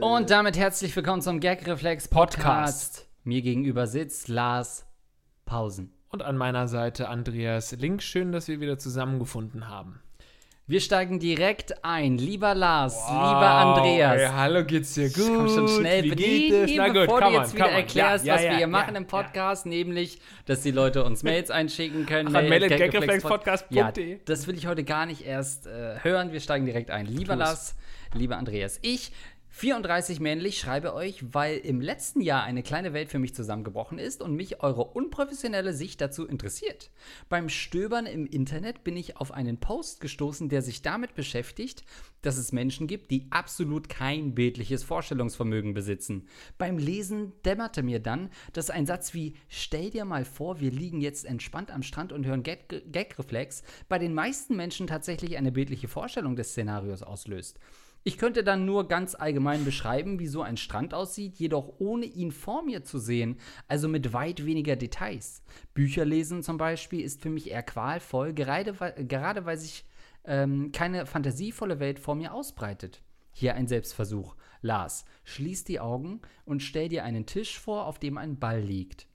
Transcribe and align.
Und 0.00 0.30
damit 0.30 0.56
herzlich 0.56 0.94
willkommen 0.94 1.22
zum 1.22 1.40
Gag 1.40 1.66
Reflex 1.66 2.06
Podcast. 2.06 3.08
Mir 3.24 3.42
gegenüber 3.42 3.86
sitzt 3.88 4.28
Lars 4.28 4.86
Pausen. 5.44 5.92
Und 6.08 6.22
an 6.22 6.36
meiner 6.36 6.68
Seite 6.68 7.08
Andreas 7.08 7.72
Link. 7.72 8.02
Schön, 8.02 8.30
dass 8.30 8.46
wir 8.46 8.60
wieder 8.60 8.78
zusammengefunden 8.78 9.68
haben. 9.68 10.00
Wir 10.70 10.78
steigen 10.80 11.18
direkt 11.18 11.84
ein. 11.84 12.16
Lieber 12.16 12.54
Lars, 12.54 12.94
lieber 13.08 13.18
Andreas. 13.18 14.20
Hey, 14.20 14.28
hallo, 14.32 14.64
geht's 14.64 14.94
dir 14.94 15.10
gut? 15.10 15.26
Komm 15.26 15.48
schon 15.48 15.66
schnell 15.66 16.04
Wie 16.04 16.10
geht 16.10 16.52
es? 16.52 16.70
Na 16.76 16.86
gut, 16.86 16.94
bevor 17.06 17.20
du 17.22 17.26
jetzt 17.30 17.54
wieder 17.54 17.64
komm 17.64 17.72
on. 17.74 17.80
erklärst, 17.80 18.24
Ja, 18.24 18.34
was 18.34 18.40
ja, 18.42 18.46
wir 18.46 18.52
ja, 18.52 18.58
hier 18.58 18.66
machen 18.68 18.94
ja, 18.94 19.00
im 19.00 19.06
Podcast, 19.08 19.66
nämlich, 19.66 20.20
dass 20.46 20.60
die 20.60 20.70
Leute 20.70 21.02
uns 21.02 21.24
Mails 21.24 21.50
einschicken 21.50 22.06
können. 22.06 22.28
Ach, 22.28 22.42
Mail- 22.42 22.62
at 22.62 22.70
gagreflexpod- 22.70 23.46
Ja, 23.70 23.90
gagreflexpodcast.de. 23.90 24.20
das 24.26 24.46
will 24.46 24.56
ich 24.56 24.68
heute 24.68 24.84
gar 24.84 25.06
nicht 25.06 25.26
erst 25.26 25.66
äh, 25.66 25.96
hören. 26.04 26.30
Wir 26.30 26.38
steigen 26.38 26.66
direkt 26.66 26.92
ein. 26.92 27.04
Lieber. 27.06 27.34
Lars, 27.34 27.74
lieber 28.14 28.36
Andreas, 28.36 28.78
ich 28.82 29.10
34 29.52 30.20
männlich 30.20 30.60
schreibe 30.60 30.94
euch, 30.94 31.34
weil 31.34 31.58
im 31.58 31.80
letzten 31.80 32.20
Jahr 32.20 32.44
eine 32.44 32.62
kleine 32.62 32.92
Welt 32.92 33.10
für 33.10 33.18
mich 33.18 33.34
zusammengebrochen 33.34 33.98
ist 33.98 34.22
und 34.22 34.36
mich 34.36 34.62
eure 34.62 34.84
unprofessionelle 34.84 35.74
Sicht 35.74 36.00
dazu 36.00 36.24
interessiert. 36.24 36.90
Beim 37.28 37.48
Stöbern 37.48 38.06
im 38.06 38.26
Internet 38.26 38.84
bin 38.84 38.96
ich 38.96 39.16
auf 39.16 39.32
einen 39.32 39.58
Post 39.58 40.00
gestoßen, 40.00 40.48
der 40.48 40.62
sich 40.62 40.82
damit 40.82 41.14
beschäftigt, 41.14 41.82
dass 42.22 42.38
es 42.38 42.52
Menschen 42.52 42.86
gibt, 42.86 43.10
die 43.10 43.26
absolut 43.30 43.88
kein 43.88 44.36
bildliches 44.36 44.84
Vorstellungsvermögen 44.84 45.74
besitzen. 45.74 46.28
Beim 46.56 46.78
Lesen 46.78 47.32
dämmerte 47.44 47.82
mir 47.82 47.98
dann, 47.98 48.30
dass 48.52 48.70
ein 48.70 48.86
Satz 48.86 49.14
wie 49.14 49.34
Stell 49.48 49.90
dir 49.90 50.04
mal 50.04 50.24
vor, 50.24 50.60
wir 50.60 50.70
liegen 50.70 51.00
jetzt 51.00 51.24
entspannt 51.24 51.72
am 51.72 51.82
Strand 51.82 52.12
und 52.12 52.24
hören 52.24 52.44
Gag- 52.44 52.84
Gag-Reflex 52.92 53.64
bei 53.88 53.98
den 53.98 54.14
meisten 54.14 54.54
Menschen 54.54 54.86
tatsächlich 54.86 55.36
eine 55.36 55.50
bildliche 55.50 55.88
Vorstellung 55.88 56.36
des 56.36 56.50
Szenarios 56.50 57.02
auslöst. 57.02 57.58
Ich 58.02 58.16
könnte 58.16 58.42
dann 58.42 58.64
nur 58.64 58.88
ganz 58.88 59.14
allgemein 59.14 59.64
beschreiben, 59.64 60.18
wie 60.18 60.26
so 60.26 60.40
ein 60.40 60.56
Strand 60.56 60.94
aussieht, 60.94 61.36
jedoch 61.36 61.74
ohne 61.78 62.06
ihn 62.06 62.32
vor 62.32 62.62
mir 62.62 62.82
zu 62.82 62.98
sehen, 62.98 63.36
also 63.68 63.88
mit 63.88 64.14
weit 64.14 64.46
weniger 64.46 64.76
Details. 64.76 65.42
Bücher 65.74 66.06
lesen 66.06 66.42
zum 66.42 66.56
Beispiel 66.56 67.02
ist 67.02 67.20
für 67.20 67.28
mich 67.28 67.50
eher 67.50 67.62
qualvoll, 67.62 68.32
gerade 68.32 68.80
weil, 68.80 69.04
gerade 69.06 69.44
weil 69.44 69.58
sich 69.58 69.84
ähm, 70.24 70.72
keine 70.72 71.04
fantasievolle 71.04 71.78
Welt 71.78 71.98
vor 71.98 72.14
mir 72.14 72.32
ausbreitet. 72.32 73.02
Hier 73.32 73.54
ein 73.54 73.68
Selbstversuch. 73.68 74.34
Lars, 74.62 75.04
schließ 75.24 75.64
die 75.64 75.80
Augen 75.80 76.20
und 76.44 76.62
stell 76.62 76.88
dir 76.88 77.04
einen 77.04 77.26
Tisch 77.26 77.58
vor, 77.58 77.86
auf 77.86 77.98
dem 77.98 78.16
ein 78.18 78.38
Ball 78.38 78.60
liegt. 78.60 79.06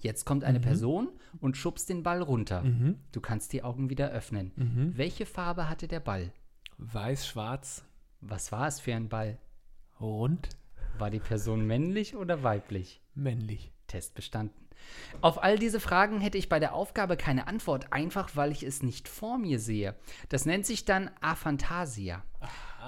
Jetzt 0.00 0.24
kommt 0.24 0.42
eine 0.42 0.58
Person 0.58 1.08
und 1.40 1.56
schubst 1.56 1.88
den 1.88 2.02
Ball 2.02 2.22
runter. 2.22 2.64
Du 3.12 3.20
kannst 3.20 3.52
die 3.52 3.62
Augen 3.62 3.90
wieder 3.90 4.10
öffnen. 4.10 4.52
Welche 4.96 5.26
Farbe 5.26 5.68
hatte 5.68 5.86
der 5.86 6.00
Ball? 6.00 6.32
Weiß, 6.78 7.26
schwarz, 7.26 7.84
Was 8.22 8.52
war 8.52 8.68
es 8.68 8.80
für 8.80 8.94
ein 8.94 9.08
Ball? 9.08 9.38
rund, 10.00 10.48
War 10.98 11.10
die 11.10 11.20
Person 11.20 11.66
männlich 11.66 12.16
oder 12.16 12.42
weiblich? 12.42 13.00
männlich. 13.14 13.72
Test 13.88 14.14
bestanden. 14.14 14.68
Auf 15.20 15.42
all 15.42 15.58
diese 15.58 15.78
Fragen 15.78 16.20
hätte 16.20 16.38
ich 16.38 16.48
bei 16.48 16.58
der 16.58 16.74
Aufgabe 16.74 17.16
keine 17.16 17.46
Antwort, 17.46 17.92
einfach 17.92 18.34
weil 18.36 18.50
ich 18.52 18.62
es 18.62 18.82
nicht 18.82 19.06
vor 19.08 19.38
mir 19.38 19.58
sehe. 19.58 19.94
Das 20.28 20.46
nennt 20.46 20.66
sich 20.66 20.84
dann 20.84 21.10
Aphantasia. 21.20 22.24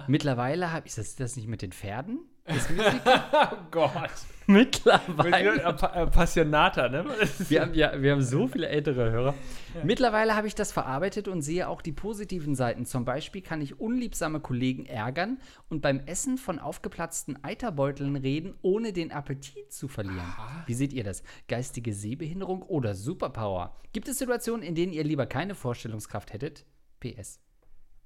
Mittlerweile 0.08 0.72
habe 0.72 0.86
ich 0.86 0.94
das, 0.94 1.14
das 1.14 1.36
nicht 1.36 1.46
mit 1.46 1.62
den 1.62 1.72
Pferden? 1.72 2.20
Das 2.45 2.69
Musical? 2.77 3.53
Oh 3.53 3.56
Gott. 3.70 4.11
Mittlerweile. 4.47 5.62
Äh, 5.62 6.06
Passionata, 6.09 6.91
ne? 6.91 7.06
Wir 7.48 7.62
haben, 7.62 7.73
ja, 7.73 8.01
wir 8.01 8.12
haben 8.12 8.23
so 8.23 8.47
viele 8.47 8.69
ältere 8.69 9.11
Hörer. 9.11 9.34
Mittlerweile 9.83 10.36
habe 10.36 10.47
ich 10.47 10.55
das 10.55 10.70
verarbeitet 10.70 11.29
und 11.29 11.41
sehe 11.41 11.67
auch 11.68 11.80
die 11.80 11.92
positiven 11.92 12.55
Seiten. 12.55 12.85
Zum 12.85 13.07
Beispiel 13.07 13.41
kann 13.41 13.63
ich 13.63 13.80
unliebsame 13.80 14.41
Kollegen 14.41 14.85
ärgern 14.85 15.39
und 15.70 15.80
beim 15.80 16.01
Essen 16.01 16.36
von 16.36 16.58
aufgeplatzten 16.58 17.42
Eiterbeuteln 17.42 18.17
reden, 18.17 18.55
ohne 18.61 18.92
den 18.92 19.11
Appetit 19.11 19.73
zu 19.73 19.89
verlieren. 19.89 20.35
Wie 20.67 20.74
seht 20.74 20.92
ihr 20.92 21.05
das? 21.05 21.23
Geistige 21.48 21.95
Sehbehinderung 21.95 22.61
oder 22.61 22.95
Superpower? 22.95 23.74
Gibt 23.95 24.08
es 24.08 24.18
Situationen, 24.18 24.63
in 24.63 24.74
denen 24.74 24.92
ihr 24.92 25.05
lieber 25.05 25.24
keine 25.24 25.55
Vorstellungskraft 25.55 26.35
hättet? 26.35 26.67
PS. 27.01 27.41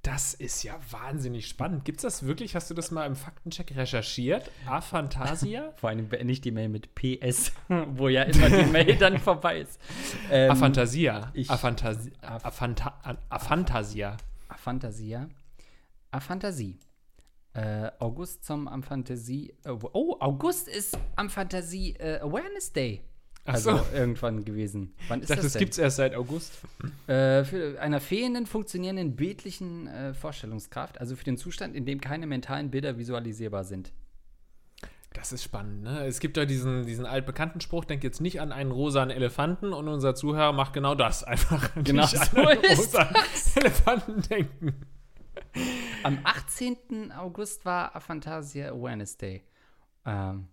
Das 0.03 0.33
ist 0.33 0.63
ja 0.63 0.79
wahnsinnig 0.91 1.49
spannend. 1.49 1.85
Gibt's 1.85 2.03
das 2.03 2.23
wirklich? 2.25 2.55
Hast 2.55 2.71
du 2.71 2.75
das 2.75 2.91
mal 2.93 3.05
im 3.07 3.17
Faktencheck 3.17 3.77
recherchiert? 3.77 4.51
Aphantasia? 4.67 5.73
Vor 5.77 5.91
allem 5.91 6.09
beende 6.09 6.33
ich 6.33 6.41
die 6.41 6.53
Mail 6.53 6.69
mit 6.69 6.95
PS, 6.95 7.53
wo 7.69 8.09
ja 8.09 8.23
immer 8.23 8.49
die 8.49 8.65
Mail 8.71 8.97
dann 8.97 9.19
vorbei 9.19 9.61
ist. 9.61 9.79
Ähm, 10.31 10.51
Aphantasia. 10.53 11.31
ich- 11.35 11.51
Aphantasi 11.51 12.13
Aphanta 12.23 12.99
Aphantasia. 13.29 14.17
Aphantasia. 14.49 15.29
Aphantasie. 16.11 16.79
Äh, 17.55 17.91
August 17.99 18.45
zum 18.45 18.69
Amphantasie. 18.69 19.53
Äh, 19.65 19.71
oh, 19.93 20.17
August 20.21 20.69
ist 20.69 20.97
Amphantasie 21.17 21.95
äh, 21.99 22.21
Awareness 22.21 22.73
Day. 22.73 23.03
Also 23.49 23.77
so. 23.79 23.85
irgendwann 23.95 24.45
gewesen. 24.45 24.95
Wann 25.09 25.19
Ich 25.19 25.25
ist 25.25 25.31
dachte, 25.31 25.43
das 25.43 25.47
das 25.47 25.53
denn? 25.55 25.61
gibt's 25.61 25.79
erst 25.79 25.97
seit 25.97 26.15
August. 26.15 26.53
Äh, 27.07 27.45
für 27.45 27.81
einer 27.81 28.01
fehlenden, 28.01 28.47
funktionierenden 28.47 29.17
bildlichen 29.17 29.87
äh, 29.87 30.15
Vorstellungskraft, 30.15 31.01
also 31.01 31.17
für 31.17 31.25
den 31.25 31.37
Zustand, 31.37 31.75
in 31.75 31.87
dem 31.87 32.01
keine 32.01 32.27
mentalen 32.27 32.71
Bilder 32.71 32.99
visualisierbar 32.99 33.65
sind. 33.65 33.93
Das 35.15 35.33
ist 35.33 35.43
spannend, 35.43 35.83
ne? 35.83 36.07
Es 36.07 36.21
gibt 36.21 36.37
ja 36.37 36.45
diesen, 36.45 36.87
diesen 36.87 37.07
altbekannten 37.07 37.61
Spruch, 37.61 37.85
denk 37.87 38.05
jetzt 38.05 38.21
nicht 38.21 38.41
an 38.41 38.53
einen 38.53 38.71
rosanen 38.71 39.11
Elefanten 39.11 39.73
und 39.73 39.89
unser 39.89 40.15
Zuhörer 40.15 40.53
macht 40.53 40.75
genau 40.75 40.95
das. 40.95 41.25
Einfach 41.25 41.71
Genau 41.83 42.03
nicht 42.03 42.17
so 42.17 42.37
an 42.41 42.47
einen 42.49 42.61
ist 42.65 42.79
rosanen 42.95 43.17
Elefanten 43.57 44.23
denken. 44.29 44.75
Am 46.03 46.19
18. 46.25 47.13
August 47.13 47.65
war 47.65 47.97
Aphantasia 47.97 48.69
Awareness 48.71 49.17
Day. 49.17 49.43
Ähm, 50.05 50.49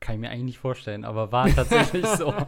kann 0.00 0.14
ich 0.14 0.20
mir 0.20 0.30
eigentlich 0.30 0.44
nicht 0.44 0.58
vorstellen, 0.58 1.04
aber 1.04 1.32
war 1.32 1.48
tatsächlich 1.48 2.06
so. 2.06 2.34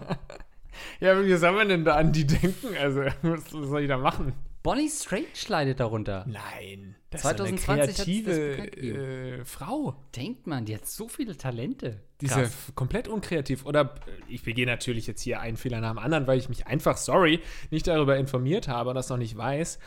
Ja, 1.00 1.22
wie 1.22 1.34
soll 1.34 1.52
man 1.52 1.68
denn 1.68 1.84
da 1.84 1.96
an 1.96 2.12
die 2.12 2.26
denken? 2.26 2.74
Also, 2.80 3.02
was 3.22 3.50
soll 3.50 3.82
ich 3.82 3.88
da 3.88 3.98
machen? 3.98 4.32
Bonnie 4.62 4.88
Strange 4.90 5.26
leidet 5.48 5.80
darunter. 5.80 6.26
Nein. 6.28 6.94
Das 7.08 7.22
2020 7.22 7.98
ist 7.98 8.28
eine 8.28 8.56
kreative 8.56 9.40
äh, 9.40 9.44
Frau. 9.44 9.96
Denkt 10.14 10.46
man, 10.46 10.66
die 10.66 10.74
hat 10.74 10.86
so 10.86 11.08
viele 11.08 11.36
Talente. 11.36 12.02
Die 12.20 12.26
ist 12.26 12.36
ja 12.36 12.44
komplett 12.74 13.08
unkreativ. 13.08 13.64
Oder 13.64 13.96
äh, 14.06 14.10
ich 14.28 14.42
begehe 14.42 14.66
natürlich 14.66 15.06
jetzt 15.06 15.22
hier 15.22 15.40
einen 15.40 15.56
Fehler 15.56 15.80
nach 15.80 15.92
dem 15.92 15.98
anderen, 15.98 16.26
weil 16.26 16.38
ich 16.38 16.50
mich 16.50 16.66
einfach, 16.66 16.98
sorry, 16.98 17.40
nicht 17.70 17.86
darüber 17.86 18.16
informiert 18.18 18.68
habe 18.68 18.90
und 18.90 18.94
das 18.94 19.08
noch 19.08 19.16
nicht 19.16 19.36
weiß. 19.36 19.78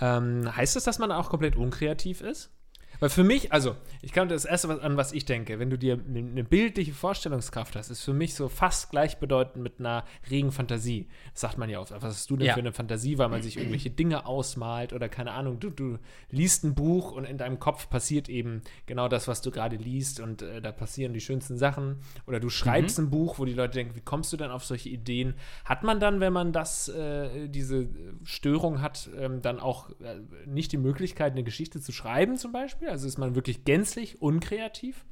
Ähm, 0.00 0.56
heißt 0.56 0.76
das, 0.76 0.84
dass 0.84 0.98
man 1.00 1.10
auch 1.10 1.28
komplett 1.28 1.56
unkreativ 1.56 2.20
ist? 2.20 2.50
Weil 3.00 3.08
für 3.08 3.24
mich, 3.24 3.52
also, 3.52 3.76
ich 4.02 4.12
kann 4.12 4.28
das 4.28 4.44
erste, 4.44 4.68
was, 4.68 4.78
an 4.80 4.96
was 4.96 5.12
ich 5.12 5.24
denke, 5.24 5.58
wenn 5.58 5.70
du 5.70 5.78
dir 5.78 5.94
eine 5.94 6.20
eine 6.20 6.44
bildliche 6.44 6.92
Vorstellungskraft 6.92 7.74
hast, 7.76 7.90
ist 7.90 8.02
für 8.02 8.12
mich 8.12 8.34
so 8.34 8.48
fast 8.48 8.90
gleichbedeutend 8.90 9.62
mit 9.62 9.80
einer 9.80 10.04
regen 10.30 10.52
Fantasie. 10.52 11.08
Das 11.32 11.40
sagt 11.40 11.58
man 11.58 11.68
ja 11.70 11.80
oft. 11.80 11.92
Was 11.92 12.02
hast 12.04 12.30
du 12.30 12.36
denn 12.36 12.46
Ja. 12.46 12.54
für 12.54 12.60
eine 12.60 12.72
Fantasie, 12.72 13.18
weil 13.18 13.28
man 13.28 13.42
sich 13.42 13.56
irgendwelche 13.56 13.90
Dinge 13.90 14.26
ausmalt 14.26 14.92
oder 14.92 15.08
keine 15.08 15.32
Ahnung, 15.32 15.58
du, 15.58 15.70
du 15.70 15.98
liest 16.30 16.62
ein 16.64 16.74
Buch 16.74 17.12
und 17.12 17.24
in 17.24 17.38
deinem 17.38 17.58
Kopf 17.58 17.88
passiert 17.88 18.28
eben 18.28 18.60
genau 18.86 19.08
das, 19.08 19.26
was 19.28 19.40
du 19.40 19.50
gerade 19.50 19.76
liest 19.76 20.20
und 20.20 20.42
äh, 20.42 20.60
da 20.60 20.70
passieren 20.70 21.12
die 21.14 21.20
schönsten 21.20 21.56
Sachen. 21.56 21.96
Oder 22.26 22.38
du 22.38 22.50
schreibst 22.50 22.98
ein 22.98 23.08
Buch, 23.10 23.38
wo 23.38 23.44
die 23.46 23.54
Leute 23.54 23.74
denken, 23.74 23.96
wie 23.96 24.00
kommst 24.02 24.32
du 24.32 24.36
denn 24.36 24.50
auf 24.50 24.64
solche 24.64 24.90
Ideen? 24.90 25.34
Hat 25.64 25.82
man 25.82 26.00
dann, 26.00 26.20
wenn 26.20 26.32
man 26.32 26.52
das, 26.52 26.88
äh, 26.88 27.48
diese 27.48 27.88
Störung 28.24 28.82
hat, 28.82 29.08
ähm, 29.18 29.40
dann 29.40 29.58
auch 29.58 29.88
äh, 30.00 30.20
nicht 30.46 30.72
die 30.72 30.76
Möglichkeit, 30.76 31.32
eine 31.32 31.44
Geschichte 31.44 31.80
zu 31.80 31.92
schreiben 31.92 32.36
zum 32.36 32.52
Beispiel? 32.52 32.89
Also 32.90 33.06
ist 33.06 33.18
man 33.18 33.34
wirklich 33.34 33.64
gänzlich 33.64 34.20
unkreativ? 34.20 35.04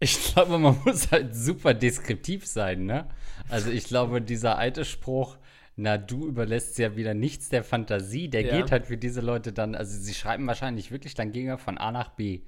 Ich 0.00 0.34
glaube, 0.34 0.58
man 0.58 0.76
muss 0.84 1.10
halt 1.10 1.34
super 1.34 1.72
deskriptiv 1.72 2.46
sein, 2.46 2.84
ne? 2.84 3.06
Also 3.48 3.70
ich 3.70 3.84
glaube, 3.84 4.20
dieser 4.20 4.58
alte 4.58 4.84
Spruch, 4.84 5.38
na, 5.76 5.98
du 5.98 6.26
überlässt 6.26 6.78
ja 6.78 6.96
wieder 6.96 7.14
nichts 7.14 7.48
der 7.48 7.64
Fantasie, 7.64 8.28
der 8.28 8.42
Ja. 8.42 8.60
geht 8.60 8.70
halt 8.70 8.86
für 8.86 8.96
diese 8.98 9.20
Leute 9.20 9.52
dann, 9.52 9.74
also 9.74 9.96
sie 9.98 10.14
schreiben 10.14 10.46
wahrscheinlich 10.46 10.90
wirklich, 10.90 11.14
dann 11.14 11.32
ging 11.32 11.46
er 11.46 11.58
von 11.58 11.78
A 11.78 11.90
nach 11.90 12.10
B, 12.10 12.42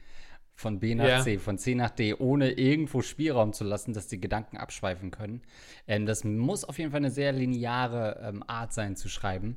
von 0.55 0.81
B 0.81 0.95
nach 0.95 1.09
Ja. 1.09 1.23
C, 1.23 1.39
von 1.39 1.59
C 1.59 1.75
nach 1.75 1.91
D, 1.91 2.15
ohne 2.15 2.53
irgendwo 2.53 3.03
Spielraum 3.03 3.53
zu 3.53 3.65
lassen, 3.65 3.95
dass 3.95 4.07
die 4.09 4.21
Gedanken 4.21 4.59
abschweifen 4.59 5.11
können. 5.11 5.43
Ähm, 5.87 6.07
das 6.07 6.25
muss 6.25 6.65
auf 6.65 6.79
jeden 6.79 6.91
Fall 6.91 6.99
eine 6.99 7.11
sehr 7.11 7.33
lineare 7.33 8.21
ähm, 8.23 8.43
Art 8.47 8.73
sein 8.73 8.97
zu 8.97 9.09
schreiben. 9.09 9.57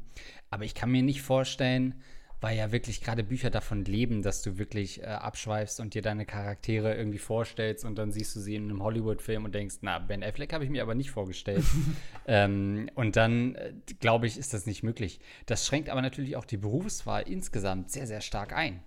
Aber 0.50 0.64
ich 0.64 0.74
kann 0.76 0.92
mir 0.92 1.04
nicht 1.04 1.22
vorstellen, 1.22 1.96
weil 2.42 2.58
ja 2.58 2.72
wirklich 2.72 3.02
gerade 3.02 3.24
Bücher 3.24 3.50
davon 3.50 3.84
leben, 3.84 4.22
dass 4.22 4.42
du 4.42 4.58
wirklich 4.58 5.02
äh, 5.02 5.08
abschweifst 5.08 5.80
und 5.80 5.94
dir 5.94 6.02
deine 6.02 6.26
Charaktere 6.26 6.96
irgendwie 6.96 7.18
vorstellst 7.18 7.84
und 7.84 7.98
dann 7.98 8.12
siehst 8.12 8.36
du 8.36 8.40
sie 8.40 8.56
in 8.56 8.70
einem 8.70 8.82
Hollywood-Film 8.82 9.46
und 9.46 9.54
denkst, 9.54 9.78
na, 9.82 10.00
Ben 10.00 10.24
Affleck 10.24 10.54
habe 10.54 10.64
ich 10.64 10.70
mir 10.70 10.82
aber 10.82 10.96
nicht 10.96 11.12
vorgestellt. 11.12 11.66
ähm, 12.28 12.90
und 12.96 13.16
dann, 13.16 13.56
äh, 13.56 13.74
glaube 14.00 14.28
ich, 14.28 14.38
ist 14.38 14.54
das 14.54 14.66
nicht 14.66 14.84
möglich. 14.84 15.20
Das 15.48 15.66
schränkt 15.66 15.90
aber 15.90 16.02
natürlich 16.02 16.38
auch 16.38 16.46
die 16.46 16.58
Berufswahl 16.58 17.24
insgesamt 17.24 17.92
sehr, 17.92 18.08
sehr 18.08 18.22
stark 18.22 18.54
ein, 18.54 18.84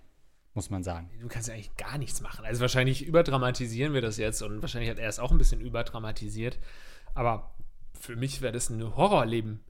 muss 0.55 0.71
man 0.71 0.83
sagen. 0.83 1.11
Du 1.21 1.27
kannst 1.27 1.47
ja 1.47 1.53
eigentlich 1.53 1.75
gar 1.77 1.99
nichts 1.99 2.21
machen. 2.21 2.45
Also 2.45 2.61
wahrscheinlich 2.61 3.05
überdramatisieren 3.05 3.93
wir 3.93 4.01
das 4.01 4.17
jetzt 4.17 4.41
und 4.41 4.61
wahrscheinlich 4.61 4.89
hat 4.89 4.99
er 4.99 5.09
es 5.09 5.19
auch 5.19 5.31
ein 5.31 5.37
bisschen 5.37 5.61
überdramatisiert. 5.61 6.57
Aber 7.13 7.53
für 7.99 8.15
mich 8.15 8.41
wäre 8.41 8.53
das 8.53 8.69
ein 8.71 8.95
Horrorleben. 8.95 9.61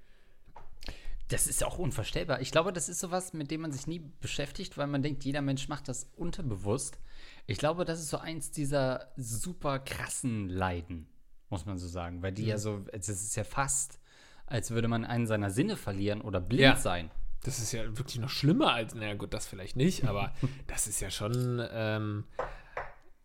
Das 1.30 1.48
ist 1.48 1.64
auch 1.64 1.78
unvorstellbar. 1.78 2.42
Ich 2.42 2.52
glaube, 2.52 2.74
das 2.74 2.90
ist 2.90 3.00
sowas, 3.00 3.34
mit 3.34 3.50
dem 3.50 3.62
man 3.62 3.72
sich 3.72 3.88
nie 3.88 4.00
beschäftigt, 4.20 4.78
weil 4.78 4.88
man 4.88 5.02
denkt, 5.02 5.24
jeder 5.24 5.42
Mensch 5.42 5.68
macht 5.70 5.88
das 5.88 6.10
unterbewusst. 6.16 7.00
Ich 7.48 7.58
glaube, 7.58 7.86
das 7.86 8.00
ist 8.00 8.10
so 8.10 8.18
eins 8.18 8.52
dieser 8.52 9.12
super 9.16 9.80
krassen 9.80 10.50
Leiden, 10.50 11.08
muss 11.50 11.66
man 11.66 11.78
so 11.78 11.88
sagen. 11.88 12.22
Weil 12.22 12.34
die 12.34 12.44
ja, 12.44 12.50
ja 12.50 12.58
so, 12.58 12.86
es 12.92 13.10
ist 13.10 13.36
ja 13.36 13.44
fast, 13.44 14.00
als 14.46 14.72
würde 14.72 14.88
man 14.88 15.06
einen 15.06 15.25
seiner 15.25 15.50
Sinne 15.50 15.78
verlieren 15.78 16.22
oder 16.22 16.42
blind 16.42 16.62
ja. 16.62 16.75
sein. 16.75 17.10
Das 17.44 17.60
ist 17.60 17.72
ja 17.72 17.86
wirklich 17.98 18.20
noch 18.20 18.30
schlimmer 18.30 18.74
als, 18.74 18.96
naja 18.96 19.16
gut, 19.16 19.34
das 19.34 19.48
vielleicht 19.48 19.75
nicht, 19.75 20.06
aber 20.06 20.34
das 20.68 20.88
ist 20.88 21.00
ja 21.02 21.10
schon, 21.10 21.66
ähm, 21.72 22.25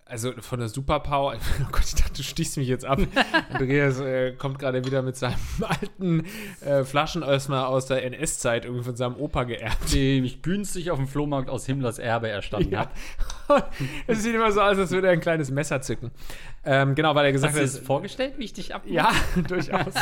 also 0.09 0.33
von 0.41 0.59
der 0.59 0.69
Superpower, 0.69 1.35
oh 1.63 1.69
Gott, 1.71 1.85
ich 1.85 1.95
dachte, 1.95 2.15
du 2.15 2.23
stichst 2.23 2.57
mich 2.57 2.69
jetzt 2.69 2.85
ab. 2.85 2.99
Andreas 3.53 4.01
äh, 4.01 4.33
kommt 4.33 4.59
gerade 4.59 4.85
wieder 4.85 5.03
mit 5.03 5.17
seinem 5.17 5.37
alten 5.61 6.25
äh, 6.61 6.85
Flaschenöffner 6.85 7.69
aus 7.69 7.87
der 7.87 8.05
NS-Zeit 8.05 8.65
irgendwie 8.65 8.85
von 8.85 8.97
seinem 8.97 9.17
Opa 9.17 9.45
geerbt. 9.45 9.93
Den 9.93 10.25
ich 10.25 10.43
günstig 10.43 10.91
auf 10.91 10.99
dem 10.99 11.09
Flohmarkt 11.09 11.51
aus 11.51 11.67
Himmlers 11.67 11.99
Erbe 11.99 12.29
erstanden 12.29 12.73
ja. 12.73 12.81
habe. 12.81 12.91
es 14.07 14.23
sieht 14.23 14.35
immer 14.35 14.53
so 14.53 14.61
aus, 14.61 14.79
als 14.79 14.91
würde 14.91 15.09
er 15.09 15.13
ein 15.13 15.21
kleines 15.21 15.51
Messer 15.51 15.81
zücken. 15.81 16.11
Ähm, 16.65 16.95
genau, 16.95 17.15
weil 17.15 17.27
er 17.27 17.33
gesagt 17.33 17.55
hat. 17.55 17.63
Hast 17.63 17.75
du 17.75 17.79
es 17.79 17.87
vorgestellt, 17.87 18.35
wie 18.37 18.45
ich 18.45 18.53
dich 18.53 18.75
ab? 18.75 18.83
Ja, 18.87 19.11
durchaus. 19.49 19.95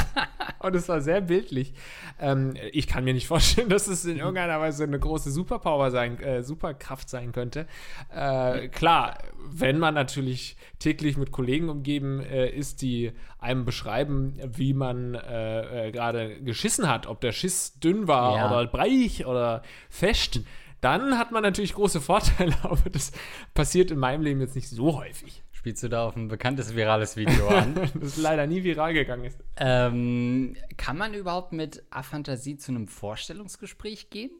Und 0.58 0.74
es 0.74 0.88
war 0.88 1.00
sehr 1.00 1.20
bildlich. 1.20 1.74
Ähm, 2.18 2.54
ich 2.72 2.86
kann 2.86 3.04
mir 3.04 3.14
nicht 3.14 3.26
vorstellen, 3.28 3.68
dass 3.68 3.86
es 3.86 4.04
in 4.04 4.16
irgendeiner 4.16 4.60
Weise 4.60 4.84
eine 4.84 4.98
große 4.98 5.30
Superpower 5.30 5.90
sein, 5.90 6.18
äh, 6.20 6.42
Superkraft 6.42 7.08
sein 7.08 7.32
könnte. 7.32 7.66
Äh, 8.14 8.68
klar, 8.68 9.18
wenn 9.38 9.78
man 9.78 9.94
natürlich 9.94 10.56
täglich 10.78 11.16
mit 11.16 11.30
Kollegen 11.30 11.68
umgeben 11.68 12.20
äh, 12.20 12.48
ist, 12.48 12.82
die 12.82 13.12
einem 13.38 13.64
beschreiben, 13.64 14.38
wie 14.44 14.74
man 14.74 15.14
äh, 15.14 15.88
äh, 15.88 15.92
gerade 15.92 16.40
geschissen 16.40 16.88
hat, 16.88 17.06
ob 17.06 17.20
der 17.20 17.32
Schiss 17.32 17.78
dünn 17.78 18.08
war 18.08 18.36
ja. 18.36 18.46
oder 18.50 18.66
breich 18.66 19.26
oder 19.26 19.62
fest, 19.88 20.40
dann 20.86 21.18
hat 21.18 21.32
man 21.32 21.42
natürlich 21.42 21.74
große 21.74 22.00
Vorteile, 22.00 22.54
aber 22.62 22.88
das 22.90 23.10
passiert 23.54 23.90
in 23.90 23.98
meinem 23.98 24.22
Leben 24.22 24.40
jetzt 24.40 24.54
nicht 24.54 24.68
so 24.68 24.96
häufig. 24.96 25.42
Spielst 25.50 25.82
du 25.82 25.88
da 25.88 26.06
auf 26.06 26.14
ein 26.14 26.28
bekanntes 26.28 26.76
virales 26.76 27.16
Video 27.16 27.48
an? 27.48 27.74
das 28.00 28.16
leider 28.16 28.46
nie 28.46 28.62
viral 28.62 28.94
gegangen 28.94 29.24
ist. 29.24 29.42
Ähm, 29.56 30.54
kann 30.76 30.96
man 30.96 31.12
überhaupt 31.12 31.52
mit 31.52 31.82
Aphantasie 31.90 32.56
zu 32.56 32.70
einem 32.70 32.86
Vorstellungsgespräch 32.86 34.10
gehen? 34.10 34.30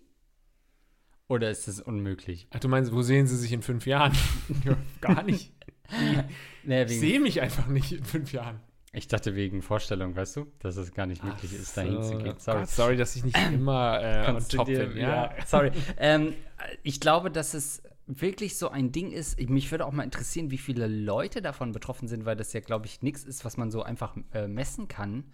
Oder 1.28 1.50
ist 1.50 1.66
das 1.66 1.80
unmöglich? 1.80 2.46
Ach, 2.52 2.60
du 2.60 2.68
meinst, 2.68 2.92
wo 2.92 3.02
sehen 3.02 3.26
sie 3.26 3.36
sich 3.36 3.52
in 3.52 3.62
fünf 3.62 3.84
Jahren? 3.84 4.12
Gar 5.00 5.24
nicht. 5.24 5.52
naja, 6.62 6.84
ich 6.84 7.00
sehe 7.00 7.18
mich 7.18 7.40
einfach 7.40 7.66
nicht 7.66 7.90
in 7.90 8.04
fünf 8.04 8.32
Jahren. 8.32 8.60
Ich 8.96 9.08
dachte 9.08 9.34
wegen 9.34 9.60
Vorstellung, 9.60 10.16
weißt 10.16 10.36
du, 10.36 10.46
dass 10.58 10.76
es 10.78 10.94
gar 10.94 11.04
nicht 11.04 11.22
möglich 11.22 11.52
Ach 11.54 11.60
ist, 11.60 11.76
dahin 11.76 12.02
so. 12.02 12.12
zu 12.12 12.18
gehen. 12.18 12.34
Sorry. 12.38 12.60
Gott, 12.60 12.68
sorry, 12.70 12.96
dass 12.96 13.14
ich 13.14 13.24
nicht 13.24 13.36
immer 13.52 14.00
äh, 14.02 14.30
on 14.30 14.48
top 14.48 14.66
dir, 14.66 14.86
bin. 14.86 14.96
Ja. 14.96 15.34
ja. 15.36 15.46
sorry. 15.46 15.70
ähm, 15.98 16.32
ich 16.82 16.98
glaube, 16.98 17.30
dass 17.30 17.52
es 17.52 17.82
wirklich 18.06 18.56
so 18.56 18.70
ein 18.70 18.92
Ding 18.92 19.12
ist, 19.12 19.38
mich 19.50 19.70
würde 19.70 19.84
auch 19.84 19.92
mal 19.92 20.04
interessieren, 20.04 20.50
wie 20.50 20.58
viele 20.58 20.86
Leute 20.86 21.42
davon 21.42 21.72
betroffen 21.72 22.08
sind, 22.08 22.24
weil 22.24 22.36
das 22.36 22.52
ja, 22.54 22.60
glaube 22.60 22.86
ich, 22.86 23.02
nichts 23.02 23.24
ist, 23.24 23.44
was 23.44 23.58
man 23.58 23.70
so 23.70 23.82
einfach 23.82 24.16
äh, 24.32 24.48
messen 24.48 24.88
kann. 24.88 25.24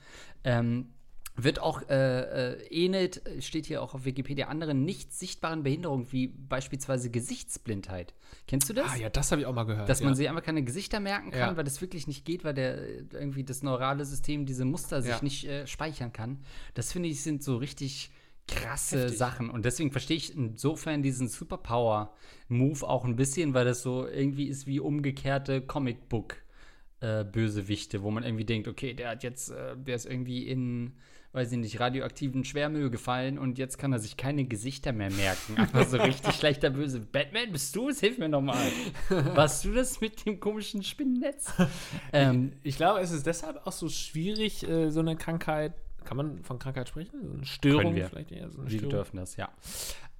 Ähm, 0.42 0.88
wird 1.34 1.60
auch 1.60 1.82
äh, 1.88 2.52
äh, 2.52 2.66
ähnelt, 2.68 3.22
steht 3.40 3.66
hier 3.66 3.82
auch 3.82 3.94
auf 3.94 4.04
Wikipedia, 4.04 4.48
anderen 4.48 4.84
nicht 4.84 5.14
sichtbaren 5.14 5.62
Behinderungen, 5.62 6.12
wie 6.12 6.28
beispielsweise 6.28 7.10
Gesichtsblindheit. 7.10 8.12
Kennst 8.46 8.68
du 8.68 8.74
das? 8.74 8.90
Ah 8.90 8.96
ja, 8.96 9.08
das 9.08 9.32
habe 9.32 9.40
ich 9.40 9.46
auch 9.46 9.54
mal 9.54 9.64
gehört. 9.64 9.88
Dass 9.88 10.00
ja. 10.00 10.06
man 10.06 10.14
sich 10.14 10.28
einfach 10.28 10.42
keine 10.42 10.62
Gesichter 10.62 11.00
merken 11.00 11.30
kann, 11.30 11.52
ja. 11.52 11.56
weil 11.56 11.64
das 11.64 11.80
wirklich 11.80 12.06
nicht 12.06 12.24
geht, 12.24 12.44
weil 12.44 12.54
der 12.54 12.86
irgendwie 13.12 13.44
das 13.44 13.62
neurale 13.62 14.04
System 14.04 14.44
diese 14.44 14.66
Muster 14.66 15.00
sich 15.00 15.12
ja. 15.12 15.22
nicht 15.22 15.46
äh, 15.46 15.66
speichern 15.66 16.12
kann. 16.12 16.44
Das 16.74 16.92
finde 16.92 17.08
ich 17.08 17.22
sind 17.22 17.42
so 17.42 17.56
richtig 17.56 18.10
krasse 18.48 19.02
Heftig. 19.02 19.18
Sachen. 19.18 19.50
Und 19.50 19.64
deswegen 19.64 19.90
verstehe 19.90 20.16
ich 20.16 20.36
insofern 20.36 21.02
diesen 21.02 21.26
Superpower-Move 21.28 22.86
auch 22.86 23.04
ein 23.04 23.16
bisschen, 23.16 23.54
weil 23.54 23.64
das 23.64 23.82
so 23.82 24.06
irgendwie 24.06 24.46
ist 24.48 24.66
wie 24.66 24.78
umgekehrte 24.80 25.62
Comicbook-Bösewichte, 25.62 27.96
äh, 27.98 28.02
wo 28.02 28.10
man 28.10 28.24
irgendwie 28.24 28.44
denkt, 28.44 28.68
okay, 28.68 28.92
der 28.94 29.10
hat 29.10 29.22
jetzt, 29.22 29.50
äh, 29.50 29.76
der 29.76 29.96
ist 29.96 30.06
irgendwie 30.06 30.46
in, 30.46 30.94
weiß 31.32 31.52
ich 31.52 31.58
nicht, 31.58 31.80
radioaktiven 31.80 32.44
Schwermüll 32.44 32.90
gefallen 32.90 33.38
und 33.38 33.58
jetzt 33.58 33.78
kann 33.78 33.92
er 33.92 33.98
sich 33.98 34.16
keine 34.16 34.44
Gesichter 34.44 34.92
mehr 34.92 35.10
merken. 35.10 35.56
Einfach 35.56 35.86
so 35.86 35.96
richtig 35.96 36.34
schlechter 36.34 36.70
Böse. 36.70 37.00
Batman, 37.00 37.52
bist 37.52 37.74
du 37.74 37.88
es? 37.88 38.00
Hilf 38.00 38.18
mir 38.18 38.28
nochmal. 38.28 38.70
Warst 39.08 39.64
du 39.64 39.72
das 39.72 40.00
mit 40.00 40.26
dem 40.26 40.40
komischen 40.40 40.82
Spinnennetz? 40.82 41.52
ähm, 42.12 42.52
ich 42.62 42.76
glaube, 42.76 43.00
es 43.00 43.10
ist 43.10 43.26
deshalb 43.26 43.66
auch 43.66 43.72
so 43.72 43.88
schwierig, 43.88 44.68
äh, 44.68 44.90
so 44.90 45.00
eine 45.00 45.16
Krankheit 45.16 45.74
kann 46.04 46.16
man 46.16 46.42
von 46.42 46.58
Krankheit 46.58 46.88
sprechen? 46.88 47.20
So 47.22 47.34
eine 47.34 47.46
Störung 47.46 47.94
vielleicht 47.94 48.32
eher? 48.32 48.50
So 48.50 48.60
eine 48.60 48.70
wir 48.70 48.78
Störung? 48.78 48.90
dürfen 48.90 49.16
das, 49.16 49.36
ja. 49.36 49.48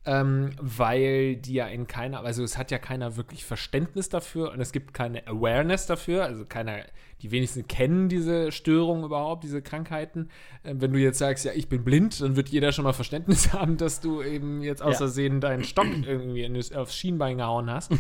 Ähm, 0.05 0.51
weil 0.61 1.37
die 1.37 1.55
ja 1.55 1.69
in 1.69 1.87
keiner, 1.87 2.25
also 2.25 2.43
es 2.43 2.59
hat 2.59 2.73
ja 2.73 2.79
keiner 2.79 3.17
wirklich 3.17 3.45
Verständnis 3.45 4.09
dafür 4.09 4.51
und 4.51 4.61
es 4.61 4.73
gibt 4.73 4.95
keine 4.95 5.27
Awareness 5.29 5.87
dafür, 5.87 6.25
also 6.25 6.45
keiner 6.45 6.85
die 7.23 7.31
wenigsten 7.31 7.69
kennen 7.69 8.09
diese 8.09 8.51
Störungen 8.51 9.05
überhaupt, 9.05 9.45
diese 9.45 9.63
Krankheiten. 9.63 10.29
Äh, 10.65 10.75
wenn 10.79 10.93
du 10.93 10.99
jetzt 10.99 11.19
sagst, 11.19 11.45
ja, 11.45 11.53
ich 11.55 11.69
bin 11.69 11.85
blind, 11.85 12.21
dann 12.21 12.35
wird 12.35 12.49
jeder 12.49 12.73
schon 12.73 12.85
mal 12.85 12.93
Verständnis 12.93 13.53
haben, 13.53 13.77
dass 13.77 14.01
du 14.01 14.23
eben 14.23 14.63
jetzt 14.63 14.83
aus 14.83 14.97
Versehen 14.97 15.35
ja. 15.35 15.41
deinen 15.41 15.65
Stock 15.65 15.87
irgendwie 16.07 16.49
aufs 16.75 16.97
Schienbein 16.97 17.39
gehauen 17.39 17.71
hast. 17.71 17.93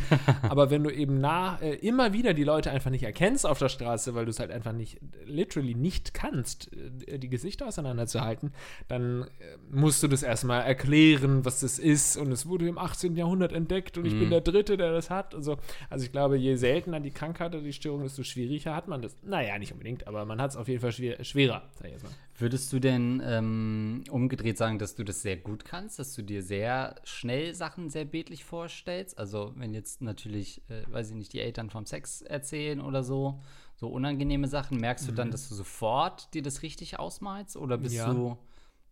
Aber 0.42 0.70
wenn 0.70 0.82
du 0.82 0.90
eben 0.90 1.20
nach, 1.20 1.62
äh, 1.62 1.74
immer 1.74 2.12
wieder 2.12 2.34
die 2.34 2.42
Leute 2.42 2.72
einfach 2.72 2.90
nicht 2.90 3.04
erkennst 3.04 3.46
auf 3.46 3.58
der 3.58 3.68
Straße, 3.68 4.14
weil 4.14 4.24
du 4.24 4.30
es 4.30 4.40
halt 4.40 4.50
einfach 4.50 4.72
nicht, 4.72 4.98
literally 5.24 5.74
nicht 5.74 6.14
kannst, 6.14 6.70
äh, 7.06 7.18
die 7.18 7.28
Gesichter 7.28 7.68
auseinanderzuhalten, 7.68 8.52
dann 8.88 9.22
äh, 9.22 9.26
musst 9.70 10.02
du 10.02 10.08
das 10.08 10.24
erstmal 10.24 10.62
erklären, 10.62 11.44
was 11.44 11.60
das 11.60 11.78
ist. 11.78 12.16
Und 12.16 12.32
es 12.32 12.46
wurde 12.46 12.66
im 12.66 12.78
18. 12.78 13.16
Jahrhundert 13.16 13.52
entdeckt 13.52 13.96
und 13.98 14.04
ich 14.04 14.14
bin 14.14 14.26
mhm. 14.26 14.30
der 14.30 14.40
Dritte, 14.40 14.76
der 14.76 14.90
das 14.92 15.10
hat. 15.10 15.34
Also, 15.34 15.58
also 15.90 16.04
ich 16.04 16.10
glaube, 16.10 16.36
je 16.36 16.56
seltener 16.56 16.98
die 16.98 17.12
Krankheit 17.12 17.54
oder 17.54 17.62
die 17.62 17.72
Störung, 17.72 18.02
desto 18.02 18.24
schwieriger 18.24 18.74
hat 18.74 18.88
man 18.88 19.00
das 19.00 19.11
ist. 19.12 19.24
Naja, 19.24 19.58
nicht 19.58 19.72
unbedingt, 19.72 20.06
aber 20.06 20.24
man 20.24 20.40
hat 20.40 20.50
es 20.50 20.56
auf 20.56 20.68
jeden 20.68 20.80
Fall 20.80 20.92
schwer, 20.92 21.22
schwerer, 21.24 21.68
sag 21.74 21.86
ich 21.86 21.92
jetzt 21.92 22.04
mal. 22.04 22.12
Würdest 22.36 22.72
du 22.72 22.80
denn 22.80 23.22
ähm, 23.24 24.04
umgedreht 24.10 24.58
sagen, 24.58 24.78
dass 24.78 24.94
du 24.94 25.04
das 25.04 25.22
sehr 25.22 25.36
gut 25.36 25.64
kannst, 25.64 25.98
dass 25.98 26.14
du 26.14 26.22
dir 26.22 26.42
sehr 26.42 26.96
schnell 27.04 27.54
Sachen 27.54 27.90
sehr 27.90 28.04
bildlich 28.04 28.44
vorstellst? 28.44 29.18
Also, 29.18 29.52
wenn 29.56 29.74
jetzt 29.74 30.02
natürlich, 30.02 30.62
äh, 30.68 30.82
weiß 30.90 31.10
ich 31.10 31.16
nicht, 31.16 31.32
die 31.32 31.40
Eltern 31.40 31.70
vom 31.70 31.86
Sex 31.86 32.22
erzählen 32.22 32.80
oder 32.80 33.02
so, 33.02 33.40
so 33.76 33.88
unangenehme 33.88 34.48
Sachen, 34.48 34.78
merkst 34.78 35.08
du 35.08 35.12
dann, 35.12 35.28
mhm. 35.28 35.32
dass 35.32 35.48
du 35.48 35.54
sofort 35.54 36.32
dir 36.34 36.42
das 36.42 36.62
richtig 36.62 36.98
ausmalst? 36.98 37.56
Oder 37.56 37.78
bist 37.78 37.94
ja. 37.94 38.12
du. 38.12 38.38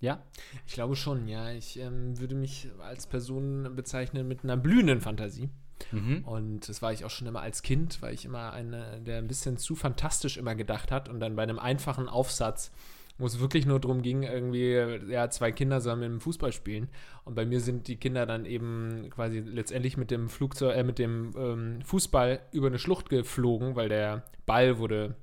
Ja? 0.00 0.22
Ich 0.66 0.74
glaube 0.74 0.96
schon, 0.96 1.28
ja. 1.28 1.50
Ich 1.50 1.78
ähm, 1.78 2.18
würde 2.18 2.34
mich 2.34 2.68
als 2.80 3.06
Person 3.06 3.74
bezeichnen 3.74 4.26
mit 4.26 4.44
einer 4.44 4.56
blühenden 4.56 5.00
Fantasie. 5.00 5.48
Mhm. 5.92 6.24
Und 6.24 6.68
das 6.68 6.82
war 6.82 6.92
ich 6.92 7.04
auch 7.04 7.10
schon 7.10 7.26
immer 7.26 7.40
als 7.40 7.62
Kind, 7.62 8.00
weil 8.02 8.14
ich 8.14 8.24
immer 8.24 8.52
eine, 8.52 9.00
der 9.00 9.18
ein 9.18 9.28
bisschen 9.28 9.56
zu 9.56 9.74
fantastisch 9.74 10.36
immer 10.36 10.54
gedacht 10.54 10.90
hat 10.90 11.08
und 11.08 11.20
dann 11.20 11.36
bei 11.36 11.42
einem 11.42 11.58
einfachen 11.58 12.08
Aufsatz, 12.08 12.70
wo 13.18 13.26
es 13.26 13.38
wirklich 13.38 13.66
nur 13.66 13.80
darum 13.80 14.02
ging, 14.02 14.22
irgendwie, 14.22 14.72
ja, 15.10 15.28
zwei 15.28 15.52
Kinder 15.52 15.80
sollen 15.80 16.00
mit 16.00 16.08
dem 16.08 16.20
Fußball 16.20 16.52
spielen. 16.52 16.88
Und 17.24 17.34
bei 17.34 17.44
mir 17.44 17.60
sind 17.60 17.86
die 17.86 17.96
Kinder 17.96 18.24
dann 18.24 18.46
eben 18.46 19.10
quasi 19.10 19.40
letztendlich 19.40 19.96
mit 19.96 20.10
dem 20.10 20.28
Flugzeug, 20.28 20.74
äh, 20.74 20.84
mit 20.84 20.98
dem 20.98 21.34
ähm, 21.36 21.82
Fußball 21.84 22.40
über 22.52 22.68
eine 22.68 22.78
Schlucht 22.78 23.10
geflogen, 23.10 23.76
weil 23.76 23.90
der 23.90 24.24
Ball 24.46 24.78
wurde 24.78 25.16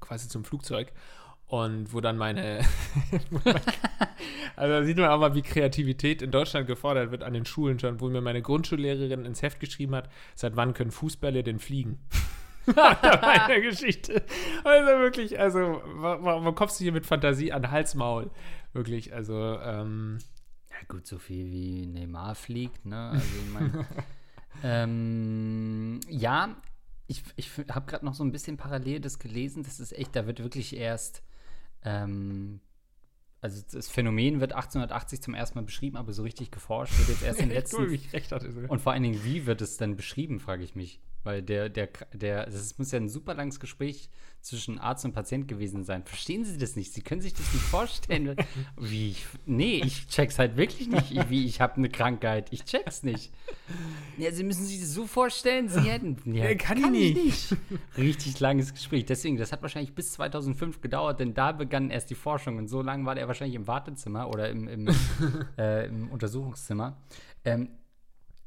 quasi 0.00 0.28
zum 0.28 0.44
Flugzeug. 0.44 0.92
Und 1.48 1.92
wo 1.92 2.00
dann 2.00 2.16
meine. 2.16 2.64
also 4.56 4.72
da 4.72 4.84
sieht 4.84 4.96
man 4.96 5.10
auch 5.10 5.20
mal, 5.20 5.34
wie 5.34 5.42
Kreativität 5.42 6.20
in 6.20 6.32
Deutschland 6.32 6.66
gefordert 6.66 7.12
wird 7.12 7.22
an 7.22 7.34
den 7.34 7.46
Schulen 7.46 7.78
schon, 7.78 8.00
wo 8.00 8.08
mir 8.08 8.20
meine 8.20 8.42
Grundschullehrerin 8.42 9.24
ins 9.24 9.42
Heft 9.42 9.60
geschrieben 9.60 9.94
hat, 9.94 10.10
seit 10.34 10.56
wann 10.56 10.74
können 10.74 10.90
Fußbälle 10.90 11.44
denn 11.44 11.60
fliegen? 11.60 12.00
meine 12.74 13.62
Geschichte. 13.62 14.24
Also 14.64 14.98
wirklich, 15.00 15.38
also 15.38 15.82
man 15.94 16.54
kommt 16.56 16.72
sich 16.72 16.84
hier 16.84 16.92
mit 16.92 17.06
Fantasie 17.06 17.52
an 17.52 17.70
Hals-Maul. 17.70 18.30
Wirklich, 18.72 19.14
also. 19.14 19.58
Ähm, 19.60 20.18
ja, 20.70 20.76
gut, 20.88 21.06
so 21.06 21.18
viel 21.18 21.50
wie 21.52 21.86
Neymar 21.86 22.34
fliegt, 22.34 22.84
ne? 22.84 23.10
Also, 23.10 23.24
ich 23.24 23.52
meine. 23.52 23.86
ähm, 24.64 26.00
ja, 26.08 26.56
ich, 27.06 27.22
ich 27.36 27.50
habe 27.70 27.86
gerade 27.86 28.04
noch 28.04 28.14
so 28.14 28.24
ein 28.24 28.32
bisschen 28.32 28.56
parallel 28.56 29.00
das 29.00 29.20
gelesen. 29.20 29.62
Das 29.62 29.78
ist 29.78 29.96
echt, 29.96 30.16
da 30.16 30.26
wird 30.26 30.42
wirklich 30.42 30.76
erst 30.76 31.22
ähm, 31.86 32.60
also 33.40 33.62
das 33.72 33.88
Phänomen 33.88 34.40
wird 34.40 34.52
1880 34.52 35.22
zum 35.22 35.34
ersten 35.34 35.58
Mal 35.58 35.64
beschrieben, 35.64 35.96
aber 35.96 36.12
so 36.12 36.24
richtig 36.24 36.50
geforscht 36.50 36.98
wird 36.98 37.08
jetzt 37.08 37.22
erst 37.22 37.40
in 37.40 37.48
den 37.48 37.56
letzten. 37.56 37.90
ich 37.92 38.12
recht 38.12 38.32
hatte. 38.32 38.48
Und 38.68 38.80
vor 38.80 38.92
allen 38.92 39.04
Dingen, 39.04 39.24
wie 39.24 39.46
wird 39.46 39.62
es 39.62 39.76
denn 39.76 39.96
beschrieben, 39.96 40.40
frage 40.40 40.64
ich 40.64 40.74
mich. 40.74 41.00
Weil 41.26 41.42
der, 41.42 41.68
der, 41.68 41.88
der, 42.12 42.46
das 42.46 42.78
muss 42.78 42.92
ja 42.92 43.00
ein 43.00 43.08
super 43.08 43.34
langes 43.34 43.58
Gespräch 43.58 44.10
zwischen 44.42 44.78
Arzt 44.78 45.04
und 45.04 45.12
Patient 45.12 45.48
gewesen 45.48 45.82
sein. 45.82 46.04
Verstehen 46.04 46.44
Sie 46.44 46.56
das 46.56 46.76
nicht? 46.76 46.92
Sie 46.92 47.00
können 47.00 47.20
sich 47.20 47.34
das 47.34 47.52
nicht 47.52 47.64
vorstellen. 47.64 48.36
wie 48.76 49.10
ich, 49.10 49.26
nee, 49.44 49.82
ich 49.84 50.06
check's 50.06 50.38
halt 50.38 50.56
wirklich 50.56 50.86
nicht, 50.86 51.28
wie 51.28 51.46
ich 51.46 51.60
habe 51.60 51.78
eine 51.78 51.88
Krankheit. 51.88 52.52
Ich 52.52 52.64
check's 52.64 53.02
nicht. 53.02 53.32
Ja, 54.16 54.30
Sie 54.30 54.44
müssen 54.44 54.64
sich 54.66 54.78
das 54.78 54.94
so 54.94 55.08
vorstellen, 55.08 55.68
Sie 55.68 55.80
hätten. 55.80 56.16
Ja, 56.32 56.54
kann 56.54 56.78
ich 56.78 56.90
nicht. 56.90 57.50
nicht. 57.50 57.56
Richtig 57.98 58.38
langes 58.38 58.72
Gespräch. 58.72 59.04
Deswegen, 59.04 59.36
das 59.36 59.50
hat 59.50 59.62
wahrscheinlich 59.62 59.96
bis 59.96 60.12
2005 60.12 60.80
gedauert, 60.80 61.18
denn 61.18 61.34
da 61.34 61.50
begann 61.50 61.90
erst 61.90 62.08
die 62.08 62.14
Forschung 62.14 62.56
und 62.56 62.68
so 62.68 62.82
lange 62.82 63.04
war 63.04 63.16
der 63.16 63.26
wahrscheinlich 63.26 63.56
im 63.56 63.66
Wartezimmer 63.66 64.28
oder 64.28 64.48
im, 64.48 64.68
im, 64.68 64.88
äh, 65.58 65.88
im 65.88 66.08
Untersuchungszimmer. 66.08 66.96
Ähm, 67.44 67.70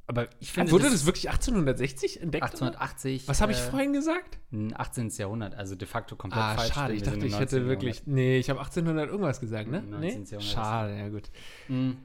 aber 0.09 0.27
ich 0.39 0.51
finde. 0.51 0.71
Wurde 0.71 0.89
das, 0.89 1.05
wirklich 1.05 1.29
1860 1.29 2.21
entdeckt? 2.21 2.43
1880. 2.43 3.27
Was 3.27 3.41
habe 3.41 3.51
ich 3.51 3.59
äh, 3.59 3.69
vorhin 3.69 3.93
gesagt? 3.93 4.39
18. 4.73 5.09
Jahrhundert, 5.09 5.53
also 5.53 5.75
de 5.75 5.87
facto 5.87 6.15
komplett 6.15 6.43
Ah, 6.43 6.55
falsch. 6.55 6.73
schade. 6.73 6.93
Ich 6.95 7.03
dachte, 7.03 7.25
ich 7.25 7.37
hätte 7.39 7.57
19. 7.57 7.67
wirklich. 7.67 8.07
Nee, 8.07 8.39
ich 8.39 8.49
habe 8.49 8.59
1800 8.59 9.07
irgendwas 9.09 9.39
gesagt, 9.39 9.69
ne? 9.69 9.81
19. 9.83 9.99
Nee? 9.99 10.07
Jahrhundert. 10.09 10.43
Schade, 10.43 10.97
ja 10.97 11.09
gut. 11.09 11.29
Jahrhundert. 11.69 11.97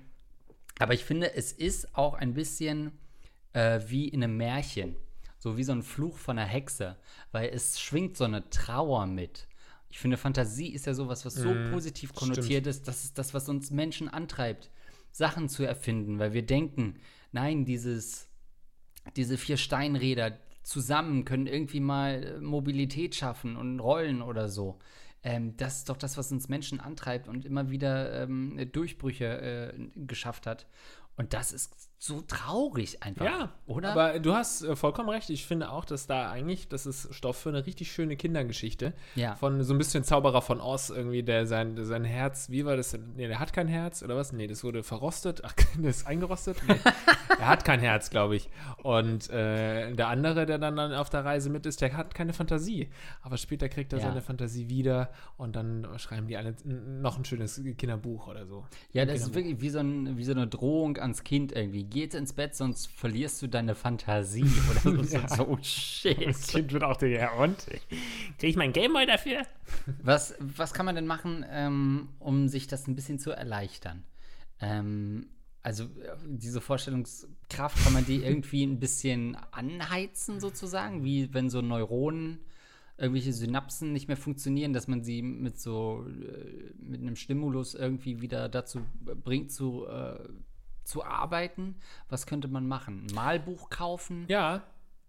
Aber 0.79 0.93
ich 0.95 1.05
finde, 1.05 1.35
es 1.35 1.53
ist 1.53 1.97
auch 1.97 2.15
ein 2.15 2.35
bisschen 2.35 2.93
äh, 3.55 3.81
wie 3.87 4.09
in 4.09 4.23
einem 4.23 4.37
Märchen. 4.37 4.97
So 5.39 5.57
wie 5.57 5.65
so 5.65 5.73
ein 5.73 5.83
Fluch 5.83 6.17
von 6.19 6.39
einer 6.39 6.47
Hexe. 6.49 6.97
Weil 7.33 7.51
es 7.51 7.81
schwingt 7.81 8.17
so 8.17 8.25
eine 8.25 8.49
Trauer 8.51 9.07
mit. 9.07 9.47
Ich 9.89 9.99
finde, 9.99 10.17
Fantasie 10.17 10.69
ist 10.75 10.87
ja 10.87 10.95
sowas, 10.95 11.25
was 11.25 11.35
so 11.35 11.55
positiv 11.71 12.13
konnotiert 12.15 12.67
ist. 12.67 12.87
Das 12.89 13.05
ist 13.05 13.17
das, 13.17 13.33
was 13.33 13.49
uns 13.49 13.71
Menschen 13.71 14.09
antreibt, 14.09 14.71
Sachen 15.13 15.49
zu 15.49 15.63
erfinden. 15.63 16.19
Weil 16.19 16.33
wir 16.33 16.45
denken, 16.45 16.97
nein, 17.35 17.65
dieses 17.65 18.29
diese 19.17 19.37
vier 19.37 19.57
Steinräder 19.57 20.39
zusammen 20.63 21.25
können 21.25 21.47
irgendwie 21.47 21.81
mal 21.81 22.25
äh, 22.25 22.41
Mobilität 22.41 23.15
schaffen 23.15 23.57
und 23.57 23.81
rollen 23.81 24.23
oder 24.23 24.49
so. 24.49 24.79
Ähm, 25.23 25.57
das 25.57 25.79
ist 25.79 25.89
doch 25.89 25.97
das, 25.97 26.17
was 26.17 26.33
uns 26.33 26.49
Menschen 26.49 26.81
antreibt 26.81 27.29
und 27.29 27.45
immer 27.45 27.71
wieder 27.71 28.23
ähm, 28.23 28.71
Durchbrüche 28.73 29.75
äh, 29.75 29.89
geschafft 30.07 30.47
hat. 30.47 30.67
Und 31.17 31.33
das 31.33 31.53
ist 31.53 31.91
so 31.99 32.21
traurig 32.21 33.03
einfach. 33.03 33.25
Ja, 33.25 33.53
oder? 33.67 33.93
Aber 33.93 34.19
du 34.21 34.35
hast 34.35 34.63
äh, 34.63 34.77
vollkommen 34.77 35.09
recht. 35.09 35.31
Ich 35.31 35.47
finde 35.47 35.71
auch, 35.71 35.87
dass 35.87 36.07
da 36.07 36.31
eigentlich, 36.31 36.69
das 36.69 36.85
ist 36.85 37.15
Stoff 37.15 37.37
für 37.39 37.49
eine 37.49 37.65
richtig 37.65 37.91
schöne 37.91 38.17
Kindergeschichte. 38.17 38.93
Ja. 39.15 39.37
Von 39.37 39.63
so 39.63 39.73
ein 39.73 39.79
bisschen 39.79 40.05
Zauberer 40.05 40.43
von 40.43 40.61
Oz 40.61 40.91
irgendwie, 40.91 41.23
der 41.23 41.47
sein, 41.47 41.83
sein 41.83 42.05
Herz, 42.05 42.51
wie 42.51 42.67
war 42.67 42.77
das 42.77 42.91
denn? 42.91 43.15
Nee, 43.17 43.29
der 43.29 43.39
hat 43.39 43.55
kein 43.55 43.69
Herz 43.69 44.03
oder 44.03 44.17
was? 44.17 44.33
Nee, 44.33 44.47
das 44.47 44.63
wurde 44.65 44.83
verrostet. 44.83 45.41
Ach, 45.45 45.55
das 45.79 45.99
ist 45.99 46.07
eingerostet? 46.07 46.59
Nee. 46.69 46.75
er 47.39 47.49
hat 47.49 47.65
kein 47.65 47.81
Herz, 47.81 48.11
glaube 48.11 48.37
ich. 48.37 48.51
Und 48.83 49.31
äh, 49.31 49.95
der 49.95 50.09
andere, 50.09 50.45
der 50.45 50.59
dann, 50.59 50.77
dann 50.77 50.93
auf 50.93 51.09
der 51.09 51.25
Reise 51.25 51.49
mit 51.49 51.65
ist, 51.65 51.81
der 51.81 51.97
hat 51.97 52.15
keine 52.15 52.35
Fantasie. 52.35 52.91
Aber 53.23 53.39
später 53.39 53.71
kriegt 53.71 53.93
er 53.95 54.01
Ja. 54.01 54.09
seine 54.09 54.21
Fantasie 54.21 54.69
wieder 54.69 55.11
und 55.39 55.57
dann 55.57 55.87
schreiben 55.97 56.27
die 56.27 56.37
alle 56.37 56.55
noch 56.65 57.17
ein 57.17 57.25
schönes 57.25 57.63
Kinderbuch 57.79 58.27
oder 58.29 58.45
so. 58.47 58.67
ja, 58.93 59.07
das 59.07 59.21
ist 59.23 59.35
wirklich 59.35 59.61
wie 59.63 59.71
so, 59.71 59.79
ein, 59.79 60.19
wie 60.19 60.25
so 60.25 60.33
eine 60.33 60.47
Drohung 60.47 60.99
ans 60.99 61.25
Kind 61.25 61.53
irgendwie. 61.53 61.84
Geh 61.91 62.01
jetzt 62.01 62.15
ins 62.15 62.33
Bett, 62.33 62.55
sonst 62.55 62.87
verlierst 62.89 63.41
du 63.43 63.47
deine 63.47 63.75
Fantasie. 63.75 64.45
Oder 64.87 65.05
so, 65.05 65.17
Ja. 65.17 65.29
so, 65.29 65.47
oh 65.49 65.59
shit. 65.63 66.19
Kind 66.49 66.73
wird 66.73 66.85
auch 66.85 66.97
der, 66.97 67.09
ja 67.09 67.33
und? 67.35 67.67
Kriege 68.39 68.51
ich 68.51 68.57
mein 68.57 68.73
Gameboy 68.73 69.07
dafür? 69.07 69.43
Was, 70.03 70.35
was 70.41 70.73
kann 70.75 70.87
man 70.87 70.95
denn 70.95 71.07
machen, 71.07 71.45
ähm, 71.51 72.09
um 72.19 72.49
sich 72.49 72.67
das 72.67 72.87
ein 72.89 72.95
bisschen 72.95 73.19
zu 73.19 73.31
erleichtern? 73.31 74.05
Ähm, 74.61 75.27
also 75.63 75.85
äh, 75.85 75.89
diese 76.27 76.61
Vorstellungskraft, 76.61 77.83
kann 77.83 77.93
man 77.93 78.05
die 78.05 78.23
irgendwie 78.23 78.65
ein 78.65 78.79
bisschen 78.81 79.37
anheizen 79.51 80.39
sozusagen, 80.41 81.05
wie 81.05 81.33
wenn 81.33 81.49
so 81.51 81.63
Neuronen, 81.63 82.41
irgendwelche 82.97 83.33
Synapsen 83.33 83.93
nicht 83.93 84.07
mehr 84.07 84.17
funktionieren, 84.17 84.73
dass 84.73 84.87
man 84.87 85.03
sie 85.03 85.23
mit 85.23 85.59
so, 85.59 86.07
äh, 86.07 86.73
mit 86.79 87.01
einem 87.01 87.17
Stimulus 87.17 87.75
irgendwie 87.75 88.21
wieder 88.21 88.49
dazu 88.49 88.83
bringt 89.25 89.51
zu, 89.51 89.87
äh, 89.87 90.19
zu 90.85 91.05
arbeiten. 91.05 91.77
Was 92.09 92.27
könnte 92.27 92.49
man 92.49 92.67
machen? 92.67 93.07
Ein 93.09 93.15
Malbuch 93.15 93.71
kaufen? 93.71 94.25
Ja. 94.29 94.63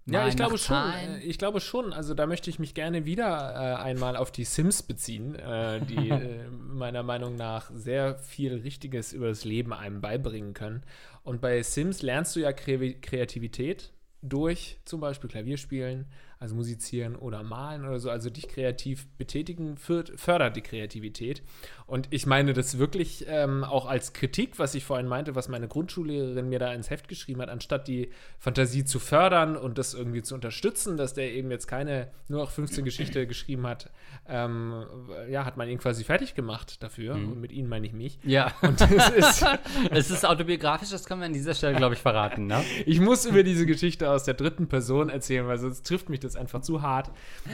Ja, 0.07 0.27
ich 0.27 0.35
glaube 0.35 0.59
schon. 0.59 0.75
Zahlen? 0.75 1.15
äh, 1.15 1.23
Ich 1.23 1.39
glaube 1.39 1.59
schon. 1.59 1.91
Also 1.91 2.13
da 2.13 2.27
möchte 2.27 2.49
ich 2.49 2.59
mich 2.59 2.75
gerne 2.75 3.05
wieder 3.05 3.53
äh, 3.55 3.81
einmal 3.81 4.15
auf 4.15 4.31
die 4.31 4.43
Sims 4.43 4.83
beziehen, 4.83 5.33
äh, 5.35 5.81
die 5.81 6.09
äh, 6.09 6.47
meiner 6.49 7.01
Meinung 7.01 7.35
nach 7.35 7.71
sehr 7.73 8.17
viel 8.19 8.53
Richtiges 8.53 9.13
über 9.13 9.29
das 9.29 9.45
Leben 9.45 9.73
einem 9.73 10.01
beibringen 10.01 10.53
können. 10.53 10.83
Und 11.23 11.41
bei 11.41 11.61
Sims 11.63 12.03
lernst 12.03 12.35
du 12.35 12.41
ja 12.41 12.53
Kre 12.53 12.93
Kreativität 12.93 13.93
durch 14.21 14.79
zum 14.85 14.99
Beispiel 15.01 15.29
Klavierspielen, 15.29 16.05
also 16.45 16.55
musizieren 16.55 17.15
oder 17.15 17.41
malen 17.43 17.85
oder 17.85 17.99
so, 17.99 18.11
also 18.11 18.29
dich 18.29 18.47
kreativ 18.47 19.07
betätigen, 19.17 19.77
fördert, 19.77 20.55
die 20.55 20.61
Kreativität. 20.61 21.41
Und 21.87 22.07
ich 22.11 22.25
meine 22.25 22.53
das 22.53 22.77
wirklich 22.77 23.25
ähm, 23.27 23.63
auch 23.63 23.87
als 23.87 24.13
Kritik, 24.13 24.57
was 24.59 24.75
ich 24.75 24.85
vorhin 24.85 25.07
meinte, 25.07 25.35
was 25.35 25.49
meine 25.49 25.67
Grundschullehrerin 25.67 26.47
mir 26.47 26.59
da 26.59 26.71
ins 26.73 26.89
Heft 26.89 27.07
geschrieben 27.07 27.41
hat, 27.41 27.49
anstatt 27.49 27.87
die 27.87 28.11
Fantasie 28.39 28.85
zu 28.85 28.99
fördern 28.99 29.57
und 29.57 29.77
das 29.77 29.93
irgendwie 29.93 30.21
zu 30.21 30.35
unterstützen, 30.35 30.97
dass 30.97 31.13
der 31.13 31.33
eben 31.33 31.49
jetzt 31.49 31.67
keine 31.67 32.09
nur 32.27 32.43
auch 32.43 32.51
15 32.51 32.85
Geschichte 32.85 33.25
geschrieben 33.27 33.65
hat, 33.65 33.89
ähm, 34.27 34.85
ja, 35.29 35.45
hat 35.45 35.57
man 35.57 35.67
ihn 35.67 35.79
quasi 35.79 36.03
fertig 36.03 36.35
gemacht 36.35 36.81
dafür. 36.83 37.15
Und 37.15 37.41
mit 37.41 37.51
ihnen 37.51 37.69
meine 37.69 37.87
ich 37.87 37.93
mich. 37.93 38.19
Ja. 38.23 38.53
Und 38.61 38.81
das 38.81 39.09
ist, 39.09 39.45
es 39.91 40.11
ist 40.11 40.25
autobiografisch, 40.25 40.89
das 40.89 41.05
können 41.05 41.21
wir 41.21 41.25
an 41.25 41.33
dieser 41.33 41.55
Stelle, 41.55 41.75
glaube 41.75 41.95
ich, 41.95 42.01
verraten, 42.01 42.47
ne? 42.47 42.63
Ich 42.85 42.99
muss 42.99 43.25
über 43.25 43.43
diese 43.43 43.65
Geschichte 43.65 44.09
aus 44.11 44.23
der 44.23 44.35
dritten 44.35 44.67
Person 44.67 45.09
erzählen, 45.09 45.47
weil 45.47 45.57
sonst 45.57 45.85
trifft 45.85 46.09
mich 46.09 46.19
das 46.19 46.34
einfach 46.37 46.61
zu 46.61 46.81
hart. 46.81 47.11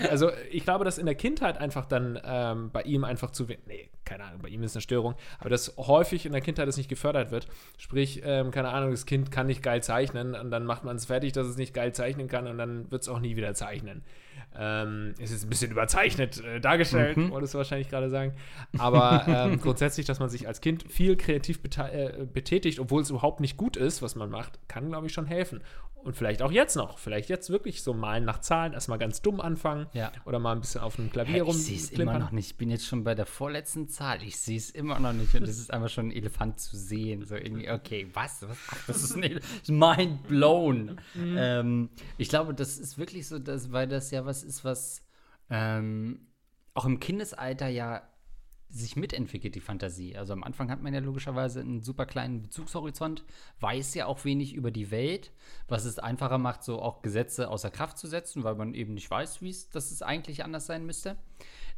Also 0.10 0.32
ich 0.52 0.64
glaube, 0.64 0.86
dass 0.86 0.98
in 0.98 1.06
der 1.06 1.16
Kindheit 1.16 1.58
einfach 1.58 1.86
dann 1.86 2.20
ähm, 2.24 2.72
bei 2.72 2.84
ihm 2.84 3.04
einfach 3.04 3.32
zu 3.32 3.48
wenig, 3.48 3.62
nee, 3.68 3.90
keine 4.06 4.24
Ahnung, 4.26 4.42
bei 4.42 4.50
ihm 4.50 4.64
ist 4.64 4.76
eine 4.76 4.82
Störung, 4.82 5.16
aber 5.40 5.50
dass 5.50 5.76
häufig 5.78 6.26
in 6.26 6.32
der 6.32 6.42
Kindheit 6.42 6.68
das 6.68 6.78
nicht 6.78 6.90
gefördert 6.90 7.32
wird. 7.32 7.48
Sprich, 7.78 8.22
ähm, 8.24 8.52
keine 8.52 8.70
Ahnung, 8.70 8.92
das 8.92 9.06
Kind 9.06 9.32
kann 9.32 9.48
nicht 9.48 9.64
geil 9.64 9.82
zeichnen 9.84 10.36
und 10.36 10.52
dann 10.52 10.66
macht 10.66 10.84
man 10.84 10.96
es 10.96 11.06
fertig, 11.06 11.34
dass 11.34 11.48
es 11.48 11.58
nicht 11.58 11.74
geil 11.74 11.94
zeichnen 11.94 12.28
kann 12.28 12.48
und 12.48 12.58
dann 12.58 12.92
wird 12.92 13.04
es 13.04 13.10
auch 13.10 13.20
nie 13.20 13.36
wieder 13.36 13.54
zeichnen. 13.54 14.04
Ähm, 14.58 15.14
es 15.20 15.32
ist 15.32 15.44
ein 15.44 15.50
bisschen 15.50 15.72
überzeichnet 15.72 16.44
äh, 16.44 16.60
dargestellt, 16.60 17.18
wolltest 17.30 17.54
du 17.54 17.58
wahrscheinlich 17.60 17.90
gerade 17.90 18.10
sagen. 18.10 18.34
Aber 18.78 19.26
ähm, 19.28 19.60
grundsätzlich, 19.62 20.06
dass 20.06 20.20
man 20.20 20.30
sich 20.30 20.48
als 20.48 20.62
Kind 20.62 20.92
viel 20.92 21.16
kreativ 21.16 21.60
äh, 21.78 22.26
betätigt, 22.26 22.80
obwohl 22.80 23.02
es 23.02 23.10
überhaupt 23.10 23.40
nicht 23.40 23.58
gut 23.58 23.78
ist, 23.78 24.02
was 24.02 24.16
man 24.16 24.30
macht, 24.30 24.60
kann, 24.68 24.90
glaube 24.90 25.08
ich, 25.08 25.14
schon 25.14 25.26
helfen. 25.26 25.62
Und 26.04 26.16
vielleicht 26.16 26.42
auch 26.42 26.52
jetzt 26.52 26.76
noch. 26.76 26.98
Vielleicht 26.98 27.30
jetzt 27.30 27.50
wirklich 27.50 27.84
so 27.84 27.94
malen 27.94 28.26
nach 28.26 28.42
Zahlen, 28.42 28.74
erstmal 28.74 28.98
ganz 28.98 29.22
dumm 29.22 29.40
anfangen. 29.40 29.86
Ja. 29.94 30.12
Oder 30.26 30.40
mal 30.40 30.54
ein 30.54 30.62
bisschen 30.62 30.82
auf 30.82 30.96
dem 30.96 31.12
Klavier 31.12 31.44
rum. 31.44 31.56
ich 31.56 31.64
sehe 31.64 31.78
es 31.78 31.92
immer 31.92 32.18
noch 32.18 32.32
nicht. 32.32 32.48
Ich 32.48 32.58
bin 32.58 32.72
jetzt 32.72 32.88
schon 32.88 33.04
bei 33.04 33.14
der 33.14 33.26
vorletzten 33.28 33.88
Zahl. 33.88 34.24
Ich 34.24 34.38
sehe 34.38 34.58
es 34.58 34.72
immer 34.72 35.00
noch 35.00 35.14
nicht. 35.14 35.36
Und 35.36 35.44
es 35.44 35.60
ist 35.60 35.72
einfach 35.72 35.90
schon 35.90 36.08
ein 36.08 36.12
Elefant 36.12 36.60
zu 36.60 36.76
sehen. 36.76 37.24
So 37.26 37.36
irgendwie, 37.36 37.70
okay, 37.70 38.08
was? 38.14 38.42
was? 38.48 38.58
Das 38.88 39.04
ist 39.04 39.16
ein 39.16 39.40
Mind 39.68 40.28
blown. 40.28 41.00
Ähm, 41.16 41.90
ich 42.18 42.30
glaube, 42.30 42.54
das 42.54 42.78
ist 42.78 42.98
wirklich 42.98 43.28
so, 43.28 43.38
dass, 43.38 43.72
weil 43.72 43.88
das 43.88 44.12
ja 44.12 44.26
was 44.26 44.41
ist, 44.44 44.64
was 44.64 45.04
ähm, 45.50 46.28
auch 46.74 46.86
im 46.86 47.00
Kindesalter 47.00 47.68
ja 47.68 48.04
sich 48.72 48.96
mitentwickelt, 48.96 49.56
die 49.56 49.60
Fantasie. 49.60 50.16
Also 50.16 50.34
am 50.34 50.44
Anfang 50.44 50.72
hat 50.72 50.82
man 50.82 50.94
ja 50.94 51.02
logischerweise 51.02 51.60
einen 51.60 51.82
super 51.82 52.06
kleinen 52.06 52.42
Bezugshorizont, 52.42 53.26
weiß 53.60 53.94
ja 53.96 54.06
auch 54.06 54.24
wenig 54.24 54.54
über 54.54 54.72
die 54.72 54.92
Welt, 54.92 55.32
was 55.68 55.84
es 55.86 56.00
einfacher 56.00 56.38
macht, 56.38 56.64
so 56.64 56.82
auch 56.82 57.02
Gesetze 57.02 57.50
außer 57.50 57.70
Kraft 57.70 57.98
zu 57.98 58.08
setzen, 58.08 58.44
weil 58.44 58.56
man 58.56 58.74
eben 58.74 58.94
nicht 58.94 59.12
weiß, 59.12 59.42
wie 59.42 59.50
es, 59.50 59.70
dass 59.70 59.92
es 59.92 60.02
eigentlich 60.02 60.44
anders 60.44 60.68
sein 60.68 60.86
müsste. 60.86 61.18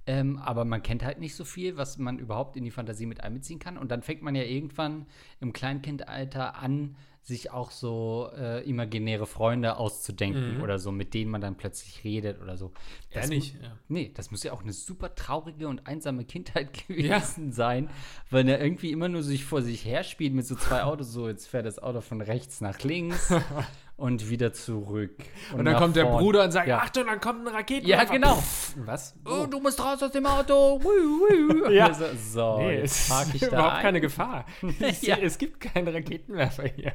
Ähm, 0.06 0.38
aber 0.38 0.66
man 0.66 0.84
kennt 0.84 1.04
halt 1.04 1.20
nicht 1.20 1.36
so 1.36 1.46
viel, 1.46 1.78
was 1.78 1.98
man 1.98 2.20
überhaupt 2.20 2.58
in 2.58 2.66
die 2.66 2.72
Fantasie 2.72 3.06
mit 3.06 3.24
einbeziehen 3.24 3.60
kann. 3.60 3.78
Und 3.78 3.90
dann 3.90 4.04
fängt 4.04 4.22
man 4.22 4.36
ja 4.36 4.44
irgendwann 4.44 5.08
im 5.40 5.54
Kleinkindalter 5.54 6.58
an, 6.58 6.96
sich 7.26 7.52
auch 7.52 7.72
so 7.72 8.30
äh, 8.38 8.68
imaginäre 8.70 9.26
Freunde 9.26 9.78
auszudenken 9.78 10.62
oder 10.62 10.78
so, 10.78 10.92
mit 10.92 11.14
denen 11.14 11.32
man 11.32 11.40
dann 11.40 11.56
plötzlich 11.56 12.04
redet 12.04 12.42
oder 12.42 12.58
so. 12.58 12.74
Ja, 13.12 13.22
Das 13.22 13.30
nicht, 13.30 13.56
mu- 13.56 13.64
ja. 13.64 13.72
Nee, 13.88 14.12
das 14.14 14.30
muss 14.30 14.44
ja 14.44 14.52
auch 14.52 14.62
eine 14.62 14.74
super 14.74 15.16
traurige 15.16 15.70
und 15.70 15.88
einsame 15.88 16.26
Kindheit 16.26 16.86
gewesen 16.88 17.54
sein, 17.54 17.90
weil 18.30 18.48
er 18.50 18.60
irgendwie 18.62 18.92
immer 18.92 19.08
nur 19.08 19.24
sich 19.24 19.46
vor 19.46 19.62
sich 19.62 19.86
her 19.86 20.04
spielt 20.04 20.34
mit 20.34 20.46
so 20.46 20.56
zwei 20.56 20.84
Autos. 20.84 21.14
So, 21.14 21.30
jetzt 21.30 21.48
fährt 21.48 21.66
das 21.66 21.80
Auto 21.80 22.02
von 22.02 22.20
rechts 22.20 22.60
nach 22.60 22.80
links 22.84 23.34
und 23.96 24.30
wieder 24.30 24.52
zurück. 24.52 25.16
Und 25.54 25.64
dann 25.64 25.76
nach 25.76 25.80
kommt 25.80 25.96
der 25.96 26.08
vorn. 26.08 26.22
Bruder 26.22 26.44
und 26.44 26.52
sagt, 26.52 26.68
ja. 26.68 26.80
Achtung, 26.80 27.06
dann 27.06 27.22
kommt 27.22 27.48
ein 27.48 27.56
Raketen. 27.56 27.88
Ja, 27.88 28.04
genau. 28.04 28.44
Was? 28.84 29.16
Oh, 29.26 29.46
du 29.46 29.62
musst 29.62 29.80
raus 29.82 30.04
aus 30.04 30.12
dem 30.12 30.26
Auto. 30.26 30.82
Ja. 31.72 31.94
So, 31.94 32.06
so 32.18 32.58
Nee, 32.60 32.80
jetzt 32.80 33.10
es 33.10 33.28
ist 33.28 33.36
ich 33.36 33.42
da 33.42 33.48
überhaupt 33.48 33.76
ein. 33.76 33.82
keine 33.82 34.02
Gefahr. 34.02 34.46
Es, 34.82 35.02
Ja. 35.04 35.18
es 35.18 35.38
gibt 35.38 35.60
keine 35.62 35.94
Raketenwerfer 35.94 36.66
hier. 36.68 36.94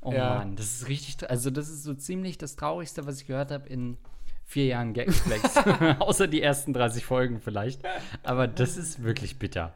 Oh 0.00 0.12
Ja. 0.12 0.36
Mann, 0.36 0.56
das 0.56 0.66
ist 0.66 0.88
richtig. 0.88 1.28
Also, 1.28 1.50
das 1.50 1.68
ist 1.68 1.82
so 1.82 1.94
ziemlich 1.94 2.38
das 2.38 2.56
Traurigste, 2.56 3.06
was 3.06 3.20
ich 3.20 3.26
gehört 3.26 3.50
habe 3.50 3.68
in 3.68 3.98
vier 4.44 4.66
Jahren 4.66 4.94
Gagflex. 4.94 5.56
Außer 5.98 6.26
die 6.26 6.42
ersten 6.42 6.72
30 6.72 7.04
Folgen 7.04 7.40
vielleicht. 7.40 7.82
Aber 8.22 8.46
das 8.46 8.76
ist 8.76 9.02
wirklich 9.02 9.38
bitter. 9.38 9.74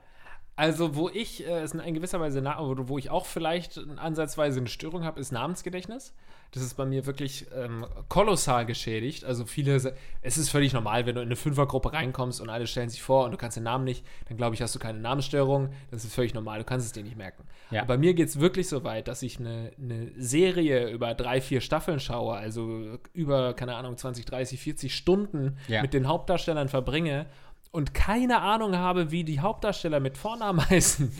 Also, 0.54 0.94
wo 0.96 1.08
ich, 1.08 1.46
äh, 1.46 1.64
ist 1.64 1.74
in 1.74 1.94
gewisser 1.94 2.20
Weise, 2.20 2.42
wo 2.44 2.98
ich 2.98 3.10
auch 3.10 3.26
vielleicht 3.26 3.80
ansatzweise 3.96 4.60
eine 4.60 4.68
Störung 4.68 5.04
habe, 5.04 5.20
ist 5.20 5.32
Namensgedächtnis. 5.32 6.14
Das 6.52 6.62
ist 6.62 6.74
bei 6.74 6.84
mir 6.84 7.06
wirklich 7.06 7.46
ähm, 7.54 7.86
kolossal 8.10 8.66
geschädigt. 8.66 9.24
Also 9.24 9.46
viele, 9.46 9.74
es 10.20 10.36
ist 10.36 10.50
völlig 10.50 10.74
normal, 10.74 11.06
wenn 11.06 11.14
du 11.14 11.22
in 11.22 11.28
eine 11.28 11.36
Fünfergruppe 11.36 11.94
reinkommst 11.94 12.42
und 12.42 12.50
alle 12.50 12.66
stellen 12.66 12.90
sich 12.90 13.00
vor 13.00 13.24
und 13.24 13.30
du 13.30 13.38
kannst 13.38 13.56
den 13.56 13.64
Namen 13.64 13.84
nicht, 13.84 14.04
dann 14.28 14.36
glaube 14.36 14.54
ich, 14.54 14.60
hast 14.60 14.74
du 14.74 14.78
keine 14.78 14.98
Namensstörung. 14.98 15.70
Das 15.90 16.04
ist 16.04 16.14
völlig 16.14 16.34
normal, 16.34 16.58
du 16.58 16.64
kannst 16.64 16.84
es 16.84 16.92
dir 16.92 17.02
nicht 17.02 17.16
merken. 17.16 17.44
Ja. 17.72 17.84
bei 17.84 17.96
mir 17.96 18.14
geht 18.14 18.28
es 18.28 18.40
wirklich 18.40 18.68
so 18.68 18.84
weit, 18.84 19.08
dass 19.08 19.22
ich 19.22 19.38
eine, 19.40 19.72
eine 19.80 20.10
Serie 20.16 20.90
über 20.90 21.14
drei, 21.14 21.40
vier 21.40 21.60
Staffeln 21.60 22.00
schaue, 22.00 22.34
also 22.34 22.98
über, 23.12 23.54
keine 23.54 23.76
Ahnung, 23.76 23.96
20, 23.96 24.24
30, 24.24 24.60
40 24.60 24.94
Stunden 24.94 25.56
ja. 25.68 25.82
mit 25.82 25.94
den 25.94 26.06
Hauptdarstellern 26.06 26.68
verbringe 26.68 27.26
und 27.72 27.94
keine 27.94 28.42
Ahnung 28.42 28.76
habe, 28.76 29.10
wie 29.10 29.24
die 29.24 29.40
Hauptdarsteller 29.40 29.98
mit 29.98 30.18
Vornamen 30.18 30.60
heißen. 30.70 31.10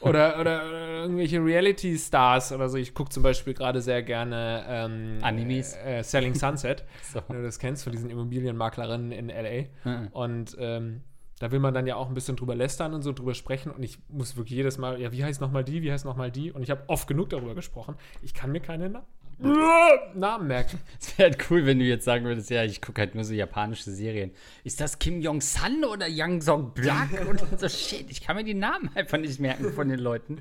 oder, 0.00 0.08
oder, 0.40 0.64
oder, 0.70 0.88
irgendwelche 1.02 1.44
Reality-Stars 1.44 2.52
oder 2.52 2.68
so. 2.68 2.78
Ich 2.78 2.94
gucke 2.94 3.10
zum 3.10 3.22
Beispiel 3.22 3.54
gerade 3.54 3.80
sehr 3.82 4.02
gerne 4.02 4.64
ähm, 4.66 5.18
Animes. 5.20 5.76
Äh, 5.76 6.02
Selling 6.02 6.34
Sunset. 6.34 6.84
so. 7.02 7.20
Wenn 7.28 7.36
du 7.36 7.42
das 7.42 7.58
kennst, 7.58 7.84
von 7.84 7.92
diesen 7.92 8.10
Immobilienmaklerinnen 8.10 9.12
in 9.12 9.28
L.A. 9.28 9.88
Mhm. 9.88 10.08
Und 10.08 10.56
ähm, 10.58 11.02
da 11.38 11.50
will 11.50 11.60
man 11.60 11.74
dann 11.74 11.86
ja 11.86 11.96
auch 11.96 12.08
ein 12.08 12.14
bisschen 12.14 12.36
drüber 12.36 12.54
lästern 12.54 12.94
und 12.94 13.02
so 13.02 13.12
drüber 13.12 13.34
sprechen. 13.34 13.70
Und 13.70 13.82
ich 13.82 13.98
muss 14.08 14.36
wirklich 14.36 14.56
jedes 14.56 14.78
Mal, 14.78 15.00
ja, 15.00 15.12
wie 15.12 15.24
heißt 15.24 15.40
nochmal 15.40 15.64
die, 15.64 15.82
wie 15.82 15.92
heißt 15.92 16.04
nochmal 16.04 16.30
die? 16.30 16.52
Und 16.52 16.62
ich 16.62 16.70
habe 16.70 16.82
oft 16.88 17.06
genug 17.06 17.30
darüber 17.30 17.54
gesprochen. 17.54 17.96
Ich 18.22 18.34
kann 18.34 18.52
mir 18.52 18.60
keine 18.60 18.88
Namen 18.90 19.06
Namen 19.40 20.48
merken. 20.48 20.78
Es 21.00 21.16
wäre 21.16 21.30
halt 21.30 21.50
cool, 21.50 21.64
wenn 21.64 21.78
du 21.78 21.84
jetzt 21.84 22.04
sagen 22.04 22.24
würdest, 22.24 22.50
ja, 22.50 22.64
ich 22.64 22.80
gucke 22.82 23.00
halt 23.00 23.14
nur 23.14 23.24
so 23.24 23.34
japanische 23.34 23.90
Serien. 23.90 24.32
Ist 24.64 24.80
das 24.80 24.98
Kim 24.98 25.20
Jong-sun 25.20 25.84
oder 25.84 26.08
Yang 26.08 26.42
Song-Blak? 26.42 27.26
und 27.28 27.60
so, 27.60 27.68
shit, 27.68 28.10
ich 28.10 28.20
kann 28.20 28.36
mir 28.36 28.44
die 28.44 28.54
Namen 28.54 28.90
einfach 28.94 29.18
nicht 29.18 29.38
merken 29.38 29.72
von 29.72 29.88
den 29.88 30.00
Leuten. 30.00 30.40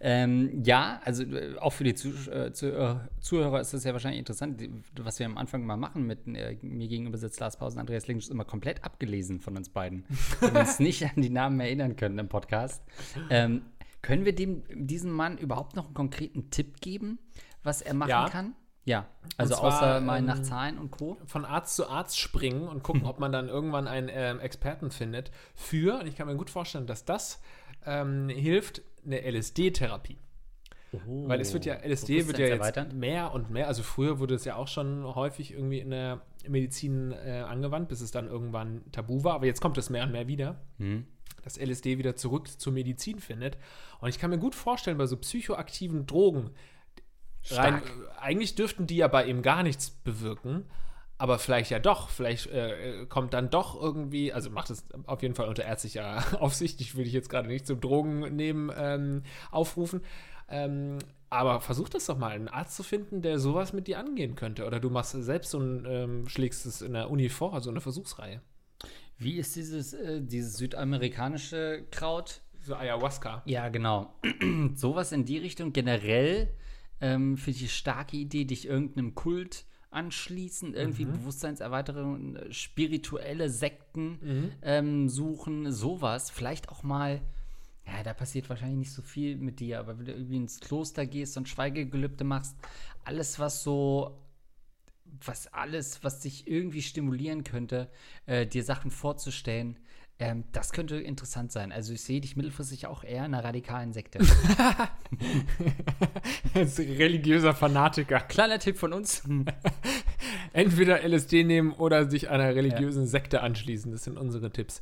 Ähm, 0.00 0.62
ja, 0.64 1.00
also 1.04 1.24
äh, 1.24 1.56
auch 1.58 1.72
für 1.72 1.84
die 1.84 1.94
Zuh 1.94 2.12
äh, 2.30 2.48
äh, 2.48 2.96
Zuhörer 3.20 3.60
ist 3.60 3.74
das 3.74 3.84
ja 3.84 3.92
wahrscheinlich 3.92 4.20
interessant, 4.20 4.62
was 5.00 5.18
wir 5.18 5.26
am 5.26 5.36
Anfang 5.38 5.66
mal 5.66 5.76
machen 5.76 6.06
mit 6.06 6.26
äh, 6.28 6.56
mir 6.62 6.88
gegenüber 6.88 7.18
sitzt 7.18 7.40
Lars 7.40 7.56
Pausen, 7.56 7.80
Andreas 7.80 8.06
Link 8.06 8.20
ist 8.20 8.30
immer 8.30 8.44
komplett 8.44 8.84
abgelesen 8.84 9.40
von 9.40 9.56
uns 9.56 9.68
beiden. 9.68 10.04
Wenn 10.40 10.54
wir 10.54 10.60
uns 10.60 10.78
nicht 10.78 11.04
an 11.04 11.22
die 11.22 11.30
Namen 11.30 11.58
erinnern 11.58 11.96
können 11.96 12.18
im 12.18 12.28
Podcast. 12.28 12.82
Ähm, 13.30 13.62
können 14.02 14.24
wir 14.24 14.34
dem, 14.34 14.62
diesem 14.72 15.10
Mann 15.10 15.36
überhaupt 15.36 15.74
noch 15.74 15.86
einen 15.86 15.94
konkreten 15.94 16.50
Tipp 16.50 16.80
geben? 16.80 17.18
Was 17.66 17.82
er 17.82 17.94
machen 17.94 18.10
ja. 18.10 18.28
kann? 18.28 18.54
Ja, 18.86 19.06
also 19.36 19.56
zwar, 19.56 19.64
außer 19.64 20.00
mal 20.00 20.22
nach 20.22 20.38
ähm, 20.38 20.44
Zahlen 20.44 20.78
und 20.78 20.92
Co. 20.92 21.18
Von 21.26 21.44
Arzt 21.44 21.74
zu 21.74 21.88
Arzt 21.88 22.20
springen 22.20 22.68
und 22.68 22.84
gucken, 22.84 23.04
ob 23.04 23.18
man 23.18 23.32
dann 23.32 23.48
irgendwann 23.48 23.88
einen 23.88 24.08
äh, 24.08 24.36
Experten 24.36 24.92
findet 24.92 25.32
für, 25.56 26.00
und 26.00 26.06
ich 26.06 26.14
kann 26.14 26.28
mir 26.28 26.36
gut 26.36 26.50
vorstellen, 26.50 26.86
dass 26.86 27.04
das 27.04 27.42
ähm, 27.84 28.28
hilft, 28.28 28.82
eine 29.04 29.28
LSD-Therapie. 29.28 30.18
Oh, 30.92 31.28
Weil 31.28 31.40
es 31.40 31.52
wird 31.52 31.64
ja, 31.64 31.74
LSD 31.74 32.28
wird 32.28 32.38
ja 32.38 32.46
jetzt 32.46 32.92
mehr 32.92 33.32
und 33.32 33.50
mehr, 33.50 33.66
also 33.66 33.82
früher 33.82 34.20
wurde 34.20 34.36
es 34.36 34.44
ja 34.44 34.54
auch 34.54 34.68
schon 34.68 35.04
häufig 35.04 35.52
irgendwie 35.52 35.80
in 35.80 35.90
der 35.90 36.22
Medizin 36.46 37.10
äh, 37.10 37.44
angewandt, 37.46 37.88
bis 37.88 38.00
es 38.00 38.12
dann 38.12 38.28
irgendwann 38.28 38.84
tabu 38.92 39.24
war, 39.24 39.34
aber 39.34 39.46
jetzt 39.46 39.60
kommt 39.60 39.78
es 39.78 39.90
mehr 39.90 40.04
und 40.04 40.12
mehr 40.12 40.28
wieder. 40.28 40.60
Hm 40.78 41.06
dass 41.42 41.60
LSD 41.60 41.96
wieder 41.98 42.16
zurück 42.16 42.48
zur 42.60 42.72
Medizin 42.72 43.20
findet. 43.20 43.56
Und 44.00 44.08
ich 44.08 44.18
kann 44.18 44.30
mir 44.30 44.38
gut 44.38 44.56
vorstellen, 44.56 44.98
bei 44.98 45.06
so 45.06 45.16
psychoaktiven 45.16 46.04
Drogen, 46.04 46.50
Rein, 47.50 47.82
eigentlich 48.20 48.54
dürften 48.54 48.86
die 48.86 48.96
ja 48.96 49.08
bei 49.08 49.26
ihm 49.26 49.42
gar 49.42 49.62
nichts 49.62 49.90
bewirken. 49.90 50.64
Aber 51.18 51.38
vielleicht 51.38 51.70
ja 51.70 51.78
doch, 51.78 52.10
vielleicht 52.10 52.48
äh, 52.48 53.06
kommt 53.08 53.32
dann 53.32 53.48
doch 53.48 53.80
irgendwie, 53.80 54.34
also 54.34 54.50
macht 54.50 54.68
es 54.68 54.84
auf 55.06 55.22
jeden 55.22 55.34
Fall 55.34 55.48
unter 55.48 55.64
ärztlicher 55.64 56.22
Aufsicht. 56.40 56.80
Ich 56.80 56.94
will 56.94 57.04
dich 57.04 57.14
jetzt 57.14 57.30
gerade 57.30 57.48
nicht 57.48 57.66
zum 57.66 57.80
Drogen 57.80 58.36
nehmen 58.36 58.70
ähm, 58.76 59.22
aufrufen. 59.50 60.02
Ähm, 60.48 60.98
aber 61.30 61.60
versuch 61.60 61.88
das 61.88 62.06
doch 62.06 62.18
mal, 62.18 62.32
einen 62.32 62.48
Arzt 62.48 62.76
zu 62.76 62.82
finden, 62.82 63.22
der 63.22 63.38
sowas 63.38 63.72
mit 63.72 63.86
dir 63.86 63.98
angehen 63.98 64.36
könnte. 64.36 64.66
Oder 64.66 64.78
du 64.78 64.90
machst 64.90 65.12
selbst 65.12 65.50
so 65.50 65.58
ein, 65.58 65.84
ähm, 65.88 66.28
schlägst 66.28 66.66
es 66.66 66.82
in 66.82 66.92
der 66.92 67.10
Uni 67.10 67.28
vor, 67.28 67.50
so 67.50 67.54
also 67.56 67.70
eine 67.70 67.80
Versuchsreihe. 67.80 68.42
Wie 69.18 69.38
ist 69.38 69.56
dieses, 69.56 69.94
äh, 69.94 70.20
dieses 70.20 70.58
südamerikanische 70.58 71.84
Kraut? 71.90 72.42
So 72.60 72.74
Ayahuasca. 72.74 73.42
Ja, 73.46 73.68
genau. 73.70 74.14
sowas 74.74 75.12
in 75.12 75.24
die 75.24 75.38
Richtung 75.38 75.72
generell 75.72 76.48
ähm, 77.00 77.36
Finde 77.36 77.56
ich 77.56 77.62
eine 77.62 77.68
starke 77.70 78.16
Idee, 78.16 78.44
dich 78.44 78.66
irgendeinem 78.66 79.14
Kult 79.14 79.66
anschließen, 79.90 80.74
irgendwie 80.74 81.06
mhm. 81.06 81.12
Bewusstseinserweiterung, 81.12 82.38
spirituelle 82.50 83.48
Sekten 83.48 84.18
mhm. 84.20 84.52
ähm, 84.62 85.08
suchen, 85.08 85.72
sowas. 85.72 86.30
Vielleicht 86.30 86.68
auch 86.68 86.82
mal, 86.82 87.22
ja, 87.86 88.02
da 88.02 88.12
passiert 88.12 88.48
wahrscheinlich 88.48 88.78
nicht 88.78 88.92
so 88.92 89.02
viel 89.02 89.36
mit 89.36 89.60
dir, 89.60 89.80
aber 89.80 89.98
wenn 89.98 90.06
du 90.06 90.12
irgendwie 90.12 90.36
ins 90.36 90.60
Kloster 90.60 91.06
gehst 91.06 91.36
und 91.36 91.48
Schweigegelübde 91.48 92.24
machst, 92.24 92.56
alles, 93.04 93.38
was 93.38 93.62
so 93.62 94.22
was 95.24 95.46
alles, 95.52 96.02
was 96.02 96.20
dich 96.20 96.46
irgendwie 96.46 96.82
stimulieren 96.82 97.44
könnte, 97.44 97.88
äh, 98.26 98.46
dir 98.46 98.64
Sachen 98.64 98.90
vorzustellen, 98.90 99.78
ähm, 100.18 100.44
das 100.52 100.72
könnte 100.72 100.96
interessant 100.96 101.52
sein. 101.52 101.72
Also 101.72 101.92
ich 101.92 102.02
sehe 102.02 102.22
dich 102.22 102.36
mittelfristig 102.36 102.86
auch 102.86 103.04
eher 103.04 103.26
in 103.26 103.34
einer 103.34 103.44
radikalen 103.44 103.92
Sekte. 103.92 104.18
Als 106.54 106.78
religiöser 106.78 107.54
Fanatiker. 107.54 108.20
Kleiner 108.20 108.58
Tipp 108.58 108.78
von 108.78 108.94
uns. 108.94 109.22
Entweder 110.54 111.06
LSD 111.06 111.44
nehmen 111.44 111.72
oder 111.72 112.08
sich 112.08 112.30
einer 112.30 112.54
religiösen 112.54 113.02
ja. 113.02 113.08
Sekte 113.08 113.42
anschließen. 113.42 113.92
Das 113.92 114.04
sind 114.04 114.16
unsere 114.16 114.50
Tipps. 114.50 114.80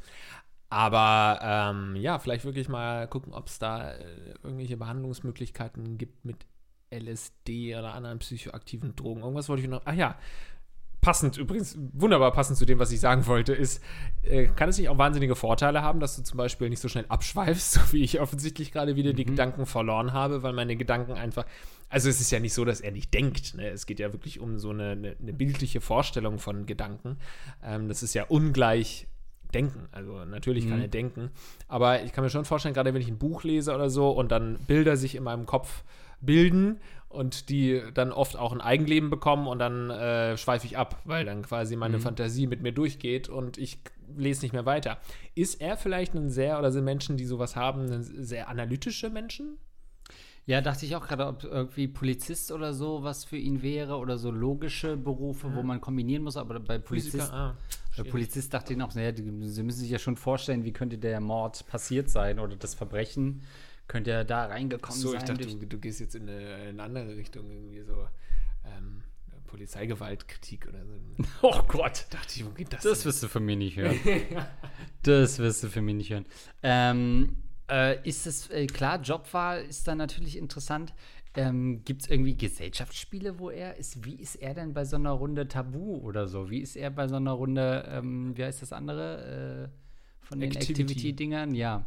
Aber 0.69 1.41
ähm, 1.43 1.97
ja, 1.97 2.21
vielleicht 2.21 2.45
wirklich 2.45 2.69
mal 2.69 3.09
gucken, 3.09 3.33
ob 3.33 3.49
es 3.49 3.59
da 3.59 3.93
äh, 3.93 4.35
irgendwelche 4.45 4.77
Behandlungsmöglichkeiten 4.77 5.99
gibt 5.99 6.25
mit 6.25 6.47
LSD 6.93 7.75
oder 7.77 7.95
anderen 7.95 8.21
psychoaktiven 8.21 8.95
Drogen. 8.95 9.23
Irgendwas 9.23 9.49
wollte 9.49 9.63
ich 9.63 9.69
noch. 9.69 9.83
Ach 9.85 9.95
ja, 9.95 10.17
passend, 11.05 11.37
übrigens 11.37 11.77
wunderbar 11.93 12.33
passend 12.33 12.57
zu 12.57 12.65
dem, 12.65 12.79
was 12.79 12.91
ich 12.91 12.99
sagen 12.99 13.27
wollte, 13.27 13.53
ist, 13.53 13.83
äh, 14.23 14.47
kann 14.47 14.71
es 14.71 14.79
nicht 14.79 14.89
auch 14.89 14.97
wahnsinnige 14.97 15.37
Vorteile 15.37 15.83
haben, 15.83 16.01
dass 16.01 16.17
du 16.17 16.23
zum 16.23 16.39
Beispiel 16.39 16.71
nicht 16.71 16.81
so 16.81 16.89
schnell 16.89 17.05
abschweifst, 17.11 17.73
so 17.75 17.81
wie 17.93 18.03
ich 18.03 18.21
offensichtlich 18.23 18.73
gerade 18.73 18.97
wieder 18.97 19.13
mhm. 19.13 19.17
die 19.17 19.25
Gedanken 19.27 19.67
verloren 19.67 20.15
habe, 20.15 20.43
weil 20.43 20.55
meine 20.55 20.77
Gedanken 20.77 21.13
einfach. 21.13 21.45
Also 21.91 22.09
es 22.09 22.23
ist 22.23 22.31
ja 22.31 22.41
nicht 22.41 22.55
so, 22.55 22.65
dass 22.65 22.81
er 22.81 22.91
nicht 22.91 23.13
denkt. 23.13 23.55
Ne? 23.55 23.69
Es 23.69 23.85
geht 23.85 24.01
ja 24.01 24.15
wirklich 24.15 24.41
um 24.41 24.59
so 24.59 24.71
eine, 24.71 24.93
eine, 24.93 25.17
eine 25.21 25.33
bildliche 25.35 25.83
Vorstellung 25.83 26.39
von 26.39 26.65
Gedanken. 26.65 27.19
Ähm, 27.63 27.87
das 27.89 28.03
ist 28.03 28.15
ja 28.15 28.25
ungleich 28.25 29.07
denken. 29.53 29.87
Also 29.93 30.25
natürlich 30.25 30.67
kann 30.67 30.79
mhm. 30.79 30.85
er 30.85 30.89
denken. 30.89 31.31
Aber 31.69 32.03
ich 32.03 32.13
kann 32.13 32.25
mir 32.25 32.31
schon 32.31 32.47
vorstellen, 32.47 32.75
gerade 32.75 32.95
wenn 32.95 33.03
ich 33.03 33.09
ein 33.09 33.19
Buch 33.19 33.45
lese 33.45 33.75
oder 33.75 33.91
so 33.91 34.11
und 34.11 34.33
dann 34.33 34.59
Bilder 34.67 34.97
sich 34.97 35.15
in 35.15 35.23
meinem 35.23 35.45
Kopf 35.45 35.85
bilden 36.23 36.81
und 37.15 37.49
die 37.49 37.83
dann 37.95 38.13
oft 38.13 38.37
auch 38.37 38.53
ein 38.53 38.61
Eigenleben 38.61 39.11
bekommen 39.11 39.47
und 39.47 39.59
dann 39.59 39.91
äh, 39.91 40.37
schweife 40.37 40.67
ich 40.67 40.77
ab, 40.77 41.01
weil 41.05 41.25
dann 41.25 41.43
quasi 41.43 41.77
meine 41.77 41.99
mhm. 41.99 42.03
Fantasie 42.03 42.47
mit 42.47 42.63
mir 42.63 42.73
durchgeht 42.73 43.29
und 43.29 43.57
ich 43.57 43.79
lese 44.17 44.43
nicht 44.43 44.53
mehr 44.53 44.67
weiter. 44.67 44.99
Ist 45.35 45.61
er 45.61 45.77
vielleicht 45.77 46.15
ein 46.15 46.31
sehr, 46.31 46.59
oder 46.59 46.73
sind 46.73 46.85
Menschen, 46.85 47.17
die 47.17 47.25
sowas 47.25 47.57
haben, 47.57 48.03
sehr 48.03 48.49
analytische 48.49 49.11
Menschen? 49.11 49.59
Ja, 50.47 50.61
dachte 50.61 50.85
ich 50.85 50.95
auch 50.95 51.07
gerade, 51.07 51.27
ob 51.27 51.43
irgendwie 51.45 51.89
Polizist 51.89 52.53
oder 52.53 52.75
so 52.75 53.03
was 53.03 53.25
für 53.25 53.39
ihn 53.39 53.63
wäre 53.63 53.97
oder 53.97 54.19
so 54.19 54.31
logische 54.31 54.97
Berufe, 54.97 55.47
ja. 55.49 55.57
wo 55.57 55.63
man 55.63 55.81
kombinieren 55.81 56.23
muss, 56.23 56.37
aber 56.37 56.61
bei 56.61 56.77
Polizist, 56.77 57.33
ah, 57.33 57.57
bei 57.97 58.03
Polizist 58.03 58.53
dachte 58.53 58.75
ich 58.75 58.83
auch, 58.83 58.95
naja, 58.95 59.15
sie 59.17 59.63
müssen 59.63 59.81
sich 59.81 59.91
ja 59.91 59.99
schon 59.99 60.17
vorstellen, 60.17 60.65
wie 60.65 60.73
könnte 60.73 60.99
der 60.99 61.21
Mord 61.21 61.67
passiert 61.67 62.11
sein 62.11 62.39
oder 62.39 62.57
das 62.57 62.75
Verbrechen 62.75 63.43
könnte 63.89 64.11
ja 64.11 64.25
da 64.25 64.47
reingekommen 64.47 64.99
so, 64.99 65.13
sein. 65.13 65.21
So, 65.27 65.33
ich 65.33 65.39
dachte, 65.39 65.59
du, 65.59 65.67
du, 65.67 65.79
gehst 65.79 66.01
jetzt 66.01 66.15
in 66.15 66.29
eine, 66.29 66.69
in 66.69 66.81
eine, 66.81 66.83
andere 66.83 67.17
Richtung, 67.17 67.51
irgendwie 67.51 67.83
so 67.83 68.09
ähm, 68.65 69.03
Polizeigewaltkritik 69.47 70.67
oder 70.69 70.85
so. 70.85 70.95
Oh 71.43 71.63
Gott. 71.69 72.07
Dachte 72.11 72.33
ich, 72.35 72.45
wo 72.45 72.51
geht 72.51 72.73
das? 72.73 72.83
Das 72.83 73.01
denn? 73.01 73.07
wirst 73.07 73.23
du 73.23 73.29
von 73.29 73.45
mir 73.45 73.57
nicht 73.57 73.77
hören. 73.77 73.99
das 75.03 75.39
wirst 75.39 75.63
du 75.63 75.69
von 75.69 75.85
mir 75.85 75.95
nicht 75.95 76.11
hören. 76.11 76.27
Ähm, 76.63 77.37
äh, 77.71 78.07
ist 78.09 78.27
es, 78.27 78.51
äh, 78.51 78.67
klar, 78.67 79.01
Jobwahl 79.01 79.63
ist 79.63 79.87
dann 79.87 79.99
natürlich 79.99 80.37
interessant. 80.37 80.93
Ähm, 81.37 81.83
Gibt 81.85 82.03
es 82.03 82.11
irgendwie 82.11 82.37
Gesellschaftsspiele, 82.37 83.39
wo 83.39 83.51
er 83.51 83.77
ist? 83.77 84.05
Wie 84.05 84.15
ist 84.15 84.37
er 84.37 84.55
denn 84.55 84.73
bei 84.73 84.85
so 84.85 84.97
einer 84.97 85.11
Runde 85.11 85.49
Tabu 85.49 85.97
oder 85.97 86.29
so? 86.29 86.51
Wie 86.51 86.61
ist 86.61 86.77
er 86.77 86.91
bei 86.91 87.09
so 87.09 87.17
einer 87.17 87.33
Runde, 87.33 87.89
ähm, 87.89 88.37
wie 88.37 88.45
heißt 88.45 88.63
das 88.63 88.73
andere? 88.73 89.71
Äh, 89.73 89.84
von 90.25 90.41
den 90.41 90.51
Activity-Dingern? 90.51 91.51
Activity 91.51 91.61
ja. 91.61 91.87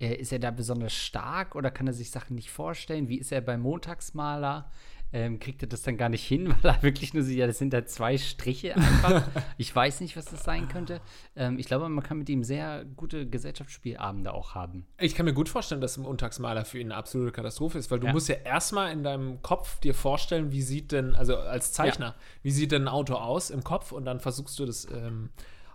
Äh, 0.00 0.14
ist 0.14 0.32
er 0.32 0.38
da 0.38 0.50
besonders 0.50 0.92
stark 0.92 1.56
oder 1.56 1.70
kann 1.70 1.86
er 1.86 1.92
sich 1.92 2.10
Sachen 2.10 2.36
nicht 2.36 2.50
vorstellen? 2.50 3.08
Wie 3.08 3.18
ist 3.18 3.32
er 3.32 3.40
beim 3.40 3.60
Montagsmaler? 3.60 4.70
Ähm, 5.10 5.38
kriegt 5.38 5.62
er 5.62 5.68
das 5.68 5.80
dann 5.80 5.96
gar 5.96 6.10
nicht 6.10 6.26
hin, 6.26 6.48
weil 6.62 6.74
er 6.74 6.82
wirklich 6.82 7.14
nur 7.14 7.22
sieht, 7.22 7.38
ja, 7.38 7.46
das 7.46 7.56
sind 7.56 7.72
da 7.72 7.86
zwei 7.86 8.18
Striche 8.18 8.76
einfach. 8.76 9.26
ich 9.56 9.74
weiß 9.74 10.02
nicht, 10.02 10.18
was 10.18 10.26
das 10.26 10.44
sein 10.44 10.68
könnte. 10.68 11.00
Ähm, 11.34 11.58
ich 11.58 11.66
glaube, 11.66 11.88
man 11.88 12.04
kann 12.04 12.18
mit 12.18 12.28
ihm 12.28 12.44
sehr 12.44 12.84
gute 12.84 13.26
Gesellschaftsspielabende 13.26 14.34
auch 14.34 14.54
haben. 14.54 14.86
Ich 14.98 15.14
kann 15.14 15.24
mir 15.24 15.32
gut 15.32 15.48
vorstellen, 15.48 15.80
dass 15.80 15.96
ein 15.96 16.02
Montagsmaler 16.02 16.66
für 16.66 16.78
ihn 16.78 16.88
eine 16.88 16.96
absolute 16.96 17.32
Katastrophe 17.32 17.78
ist, 17.78 17.90
weil 17.90 18.00
du 18.00 18.06
ja. 18.06 18.12
musst 18.12 18.28
ja 18.28 18.34
erstmal 18.36 18.92
in 18.92 19.02
deinem 19.02 19.40
Kopf 19.40 19.80
dir 19.80 19.94
vorstellen, 19.94 20.52
wie 20.52 20.62
sieht 20.62 20.92
denn, 20.92 21.14
also 21.14 21.38
als 21.38 21.72
Zeichner, 21.72 22.08
ja. 22.08 22.14
wie 22.42 22.50
sieht 22.50 22.70
denn 22.70 22.82
ein 22.82 22.88
Auto 22.88 23.14
aus 23.14 23.48
im 23.48 23.64
Kopf 23.64 23.92
und 23.92 24.04
dann 24.04 24.20
versuchst 24.20 24.58
du 24.58 24.66
das 24.66 24.86
ähm, 24.92 25.30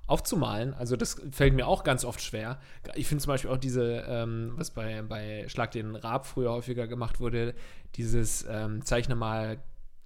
aufzumalen. 0.06 0.74
Also 0.74 0.96
das 0.96 1.22
fällt 1.32 1.54
mir 1.54 1.68
auch 1.68 1.84
ganz 1.84 2.04
oft 2.04 2.22
schwer. 2.22 2.60
Ich 2.96 3.08
finde 3.08 3.24
zum 3.24 3.32
Beispiel 3.32 3.52
auch 3.52 3.58
diese, 3.58 4.04
ähm, 4.08 4.54
was 4.56 4.72
bei, 4.72 5.02
bei 5.02 5.46
Schlag 5.48 5.72
den 5.72 5.96
Raab 5.96 6.26
früher 6.26 6.52
häufiger 6.52 6.88
gemacht 6.88 7.20
wurde, 7.20 7.54
dieses 7.96 8.46
ähm, 8.50 8.84
Zeichne 8.84 9.16
mal 9.16 9.60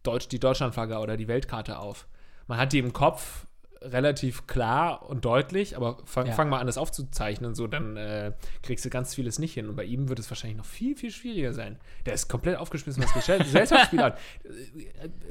Deutsch, 0.04 0.28
die 0.28 0.40
Deutschlandflagge 0.40 1.00
oder 1.00 1.18
die 1.18 1.28
Weltkarte 1.28 1.80
auf. 1.80 2.08
Man 2.48 2.60
hat 2.60 2.74
die 2.74 2.80
im 2.80 2.94
Kopf 2.94 3.47
relativ 3.92 4.48
klar 4.48 5.10
und 5.10 5.26
deutlich, 5.26 5.76
aber 5.76 5.98
fang, 6.06 6.28
Ja. 6.28 6.34
fang 6.34 6.50
mal 6.50 6.60
an, 6.60 6.68
das 6.68 6.78
aufzuzeichnen, 6.78 7.56
so 7.56 7.68
dann 7.68 7.98
äh, 7.98 8.32
kriegst 8.64 8.86
du 8.86 8.90
ganz 8.90 9.16
vieles 9.16 9.40
nicht 9.40 9.54
hin. 9.54 9.68
Und 9.70 9.76
bei 9.76 9.84
ihm 9.86 10.10
wird 10.10 10.20
es 10.20 10.30
wahrscheinlich 10.30 10.58
noch 10.58 10.66
viel, 10.66 10.96
viel 10.96 11.12
schwieriger 11.12 11.54
sein. 11.54 11.78
Der 12.06 12.14
ist 12.14 12.28
komplett 12.28 12.58
aufgeschmissen, 12.58 13.04
was 13.04 13.12
Gesell- 13.12 13.38
Gesellschaftsspiel 13.44 14.02
hat. 14.02 14.20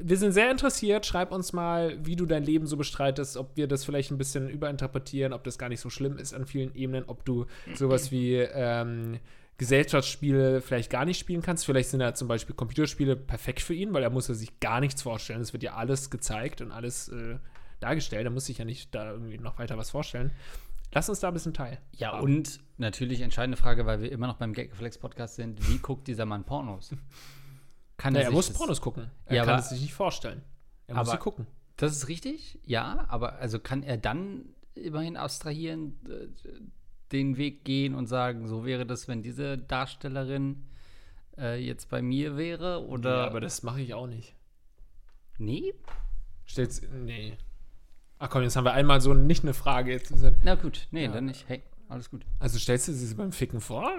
Wir 0.01 0.17
sind 0.17 0.31
sehr 0.33 0.51
interessiert. 0.51 1.05
Schreib 1.05 1.31
uns 1.31 1.53
mal, 1.53 1.97
wie 2.05 2.15
du 2.15 2.25
dein 2.25 2.43
Leben 2.43 2.67
so 2.67 2.77
bestreitest, 2.77 3.37
ob 3.37 3.55
wir 3.55 3.67
das 3.67 3.85
vielleicht 3.85 4.11
ein 4.11 4.17
bisschen 4.17 4.49
überinterpretieren, 4.49 5.33
ob 5.33 5.43
das 5.43 5.57
gar 5.57 5.69
nicht 5.69 5.79
so 5.79 5.89
schlimm 5.89 6.17
ist 6.17 6.33
an 6.33 6.45
vielen 6.45 6.73
Ebenen, 6.75 7.05
ob 7.07 7.23
du 7.25 7.45
sowas 7.75 8.11
wie 8.11 8.35
ähm, 8.35 9.19
Gesellschaftsspiele 9.77 10.61
vielleicht 10.61 10.89
gar 10.89 11.05
nicht 11.05 11.19
spielen 11.19 11.41
kannst. 11.41 11.65
Vielleicht 11.65 11.89
sind 11.89 11.99
ja 12.01 12.13
zum 12.13 12.27
Beispiel 12.27 12.55
Computerspiele 12.55 13.15
perfekt 13.15 13.61
für 13.61 13.73
ihn, 13.73 13.93
weil 13.93 14.03
er 14.03 14.09
muss 14.09 14.27
ja 14.27 14.33
sich 14.33 14.59
gar 14.59 14.79
nichts 14.79 15.01
vorstellen. 15.01 15.41
Es 15.41 15.53
wird 15.53 15.63
ja 15.63 15.73
alles 15.73 16.09
gezeigt 16.09 16.61
und 16.61 16.71
alles 16.71 17.09
äh, 17.09 17.37
dargestellt. 17.79 18.25
Er 18.25 18.31
muss 18.31 18.45
sich 18.45 18.57
ja 18.57 18.65
nicht 18.65 18.93
da 18.95 19.11
irgendwie 19.11 19.37
noch 19.37 19.57
weiter 19.59 19.77
was 19.77 19.89
vorstellen. 19.91 20.31
Lass 20.93 21.09
uns 21.09 21.19
da 21.19 21.27
ein 21.27 21.33
bisschen 21.33 21.53
teil. 21.53 21.79
Ja, 21.91 22.13
haben. 22.13 22.23
und 22.23 22.59
natürlich 22.77 23.21
entscheidende 23.21 23.57
Frage, 23.57 23.85
weil 23.85 24.01
wir 24.01 24.11
immer 24.11 24.27
noch 24.27 24.37
beim 24.37 24.53
Gagreflex-Podcast 24.53 25.35
sind: 25.35 25.67
Wie 25.69 25.77
guckt 25.79 26.07
dieser 26.07 26.25
Mann 26.25 26.43
Pornos? 26.45 26.91
Kann 27.97 28.13
Na, 28.13 28.19
er 28.19 28.25
sich 28.27 28.33
muss 28.35 28.49
Pornos 28.53 28.79
gucken. 28.81 29.09
Er 29.25 29.35
Ja, 29.37 29.41
kann 29.43 29.53
aber- 29.55 29.59
es 29.63 29.69
sich 29.69 29.81
nicht 29.81 29.93
vorstellen. 29.93 30.41
Er 30.87 30.95
muss 30.95 31.09
sie 31.11 31.17
gucken. 31.17 31.47
Das 31.75 31.91
ist 31.91 32.07
richtig, 32.07 32.57
ja, 32.65 33.05
aber 33.09 33.33
also 33.39 33.59
kann 33.59 33.83
er 33.83 33.97
dann 33.97 34.45
immerhin 34.73 35.15
abstrahieren, 35.17 35.99
den 37.11 37.37
Weg 37.37 37.65
gehen 37.65 37.93
und 37.93 38.07
sagen, 38.07 38.47
so 38.47 38.65
wäre 38.65 38.85
das, 38.85 39.07
wenn 39.07 39.21
diese 39.21 39.57
Darstellerin 39.59 40.65
äh, 41.37 41.63
jetzt 41.63 41.89
bei 41.89 42.01
mir 42.01 42.35
wäre? 42.37 42.85
Oder. 42.87 43.17
ja, 43.17 43.25
aber 43.27 43.41
das 43.41 43.61
mache 43.63 43.81
ich 43.81 43.93
auch 43.93 44.07
nicht. 44.07 44.33
nee? 45.37 45.73
Stell's. 46.45 46.81
Nee. 46.81 47.37
Ach 48.19 48.29
komm, 48.29 48.41
jetzt 48.43 48.55
haben 48.55 48.63
wir 48.65 48.73
einmal 48.73 48.99
so 49.01 49.13
nicht 49.13 49.43
eine 49.43 49.53
Frage. 49.53 49.91
Jetzt 49.91 50.13
Na 50.43 50.55
gut, 50.55 50.87
nee, 50.91 51.05
Ja. 51.05 51.11
dann 51.11 51.25
nicht. 51.25 51.47
Hey, 51.47 51.61
alles 51.89 52.09
gut. 52.09 52.25
also 52.39 52.57
stellst 52.59 52.87
du 52.87 52.93
sie 52.93 53.13
beim 53.15 53.31
Ficken 53.31 53.61
vor? 53.61 53.91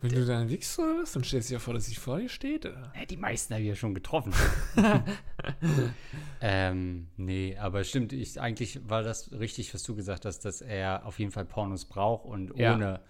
Wenn 0.00 0.10
du 0.10 0.26
dann 0.26 0.48
wichst 0.48 0.76
oder 0.78 1.02
was, 1.02 1.12
dann 1.12 1.22
stellst 1.22 1.50
du 1.50 1.54
dir 1.54 1.60
vor, 1.60 1.74
dass 1.74 1.86
sie 1.86 1.94
vor 1.94 2.18
dir 2.18 2.28
steht? 2.28 2.64
Ja, 2.64 3.04
die 3.08 3.16
meisten 3.16 3.54
habe 3.54 3.62
ich 3.62 3.68
ja 3.68 3.74
schon 3.76 3.94
getroffen. 3.94 4.32
ähm, 6.40 7.08
nee, 7.16 7.56
aber 7.58 7.84
stimmt, 7.84 8.12
ich, 8.12 8.40
eigentlich 8.40 8.80
war 8.88 9.02
das 9.02 9.30
richtig, 9.32 9.72
was 9.74 9.82
du 9.82 9.94
gesagt 9.94 10.24
hast, 10.24 10.40
dass 10.44 10.60
er 10.60 11.06
auf 11.06 11.18
jeden 11.18 11.30
Fall 11.30 11.44
Pornos 11.44 11.84
braucht 11.84 12.24
und 12.24 12.56
Ja. 12.58 12.74
ohne 12.74 13.00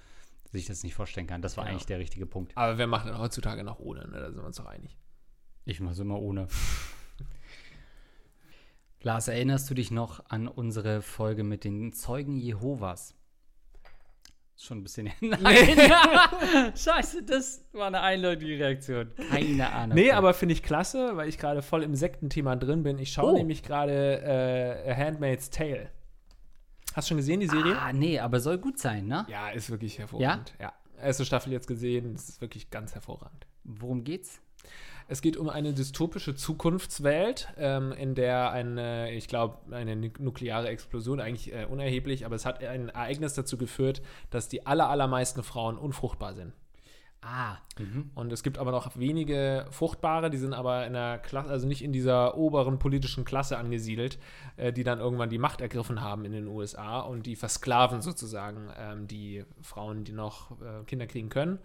sich 0.52 0.66
das 0.66 0.82
nicht 0.82 0.94
vorstellen 0.94 1.26
kann. 1.26 1.42
Das 1.42 1.56
war 1.56 1.64
Ja. 1.64 1.70
eigentlich 1.72 1.86
der 1.86 1.98
richtige 1.98 2.26
Punkt. 2.26 2.52
Aber 2.56 2.78
wer 2.78 2.86
macht 2.86 3.06
denn 3.06 3.18
heutzutage 3.18 3.64
noch 3.64 3.78
ohne? 3.80 4.06
Ne? 4.08 4.18
Da 4.20 4.26
sind 4.30 4.36
wir 4.36 4.44
uns 4.46 4.56
doch 4.56 4.66
einig. 4.66 4.96
Ich 5.64 5.80
mache 5.80 5.94
es 5.94 5.98
immer 5.98 6.20
ohne. 6.20 6.46
Lars, 9.04 9.28
erinnerst 9.28 9.68
du 9.68 9.74
dich 9.74 9.90
noch 9.90 10.24
an 10.30 10.48
unsere 10.48 11.02
Folge 11.02 11.44
mit 11.44 11.64
den 11.64 11.92
Zeugen 11.92 12.36
Jehovas? 12.38 13.14
Schon 14.56 14.78
ein 14.78 14.82
bisschen. 14.82 15.10
Nein! 15.20 15.42
Scheiße, 16.76 17.22
das 17.22 17.66
war 17.72 17.88
eine 17.88 18.00
einleutige 18.00 18.58
Reaktion. 18.58 19.10
Keine 19.30 19.70
Ahnung. 19.70 19.94
Nee, 19.94 20.12
aber 20.12 20.32
finde 20.32 20.54
ich 20.54 20.62
klasse, 20.62 21.16
weil 21.18 21.28
ich 21.28 21.36
gerade 21.36 21.60
voll 21.60 21.82
im 21.82 21.94
Sektenthema 21.94 22.56
drin 22.56 22.82
bin. 22.82 22.98
Ich 22.98 23.12
schaue 23.12 23.32
Oh. 23.32 23.36
nämlich 23.36 23.62
gerade 23.62 24.22
äh, 24.86 24.94
Handmaid's 24.96 25.50
Tale. 25.50 25.90
Hast 26.94 27.08
du 27.08 27.10
schon 27.10 27.16
gesehen, 27.18 27.40
die 27.40 27.48
Serie? 27.48 27.76
Ah, 27.78 27.92
nee, 27.92 28.18
aber 28.20 28.40
soll 28.40 28.56
gut 28.56 28.78
sein, 28.78 29.06
ne? 29.06 29.26
Ja, 29.28 29.50
ist 29.50 29.68
wirklich 29.68 29.98
hervorragend. 29.98 30.54
Ja? 30.58 30.72
Erste 30.98 31.26
Staffel 31.26 31.52
jetzt 31.52 31.66
gesehen, 31.66 32.14
es 32.14 32.28
ist 32.30 32.40
wirklich 32.40 32.70
ganz 32.70 32.94
hervorragend. 32.94 33.46
Worum 33.64 34.02
geht's? 34.04 34.40
Es 35.06 35.20
geht 35.20 35.36
um 35.36 35.48
eine 35.50 35.74
dystopische 35.74 36.34
Zukunftswelt, 36.34 37.48
ähm, 37.58 37.92
in 37.92 38.14
der 38.14 38.50
eine, 38.52 39.12
ich 39.12 39.28
glaube, 39.28 39.58
eine 39.70 39.96
nu- 39.96 40.10
nukleare 40.18 40.68
Explosion, 40.68 41.20
eigentlich 41.20 41.52
äh, 41.52 41.66
unerheblich, 41.66 42.24
aber 42.24 42.36
es 42.36 42.46
hat 42.46 42.64
ein 42.64 42.88
Ereignis 42.88 43.34
dazu 43.34 43.58
geführt, 43.58 44.00
dass 44.30 44.48
die 44.48 44.66
aller, 44.66 44.88
allermeisten 44.88 45.42
Frauen 45.42 45.76
unfruchtbar 45.76 46.34
sind. 46.34 46.52
Ah, 47.26 47.56
mhm. 47.78 48.10
Und 48.14 48.32
es 48.32 48.42
gibt 48.42 48.58
aber 48.58 48.70
noch 48.70 48.96
wenige 48.98 49.66
Fruchtbare, 49.70 50.28
die 50.28 50.36
sind 50.36 50.52
aber 50.52 50.86
in 50.86 50.92
der 50.92 51.18
Klasse, 51.18 51.48
also 51.50 51.66
nicht 51.66 51.82
in 51.82 51.90
dieser 51.92 52.36
oberen 52.36 52.78
politischen 52.78 53.24
Klasse 53.24 53.56
angesiedelt, 53.56 54.18
äh, 54.56 54.72
die 54.74 54.84
dann 54.84 55.00
irgendwann 55.00 55.30
die 55.30 55.38
Macht 55.38 55.62
ergriffen 55.62 56.02
haben 56.02 56.26
in 56.26 56.32
den 56.32 56.46
USA 56.46 57.00
und 57.00 57.24
die 57.24 57.36
versklaven 57.36 58.02
sozusagen 58.02 58.68
ähm, 58.78 59.06
die 59.06 59.44
Frauen, 59.62 60.04
die 60.04 60.12
noch 60.12 60.50
äh, 60.60 60.84
Kinder 60.86 61.06
kriegen 61.06 61.30
können. 61.30 61.58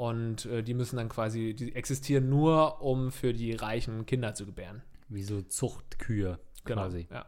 Und 0.00 0.46
äh, 0.46 0.62
die 0.62 0.72
müssen 0.72 0.96
dann 0.96 1.10
quasi, 1.10 1.52
die 1.52 1.74
existieren 1.74 2.30
nur, 2.30 2.80
um 2.80 3.12
für 3.12 3.34
die 3.34 3.52
Reichen 3.52 4.06
Kinder 4.06 4.32
zu 4.32 4.46
gebären. 4.46 4.80
wie 5.10 5.22
so 5.22 5.42
Zuchtkühe 5.42 6.38
quasi. 6.64 7.06
Ja. 7.10 7.26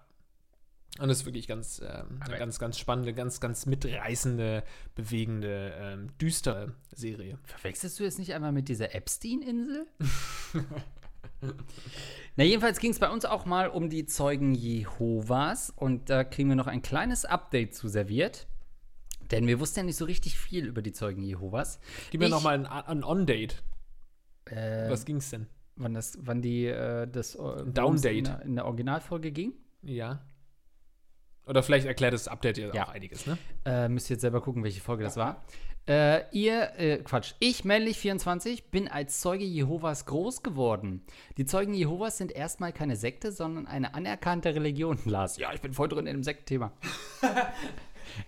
Und 0.99 1.09
das 1.09 1.19
ist 1.19 1.27
wirklich 1.27 1.47
ganz, 1.47 1.83
ähm, 1.85 2.19
eine 2.21 2.39
ganz, 2.39 2.59
ganz 2.59 2.79
spannende, 2.79 3.13
ganz, 3.13 3.41
ganz 3.41 3.67
mitreißende, 3.67 4.65
bewegende, 4.95 5.75
ähm, 5.77 6.17
düstere 6.17 6.73
Serie. 6.93 7.39
Verwechselst 7.45 8.01
du 8.01 8.05
jetzt 8.05 8.19
nicht 8.19 8.33
einmal 8.33 8.53
mit 8.53 8.71
dieser 8.71 8.95
Epstein-Insel? 8.95 9.87
Na, 12.37 12.45
jedenfalls 12.45 12.79
ging 12.79 12.93
es 12.93 12.99
bei 12.99 13.11
uns 13.11 13.27
auch 13.27 13.45
mal 13.45 13.69
um 13.69 13.91
die 13.91 14.07
Zeugen 14.07 14.55
Jehovas 14.55 15.69
und 15.77 16.09
da 16.09 16.25
kriegen 16.25 16.49
wir 16.49 16.57
noch 16.57 16.69
ein 16.69 16.81
kleines 16.81 17.27
Update 17.27 17.75
zu 17.75 17.89
serviert. 17.89 18.47
Denn 19.31 19.47
wir 19.47 19.61
wussten 19.61 19.81
ja 19.81 19.85
nicht 19.85 19.97
so 19.97 20.05
richtig 20.05 20.39
viel 20.39 20.67
über 20.67 20.83
die 20.83 20.93
Zeugen 20.93 21.23
Jehovas. 21.23 21.81
Gib 22.11 22.21
mir 22.21 22.27
Ich- 22.27 22.33
noch 22.33 22.43
mal 22.43 22.55
ein, 22.55 22.67
ein 22.67 23.05
On-Date. 23.05 23.63
Äh, 24.47 24.91
Was 24.91 25.05
ging's 25.05 25.31
denn? 25.31 25.47
wann, 25.77 25.95
das, 25.95 26.19
wann 26.21 26.43
die 26.43 26.67
äh, 26.67 27.07
das 27.07 27.35
äh, 27.35 27.39
Downdate. 27.67 28.13
In, 28.19 28.25
der- 28.25 28.43
in 28.43 28.55
der 28.57 28.67
Originalfolge 28.67 29.33
ging. 29.33 29.55
Ja. 29.83 30.25
Oder 31.47 31.63
vielleicht 31.63 31.87
erklärt 31.87 32.13
das 32.15 32.29
Update 32.29 32.59
ja, 32.59 32.73
Ja. 32.75 32.85
auch 32.85 32.91
einiges, 32.91 33.27
ne? 33.27 33.37
Äh, 33.65 33.89
müsst 33.89 34.09
ihr 34.11 34.15
jetzt 34.15 34.21
selber 34.21 34.41
gucken, 34.41 34.63
welche 34.63 34.81
Folge 34.81 35.03
das 35.05 35.17
war. 35.17 35.43
Äh, 35.89 36.23
ihr, 36.31 36.79
äh, 36.79 36.99
Quatsch, 36.99 37.35
ich, 37.41 37.65
männlich 37.65 37.99
24, 37.99 38.71
bin 38.71 38.87
als 38.87 39.21
Zeuge 39.21 39.45
Jehovas 39.45 40.07
groß 40.07 40.45
geworden. 40.45 41.03
Die 41.39 41.45
Zeugen 41.45 41.75
Jehovas 41.75 42.19
sind 42.19 42.31
erstmal 42.31 42.73
keine 42.73 42.95
Sekte, 42.95 43.33
sondern 43.33 43.67
eine 43.67 43.93
anerkannte 43.95 44.55
Religion, 44.55 45.01
Lars. 45.07 45.37
Ja, 45.39 45.53
ich 45.53 45.61
bin 45.61 45.73
voll 45.73 45.89
drin 45.89 46.07
in 46.07 46.19
dem 46.19 46.23
Sektthema. 46.23 46.73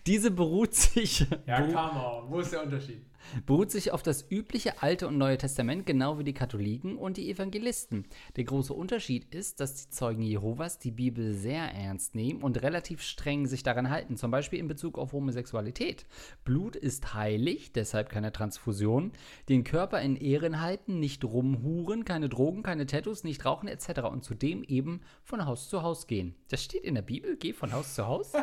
Diese 0.06 0.30
beruht 0.30 0.74
sich, 0.74 1.26
come 1.46 1.76
on. 1.76 2.30
Wo 2.30 2.40
ist 2.40 2.52
der 2.52 2.62
Unterschied? 2.62 3.04
beruht 3.46 3.70
sich 3.70 3.92
auf 3.92 4.02
das 4.02 4.30
übliche 4.30 4.82
Alte 4.82 5.08
und 5.08 5.18
Neue 5.18 5.38
Testament, 5.38 5.86
genau 5.86 6.18
wie 6.18 6.24
die 6.24 6.34
Katholiken 6.34 6.96
und 6.96 7.16
die 7.16 7.30
Evangelisten. 7.30 8.06
Der 8.36 8.44
große 8.44 8.72
Unterschied 8.72 9.34
ist, 9.34 9.60
dass 9.60 9.74
die 9.74 9.90
Zeugen 9.90 10.22
Jehovas 10.22 10.78
die 10.78 10.90
Bibel 10.90 11.32
sehr 11.32 11.62
ernst 11.62 12.14
nehmen 12.14 12.42
und 12.42 12.62
relativ 12.62 13.02
streng 13.02 13.46
sich 13.46 13.62
daran 13.62 13.90
halten, 13.90 14.16
zum 14.16 14.30
Beispiel 14.30 14.58
in 14.58 14.68
Bezug 14.68 14.98
auf 14.98 15.12
Homosexualität. 15.12 16.06
Blut 16.44 16.76
ist 16.76 17.14
heilig, 17.14 17.72
deshalb 17.72 18.08
keine 18.08 18.32
Transfusion, 18.32 19.12
den 19.48 19.64
Körper 19.64 20.00
in 20.00 20.16
Ehren 20.16 20.60
halten, 20.60 21.00
nicht 21.00 21.24
rumhuren, 21.24 22.04
keine 22.04 22.28
Drogen, 22.28 22.62
keine 22.62 22.86
Tattoos, 22.86 23.24
nicht 23.24 23.44
rauchen 23.44 23.68
etc. 23.68 24.00
und 24.10 24.24
zudem 24.24 24.64
eben 24.64 25.00
von 25.22 25.46
Haus 25.46 25.68
zu 25.68 25.82
Haus 25.82 26.06
gehen. 26.06 26.34
Das 26.48 26.62
steht 26.62 26.84
in 26.84 26.94
der 26.94 27.02
Bibel, 27.02 27.36
geh 27.36 27.52
von 27.52 27.72
Haus 27.72 27.94
zu 27.94 28.06
Haus. 28.06 28.32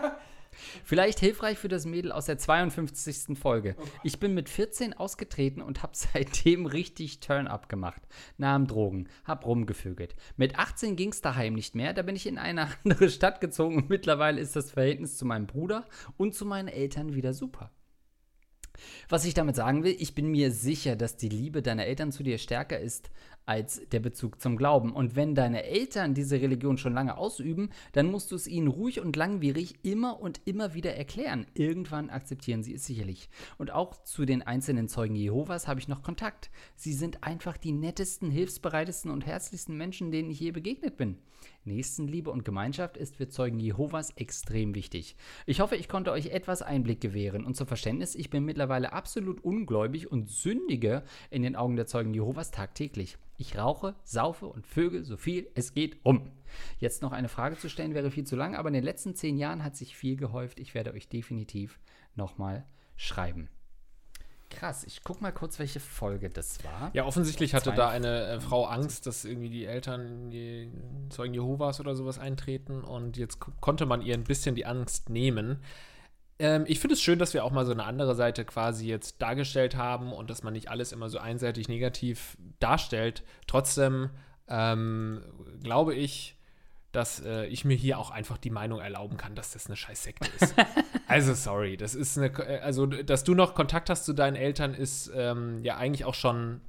Vielleicht 0.84 1.20
hilfreich 1.20 1.58
für 1.58 1.68
das 1.68 1.86
Mädel 1.86 2.12
aus 2.12 2.26
der 2.26 2.38
52. 2.38 3.38
Folge. 3.38 3.76
Ich 4.04 4.20
bin 4.20 4.34
mit 4.34 4.50
14 4.50 4.94
ausgetreten 4.94 5.62
und 5.62 5.84
habe 5.84 5.94
seitdem 5.96 6.66
richtig 6.66 7.20
Turn-up 7.20 7.70
gemacht. 7.70 8.02
Nahm 8.38 8.68
Drogen, 8.68 9.08
hab 9.26 9.46
rumgevögelt. 9.46 10.16
Mit 10.38 10.58
18 10.58 10.96
ging 10.96 11.10
es 11.10 11.22
daheim 11.22 11.54
nicht 11.54 11.76
mehr, 11.76 11.94
da 11.94 12.02
bin 12.02 12.16
ich 12.16 12.28
in 12.28 12.38
eine 12.38 12.68
andere 12.84 13.10
Stadt 13.10 13.42
gezogen 13.42 13.78
und 13.78 13.90
mittlerweile 13.90 14.42
ist 14.42 14.56
das 14.56 14.72
Verhältnis 14.72 15.18
zu 15.18 15.26
meinem 15.26 15.48
Bruder 15.48 15.86
und 16.18 16.36
zu 16.36 16.46
meinen 16.46 16.68
Eltern 16.68 17.16
wieder 17.16 17.34
super. 17.34 17.72
Was 19.10 19.26
ich 19.26 19.34
damit 19.34 19.56
sagen 19.56 19.84
will, 19.84 19.96
ich 20.00 20.16
bin 20.16 20.28
mir 20.28 20.52
sicher, 20.52 20.96
dass 20.96 21.18
die 21.18 21.30
Liebe 21.30 21.62
deiner 21.62 21.86
Eltern 21.86 22.12
zu 22.12 22.24
dir 22.24 22.38
stärker 22.38 22.80
ist 22.80 23.12
als 23.45 23.82
der 23.91 23.99
Bezug 23.99 24.41
zum 24.41 24.58
Glauben. 24.58 24.93
Und 24.93 25.15
wenn 25.15 25.36
deine 25.36 25.63
Eltern 25.63 26.13
diese 26.13 26.41
Religion 26.41 26.77
schon 26.77 26.93
lange 26.93 27.17
ausüben, 27.17 27.69
dann 27.93 28.10
musst 28.10 28.32
du 28.32 28.36
es 28.36 28.47
ihnen 28.47 28.67
ruhig 28.67 29.01
und 29.01 29.15
langwierig 29.15 29.75
immer 29.84 30.19
und 30.19 30.41
immer 30.45 30.73
wieder 30.73 30.95
erklären. 30.95 31.45
Irgendwann 31.54 32.10
akzeptieren 32.10 32.63
sie 32.63 32.73
es 32.73 32.86
sicherlich. 32.86 33.30
Und 33.58 33.71
auch 33.71 34.04
zu 34.04 34.25
den 34.25 34.41
einzelnen 34.41 34.88
Zeugen 34.88 35.15
Jehovas 35.15 35.67
habe 35.67 35.80
ich 35.80 35.88
noch 35.88 36.04
Kontakt. 36.04 36.49
Sie 36.75 36.93
sind 36.93 37.23
einfach 37.23 37.58
die 37.58 37.71
nettesten, 37.71 38.32
hilfsbereitesten 38.32 39.12
und 39.12 39.25
herzlichsten 39.25 39.77
Menschen, 39.77 40.12
denen 40.12 40.32
ich 40.32 40.39
je 40.39 40.51
begegnet 40.51 40.97
bin. 40.97 41.17
Nächstenliebe 41.65 42.32
und 42.32 42.43
Gemeinschaft 42.43 42.97
ist 42.97 43.17
für 43.17 43.30
Zeugen 43.30 43.60
Jehovas 43.60 44.12
extrem 44.12 44.74
wichtig. 44.76 45.15
Ich 45.45 45.60
hoffe, 45.60 45.76
ich 45.76 45.88
konnte 45.88 46.12
euch 46.12 46.28
etwas 46.28 46.62
Einblick 46.62 47.02
gewähren 47.02 47.45
und 47.45 47.56
zum 47.56 47.67
Verständnis, 47.67 48.15
ich 48.15 48.30
bin 48.30 48.43
mittlerweile 48.43 48.93
absolut 48.93 49.43
ungläubig 49.43 50.12
und 50.12 50.30
sündige 50.30 51.04
in 51.30 51.43
den 51.43 51.56
Augen 51.56 51.76
der 51.76 51.86
Zeugen 51.86 52.13
Jehovas 52.13 52.52
tagtäglich. 52.52 53.17
Ich 53.38 53.58
rauche, 53.58 53.95
saufe 54.04 54.47
und 54.47 54.67
vögel 54.67 55.04
so 55.04 55.17
viel 55.17 55.50
es 55.56 55.74
geht 55.74 56.04
rum. 56.06 56.32
Jetzt 56.80 57.02
noch 57.02 57.12
eine 57.12 57.30
Frage 57.30 57.58
zu 57.58 57.69
stellen 57.69 57.93
wäre 57.93 58.12
viel 58.12 58.26
zu 58.26 58.36
lang, 58.36 58.56
aber 58.56 58.69
in 58.69 58.74
den 58.74 58.84
letzten 58.84 59.15
zehn 59.15 59.38
Jahren 59.38 59.63
hat 59.63 59.76
sich 59.76 59.95
viel 59.95 60.15
gehäuft. 60.15 60.60
Ich 60.60 60.74
werde 60.74 60.93
euch 60.93 61.10
definitiv 61.10 61.80
nochmal 62.15 62.65
schreiben. 62.95 63.50
Krass, 64.52 64.84
ich 64.84 65.04
guck 65.04 65.22
mal 65.22 65.32
kurz, 65.32 65.58
welche 65.60 65.80
Folge 65.80 66.30
das 66.30 66.64
war. 66.64 66.92
Ja, 66.94 67.06
offensichtlich 67.06 67.54
hatte 67.54 67.72
da 67.72 67.90
eine 67.90 68.28
äh, 68.28 68.40
Frau 68.40 68.66
Angst, 68.66 69.08
dass 69.08 69.26
irgendwie 69.26 69.50
die 69.50 69.66
Eltern 69.66 70.30
die 70.30 70.72
Zeugen 71.10 71.34
Jehovas 71.34 71.80
oder 71.80 71.96
sowas 71.96 72.20
eintreten 72.20 72.84
und 72.84 73.18
jetzt 73.18 73.40
konnte 73.40 73.86
man 73.86 74.02
ihr 74.02 74.14
ein 74.14 74.24
bisschen 74.24 74.56
die 74.56 74.66
Angst 74.66 75.10
nehmen. 75.10 75.62
Ähm, 76.38 76.66
ich 76.68 76.80
finde 76.80 76.96
es 76.96 77.02
schön, 77.02 77.20
dass 77.20 77.34
wir 77.34 77.46
auch 77.46 77.52
mal 77.52 77.66
so 77.66 77.72
eine 77.72 77.86
andere 77.86 78.16
Seite 78.16 78.46
quasi 78.46 78.88
jetzt 78.88 79.22
dargestellt 79.22 79.76
haben 79.76 80.12
und 80.12 80.30
dass 80.30 80.44
man 80.44 80.54
nicht 80.54 80.70
alles 80.70 80.92
immer 80.92 81.10
so 81.10 81.18
einseitig 81.18 81.70
negativ 81.70 82.38
darstellt. 82.60 83.24
Trotzdem 83.48 84.10
ähm, 84.48 85.24
glaube 85.64 85.96
ich, 85.96 86.36
dass 86.91 87.23
äh, 87.23 87.45
ich 87.45 87.65
mir 87.65 87.75
hier 87.75 87.97
auch 87.97 88.12
einfach 88.12 88.38
die 88.38 88.49
Meinung 88.49 88.80
erlauben 88.80 89.17
kann, 89.17 89.36
dass 89.36 89.51
das 89.51 89.67
eine 89.67 89.75
scheiß 89.75 90.04
Sekte 90.04 90.30
ist. 90.39 90.56
also 91.08 91.34
sorry, 91.34 91.77
das 91.77 91.95
ist 91.95 92.17
eine, 92.17 92.32
also 92.62 92.86
dass 92.86 93.23
du 93.23 93.34
noch 93.34 93.56
Kontakt 93.56 93.89
hast 93.89 94.06
zu 94.06 94.13
deinen 94.13 94.36
Eltern 94.36 94.73
ist 94.73 95.12
ähm, 95.15 95.63
ja 95.63 95.77
eigentlich 95.77 96.06
auch 96.06 96.15
schon 96.15 96.62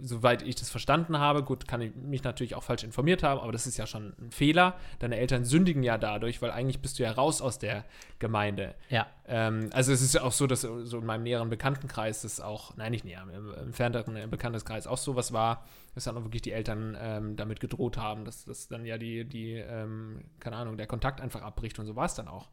soweit 0.00 0.42
ich 0.42 0.54
das 0.56 0.70
verstanden 0.70 1.18
habe, 1.18 1.42
gut, 1.42 1.68
kann 1.68 1.80
ich 1.80 1.94
mich 1.94 2.22
natürlich 2.24 2.54
auch 2.54 2.62
falsch 2.62 2.84
informiert 2.84 3.22
haben, 3.22 3.40
aber 3.40 3.52
das 3.52 3.66
ist 3.66 3.76
ja 3.76 3.86
schon 3.86 4.14
ein 4.20 4.30
Fehler. 4.30 4.74
Deine 4.98 5.16
Eltern 5.16 5.44
sündigen 5.44 5.82
ja 5.82 5.98
dadurch, 5.98 6.40
weil 6.42 6.50
eigentlich 6.50 6.80
bist 6.80 6.98
du 6.98 7.02
ja 7.02 7.12
raus 7.12 7.40
aus 7.42 7.58
der 7.58 7.84
Gemeinde. 8.18 8.74
Ja. 8.88 9.06
Ähm, 9.26 9.70
also 9.72 9.92
es 9.92 10.02
ist 10.02 10.14
ja 10.14 10.22
auch 10.22 10.32
so, 10.32 10.46
dass 10.46 10.62
so 10.62 10.98
in 10.98 11.06
meinem 11.06 11.22
näheren 11.22 11.50
Bekanntenkreis 11.50 12.22
das 12.22 12.40
auch, 12.40 12.76
nein, 12.76 12.92
nicht 12.92 13.04
näher, 13.04 13.22
im 13.22 13.54
entfernteren 13.54 14.30
Bekanntenkreis 14.30 14.86
auch 14.86 14.98
sowas 14.98 15.32
war, 15.32 15.64
dass 15.94 16.04
dann 16.04 16.16
auch 16.16 16.24
wirklich 16.24 16.42
die 16.42 16.52
Eltern 16.52 16.96
ähm, 17.00 17.36
damit 17.36 17.60
gedroht 17.60 17.96
haben, 17.96 18.24
dass, 18.24 18.44
dass 18.44 18.68
dann 18.68 18.84
ja 18.86 18.98
die, 18.98 19.24
die 19.24 19.54
ähm, 19.54 20.24
keine 20.40 20.56
Ahnung, 20.56 20.76
der 20.76 20.86
Kontakt 20.86 21.20
einfach 21.20 21.42
abbricht 21.42 21.78
und 21.78 21.86
so 21.86 21.96
war 21.96 22.06
es 22.06 22.14
dann 22.14 22.28
auch. 22.28 22.48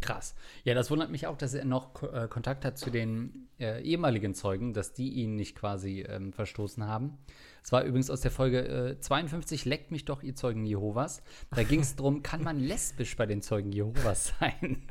Krass. 0.00 0.34
Ja, 0.64 0.74
das 0.74 0.90
wundert 0.90 1.10
mich 1.10 1.26
auch, 1.26 1.36
dass 1.36 1.54
er 1.54 1.64
noch 1.64 2.02
äh, 2.02 2.28
Kontakt 2.28 2.64
hat 2.64 2.78
zu 2.78 2.90
den 2.90 3.48
äh, 3.58 3.82
ehemaligen 3.82 4.34
Zeugen, 4.34 4.74
dass 4.74 4.92
die 4.92 5.08
ihn 5.10 5.36
nicht 5.36 5.56
quasi 5.56 6.02
ähm, 6.02 6.32
verstoßen 6.32 6.86
haben. 6.86 7.18
Es 7.62 7.72
war 7.72 7.82
übrigens 7.82 8.10
aus 8.10 8.20
der 8.20 8.30
Folge 8.30 8.96
äh, 8.96 9.00
52, 9.00 9.64
Leckt 9.64 9.90
mich 9.90 10.04
doch, 10.04 10.22
ihr 10.22 10.34
Zeugen 10.34 10.64
Jehovas. 10.66 11.22
Da 11.50 11.62
ging 11.62 11.80
es 11.80 11.96
darum, 11.96 12.22
kann 12.22 12.42
man 12.42 12.60
lesbisch 12.60 13.16
bei 13.16 13.26
den 13.26 13.42
Zeugen 13.42 13.72
Jehovas 13.72 14.34
sein? 14.40 14.82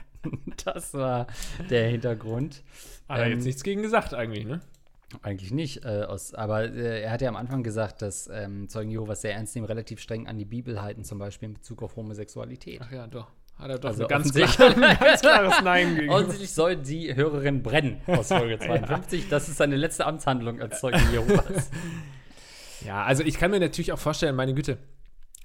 das 0.66 0.94
war 0.94 1.28
der 1.70 1.90
Hintergrund. 1.90 2.64
Hat 3.08 3.20
er 3.20 3.28
ähm, 3.28 3.34
jetzt 3.34 3.46
nichts 3.46 3.64
gegen 3.64 3.84
gesagt 3.84 4.14
eigentlich, 4.14 4.46
ne? 4.46 4.60
Eigentlich 5.22 5.52
nicht, 5.52 5.86
äh, 5.86 6.04
aus, 6.04 6.34
aber 6.34 6.64
äh, 6.64 7.04
er 7.04 7.12
hat 7.12 7.22
ja 7.22 7.30
am 7.30 7.36
Anfang 7.36 7.64
gesagt, 7.64 8.02
dass 8.02 8.28
ähm, 8.28 8.68
Zeugen 8.68 8.90
Jehovas 8.90 9.22
sehr 9.22 9.36
ernst 9.36 9.56
nehmen, 9.56 9.68
relativ 9.68 10.00
streng 10.00 10.28
an 10.28 10.38
die 10.38 10.46
Bibel 10.46 10.82
halten, 10.82 11.04
zum 11.04 11.20
Beispiel 11.20 11.50
in 11.50 11.54
Bezug 11.54 11.84
auf 11.84 11.96
Homosexualität. 11.96 12.82
Ach 12.84 12.92
ja, 12.92 13.08
doch. 13.08 13.32
Hat 13.58 13.70
er 13.70 13.80
doch 13.80 13.90
also 13.90 14.08
ganz, 14.08 14.34
klar, 14.34 14.74
ganz 15.00 15.22
klares 15.22 15.62
Nein 15.64 15.96
gegeben. 15.96 16.14
Offensichtlich 16.14 16.52
soll 16.52 16.76
die 16.76 17.16
Hörerin 17.16 17.64
brennen 17.64 18.02
aus 18.08 18.28
Folge 18.28 18.60
52. 18.60 19.24
ja. 19.24 19.30
Das 19.30 19.48
ist 19.48 19.58
seine 19.58 19.78
letzte 19.78 20.06
Amtshandlung 20.06 20.62
als 20.62 20.80
Zeuge 20.80 21.00
Jehovas. 21.12 21.70
Ja, 22.86 23.04
also 23.04 23.24
ich 23.24 23.40
kann 23.40 23.50
mir 23.50 23.60
natürlich 23.60 23.94
auch 23.94 23.98
vorstellen, 24.00 24.36
meine 24.36 24.54
Güte, 24.54 24.78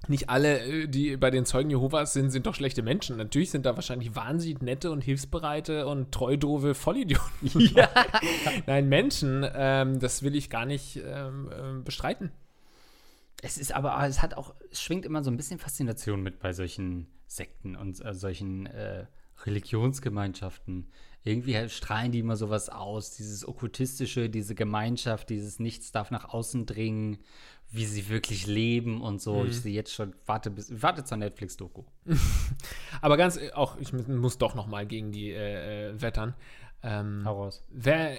nicht 0.08 0.28
alle, 0.28 0.60
äh, 0.60 0.88
die 0.88 1.16
bei 1.16 1.30
den 1.30 1.46
Zeugen 1.46 1.70
Jehovas 1.70 2.12
sind, 2.12 2.30
sind 2.30 2.46
doch 2.46 2.54
schlechte 2.54 2.82
Menschen. 2.82 3.16
Natürlich 3.16 3.50
sind 3.50 3.64
da 3.64 3.76
wahrscheinlich 3.76 4.14
wahnsinnig 4.14 4.60
nette 4.60 4.90
und 4.90 5.02
hilfsbereite 5.02 5.86
und 5.86 6.12
treudove 6.12 6.74
Vollidioten. 6.74 7.60
Ja. 7.74 7.88
Nein, 8.66 8.88
Menschen, 8.88 9.46
ähm, 9.54 10.00
das 10.00 10.22
will 10.22 10.34
ich 10.34 10.50
gar 10.50 10.66
nicht 10.66 11.00
ähm, 11.02 11.50
äh, 11.50 11.82
bestreiten. 11.82 12.30
Es 13.42 13.56
ist 13.56 13.74
aber, 13.74 13.98
es 14.06 14.20
hat 14.20 14.34
auch, 14.34 14.54
es 14.70 14.82
schwingt 14.82 15.06
immer 15.06 15.24
so 15.24 15.30
ein 15.30 15.36
bisschen 15.36 15.58
Faszination 15.58 16.22
mit 16.22 16.40
bei 16.40 16.52
solchen 16.52 17.06
Sekten 17.30 17.76
und 17.76 18.04
äh, 18.04 18.12
solchen 18.12 18.66
äh, 18.66 19.06
Religionsgemeinschaften. 19.46 20.90
Irgendwie 21.22 21.56
halt 21.56 21.70
strahlen 21.70 22.12
die 22.12 22.18
immer 22.18 22.36
sowas 22.36 22.68
aus, 22.68 23.12
dieses 23.12 23.46
Okkultistische, 23.46 24.28
diese 24.28 24.54
Gemeinschaft, 24.54 25.30
dieses 25.30 25.58
Nichts 25.60 25.92
darf 25.92 26.10
nach 26.10 26.30
außen 26.30 26.66
dringen, 26.66 27.18
wie 27.70 27.84
sie 27.84 28.08
wirklich 28.08 28.46
leben 28.46 29.00
und 29.00 29.20
so. 29.22 29.44
Mhm. 29.44 29.50
Ich 29.50 29.60
sehe 29.60 29.72
jetzt 29.72 29.92
schon, 29.94 30.14
warte, 30.26 30.50
bis, 30.50 30.82
warte 30.82 31.04
zur 31.04 31.18
Netflix-Doku. 31.18 31.84
Aber 33.00 33.16
ganz, 33.16 33.36
äh, 33.36 33.52
auch, 33.52 33.78
ich 33.78 33.92
muss 33.92 34.38
doch 34.38 34.56
noch 34.56 34.66
mal 34.66 34.86
gegen 34.86 35.12
die 35.12 35.30
äh, 35.30 35.90
äh, 35.90 36.02
wettern. 36.02 36.34
Ähm, 36.82 37.22
Hau 37.24 37.44
raus. 37.44 37.62
Wer 37.68 38.16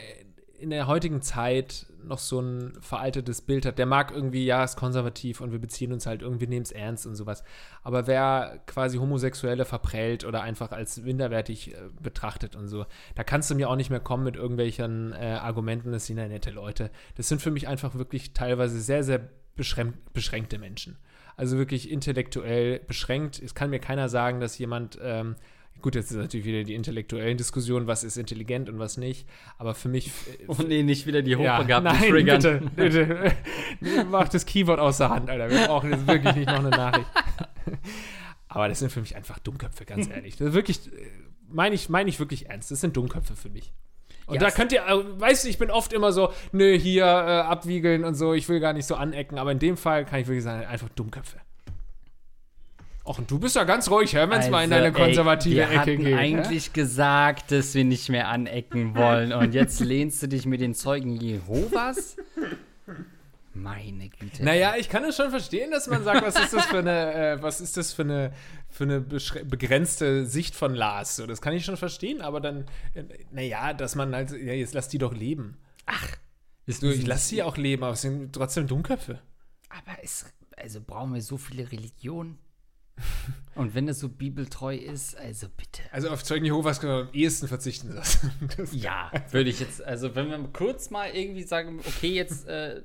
in 0.62 0.70
der 0.70 0.88
heutigen 0.88 1.22
Zeit 1.22 1.88
noch 2.04 2.20
so 2.20 2.40
ein 2.40 2.74
veraltetes 2.82 3.42
Bild 3.42 3.66
hat. 3.66 3.78
Der 3.80 3.86
mag 3.86 4.12
irgendwie, 4.12 4.46
ja, 4.46 4.64
ist 4.64 4.76
konservativ 4.76 5.42
und 5.42 5.52
wir 5.52 5.60
beziehen 5.60 5.92
uns 5.92 6.06
halt 6.06 6.22
irgendwie, 6.22 6.48
nehmen 6.48 6.64
es 6.64 6.72
ernst 6.72 7.08
und 7.08 7.16
sowas. 7.16 7.44
Aber 7.84 8.08
wer 8.08 8.62
quasi 8.68 8.98
Homosexuelle 8.98 9.66
verprellt 9.66 10.24
oder 10.24 10.42
einfach 10.42 10.72
als 10.72 11.02
minderwertig 11.02 11.74
äh, 11.74 11.78
betrachtet 12.00 12.56
und 12.56 12.68
so, 12.68 12.86
da 13.16 13.24
kannst 13.24 13.50
du 13.50 13.56
mir 13.56 13.70
auch 13.70 13.76
nicht 13.76 13.90
mehr 13.90 14.00
kommen 14.00 14.24
mit 14.24 14.36
irgendwelchen 14.36 15.14
äh, 15.14 15.40
Argumenten, 15.42 15.92
das 15.92 16.06
sind 16.06 16.18
ja 16.18 16.28
nette 16.28 16.52
Leute. 16.52 16.92
Das 17.16 17.28
sind 17.28 17.42
für 17.42 17.52
mich 17.52 17.68
einfach 17.68 17.96
wirklich 17.96 18.34
teilweise 18.34 18.80
sehr, 18.80 19.04
sehr 19.04 19.30
beschränkte 19.56 20.60
Menschen. 20.60 20.98
Also 21.38 21.58
wirklich 21.58 21.90
intellektuell 21.90 22.80
beschränkt. 22.80 23.42
Es 23.42 23.56
kann 23.56 23.70
mir 23.70 23.80
keiner 23.80 24.10
sagen, 24.10 24.40
dass 24.40 24.58
jemand 24.58 25.00
ähm, 25.02 25.36
Gut, 25.82 25.96
jetzt 25.96 26.12
ist 26.12 26.18
natürlich 26.18 26.46
wieder 26.46 26.64
die 26.64 26.76
intellektuellen 26.76 27.38
Diskussionen, 27.38 27.88
was 27.88 28.04
ist 28.04 28.16
intelligent 28.16 28.70
und 28.70 28.78
was 28.78 28.98
nicht. 28.98 29.28
Aber 29.58 29.74
für 29.74 29.90
mich. 29.90 30.12
Oh 30.48 30.58
nee, 30.68 30.84
nicht 30.84 31.08
wieder 31.08 31.24
die 31.24 31.36
hochbegabten 31.36 31.70
ja, 31.70 31.82
nein, 31.82 32.10
triggern. 32.10 32.72
Bitte, 32.76 33.36
bitte. 33.80 34.06
Mach 34.12 34.30
das 34.30 34.46
Keyboard 34.46 34.80
aus 34.80 34.98
der 34.98 35.10
Hand, 35.10 35.30
Alter. 35.30 35.50
Wir 35.50 35.66
brauchen 35.66 35.92
jetzt 35.92 36.06
wirklich 36.06 36.36
nicht 36.36 36.48
noch 36.48 36.60
eine 36.60 36.70
Nachricht. 36.70 37.08
Aber 38.48 38.68
das 38.68 38.80
sind 38.80 38.92
für 38.92 39.00
mich 39.00 39.16
einfach 39.16 39.40
Dummköpfe, 39.40 39.86
ganz 39.86 40.08
ehrlich. 40.10 40.36
Das 40.36 40.50
ist 40.50 40.54
wirklich, 40.54 40.88
äh, 40.88 41.08
meine 41.50 41.74
ich, 41.74 41.90
mein 41.90 42.08
ich 42.08 42.20
wirklich 42.20 42.50
ernst. 42.50 42.70
Das 42.70 42.82
sind 42.82 42.96
Dummköpfe 42.96 43.36
für 43.36 43.50
mich. 43.50 43.74
Und 44.28 44.36
ja, 44.36 44.42
da 44.42 44.52
könnt 44.52 44.72
ihr, 44.72 44.86
äh, 44.86 45.20
weißt 45.20 45.46
du, 45.46 45.50
ich 45.50 45.58
bin 45.58 45.72
oft 45.72 45.94
immer 45.94 46.12
so, 46.12 46.32
nö, 46.52 46.78
hier 46.78 47.06
äh, 47.06 47.08
abwiegeln 47.08 48.04
und 48.04 48.14
so, 48.16 48.34
ich 48.34 48.48
will 48.50 48.60
gar 48.60 48.74
nicht 48.74 48.86
so 48.86 48.96
anecken. 48.96 49.40
Aber 49.40 49.52
in 49.52 49.60
dem 49.60 49.78
Fall 49.78 50.06
kann 50.06 50.20
ich 50.20 50.28
wirklich 50.28 50.44
sagen, 50.44 50.66
einfach 50.66 50.90
Dummköpfe. 50.90 51.38
Ach, 53.04 53.18
und 53.18 53.32
du 53.32 53.40
bist 53.40 53.56
ja 53.56 53.64
ganz 53.64 53.90
ruhig, 53.90 54.14
wenn 54.14 54.30
es 54.32 54.38
also, 54.38 54.52
mal 54.52 54.64
in 54.64 54.70
deine 54.70 54.92
konservative 54.92 55.64
ey, 55.64 55.78
Ecke 55.78 55.98
geht. 55.98 56.06
Wir 56.06 56.18
eigentlich 56.18 56.68
hä? 56.68 56.72
gesagt, 56.74 57.52
dass 57.52 57.74
wir 57.74 57.84
nicht 57.84 58.10
mehr 58.10 58.28
anecken 58.28 58.96
wollen. 58.96 59.34
Und 59.34 59.54
jetzt 59.54 59.80
lehnst 59.82 60.22
du 60.22 60.28
dich 60.28 60.46
mit 60.46 60.62
den 60.62 60.76
Zeugen 60.76 61.16
Jehovas? 61.16 62.16
Meine 63.54 64.10
Güte. 64.10 64.44
Naja, 64.44 64.76
ich 64.78 64.88
kann 64.88 65.04
es 65.04 65.18
schon 65.18 65.30
verstehen, 65.30 65.72
dass 65.72 65.88
man 65.88 66.04
sagt, 66.04 66.26
was 66.26 66.40
ist 66.40 66.54
das 66.54 66.66
für 66.66 66.80
eine, 66.80 67.14
äh, 67.34 67.42
was 67.42 67.60
ist 67.60 67.76
das 67.76 67.92
für 67.92 68.04
eine, 68.04 68.34
für 68.70 68.84
eine 68.86 69.02
begrenzte 69.02 70.26
Sicht 70.26 70.56
von 70.56 70.74
Lars? 70.74 71.18
So, 71.18 71.26
das 71.26 71.42
kann 71.42 71.54
ich 71.54 71.66
schon 71.66 71.78
verstehen, 71.78 72.22
aber 72.22 72.40
dann, 72.40 72.66
äh, 72.94 73.04
naja, 73.32 73.74
dass 73.74 73.96
man 73.96 74.16
halt, 74.16 74.32
ja, 74.32 74.54
jetzt 74.54 74.74
lass 74.74 74.88
die 74.88 75.00
doch 75.00 75.14
leben. 75.14 75.58
Ach. 75.86 76.08
Du, 76.80 76.92
ich 76.92 77.06
lass 77.06 77.28
sie 77.28 77.44
auch 77.44 77.58
leben, 77.58 77.84
aber 77.84 77.94
es 77.94 78.02
sind 78.02 78.32
trotzdem 78.32 78.68
Dummköpfe. 78.68 79.20
Aber 79.70 79.98
es, 80.02 80.26
also 80.56 80.80
brauchen 80.80 81.14
wir 81.14 81.22
so 81.22 81.38
viele 81.38 81.70
Religionen? 81.70 82.38
Und 83.56 83.76
wenn 83.76 83.88
es 83.88 84.00
so 84.00 84.08
bibeltreu 84.08 84.76
ist, 84.76 85.18
also 85.18 85.48
bitte. 85.50 85.82
Also 85.92 86.10
auf 86.10 86.24
Zeugen 86.24 86.46
Jehovas 86.46 86.80
können 86.80 86.94
wir 86.94 87.10
am 87.10 87.14
ehesten 87.14 87.48
verzichten. 87.48 87.94
Das 88.58 88.74
ja, 88.74 89.12
würde 89.32 89.50
ich 89.50 89.60
jetzt, 89.60 89.84
also 89.84 90.16
wenn 90.16 90.30
wir 90.30 90.40
kurz 90.54 90.90
mal 90.90 91.10
irgendwie 91.14 91.44
sagen, 91.44 91.80
okay, 91.86 92.14
jetzt 92.14 92.48
äh, 92.48 92.82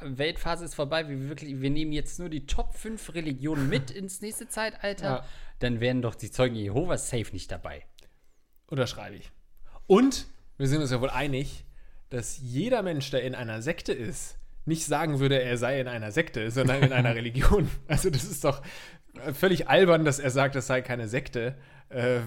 Weltphase 0.00 0.64
ist 0.64 0.74
vorbei, 0.74 1.08
wir, 1.08 1.28
wirklich, 1.28 1.60
wir 1.60 1.70
nehmen 1.70 1.92
jetzt 1.92 2.18
nur 2.18 2.28
die 2.28 2.46
Top 2.46 2.74
5 2.74 3.14
Religionen 3.14 3.68
mit 3.68 3.90
ins 3.90 4.20
nächste 4.22 4.48
Zeitalter, 4.48 5.04
ja. 5.04 5.26
dann 5.58 5.80
wären 5.80 6.02
doch 6.02 6.14
die 6.14 6.30
Zeugen 6.30 6.54
Jehovas 6.54 7.10
safe 7.10 7.32
nicht 7.32 7.50
dabei. 7.50 7.84
Unterschreibe 8.66 9.16
ich. 9.16 9.30
Und 9.86 10.26
wir 10.56 10.68
sind 10.68 10.80
uns 10.80 10.90
ja 10.90 11.00
wohl 11.00 11.10
einig, 11.10 11.64
dass 12.08 12.38
jeder 12.38 12.82
Mensch, 12.82 13.10
der 13.10 13.22
in 13.22 13.34
einer 13.34 13.62
Sekte 13.62 13.92
ist, 13.92 14.38
nicht 14.64 14.84
sagen 14.84 15.20
würde, 15.20 15.40
er 15.40 15.56
sei 15.58 15.80
in 15.80 15.88
einer 15.88 16.10
Sekte, 16.10 16.50
sondern 16.50 16.82
in 16.82 16.92
einer 16.92 17.14
Religion. 17.14 17.70
Also 17.86 18.10
das 18.10 18.24
ist 18.24 18.44
doch 18.44 18.62
völlig 19.32 19.68
albern, 19.68 20.04
dass 20.04 20.18
er 20.18 20.30
sagt, 20.30 20.56
es 20.56 20.66
sei 20.66 20.82
keine 20.82 21.08
Sekte, 21.08 21.54
äh, 21.88 22.18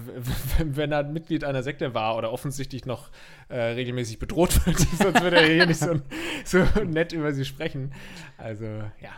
wenn 0.64 0.92
er 0.92 1.04
Mitglied 1.04 1.44
einer 1.44 1.62
Sekte 1.62 1.94
war 1.94 2.16
oder 2.16 2.32
offensichtlich 2.32 2.86
noch 2.86 3.10
äh, 3.48 3.58
regelmäßig 3.60 4.18
bedroht 4.18 4.66
wird. 4.66 4.78
Sonst 4.98 5.22
würde 5.22 5.36
er 5.36 5.48
hier 5.48 5.66
nicht 5.66 5.80
so, 5.80 6.00
so, 6.44 6.58
nett 6.84 7.12
über 7.12 7.32
sie 7.32 7.44
sprechen. 7.44 7.92
Also, 8.38 8.64
ja. 8.64 9.10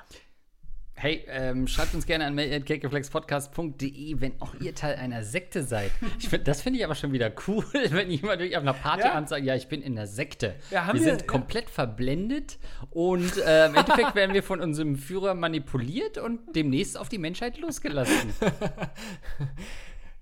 Hey, 1.02 1.24
ähm, 1.26 1.66
schreibt 1.66 1.94
uns 1.96 2.06
gerne 2.06 2.26
an 2.26 2.34
mail.kekeflexpodcast.de, 2.36 4.20
wenn 4.20 4.40
auch 4.40 4.54
ihr 4.60 4.72
Teil 4.72 4.94
einer 4.94 5.24
Sekte 5.24 5.64
seid. 5.64 5.90
Find, 6.20 6.46
das 6.46 6.62
finde 6.62 6.78
ich 6.78 6.84
aber 6.84 6.94
schon 6.94 7.10
wieder 7.10 7.32
cool, 7.48 7.64
wenn 7.90 8.08
jemand 8.08 8.38
wirklich 8.38 8.56
auf 8.56 8.62
einer 8.62 8.72
Party 8.72 9.02
Ja. 9.08 9.14
ansagt, 9.14 9.44
ja, 9.44 9.56
ich 9.56 9.66
bin 9.66 9.82
in 9.82 9.96
der 9.96 10.06
Sekte. 10.06 10.54
Ja, 10.70 10.86
haben 10.86 11.00
wir 11.00 11.04
wir- 11.04 11.16
sind 11.16 11.26
komplett 11.26 11.68
verblendet 11.70 12.60
und 12.90 13.36
äh, 13.38 13.66
im 13.66 13.74
Endeffekt 13.74 14.14
werden 14.14 14.32
wir 14.32 14.44
von 14.44 14.60
unserem 14.60 14.94
Führer 14.94 15.34
manipuliert 15.34 16.18
und 16.18 16.54
demnächst 16.54 16.96
auf 16.96 17.08
die 17.08 17.18
Menschheit 17.18 17.58
losgelassen. 17.58 18.32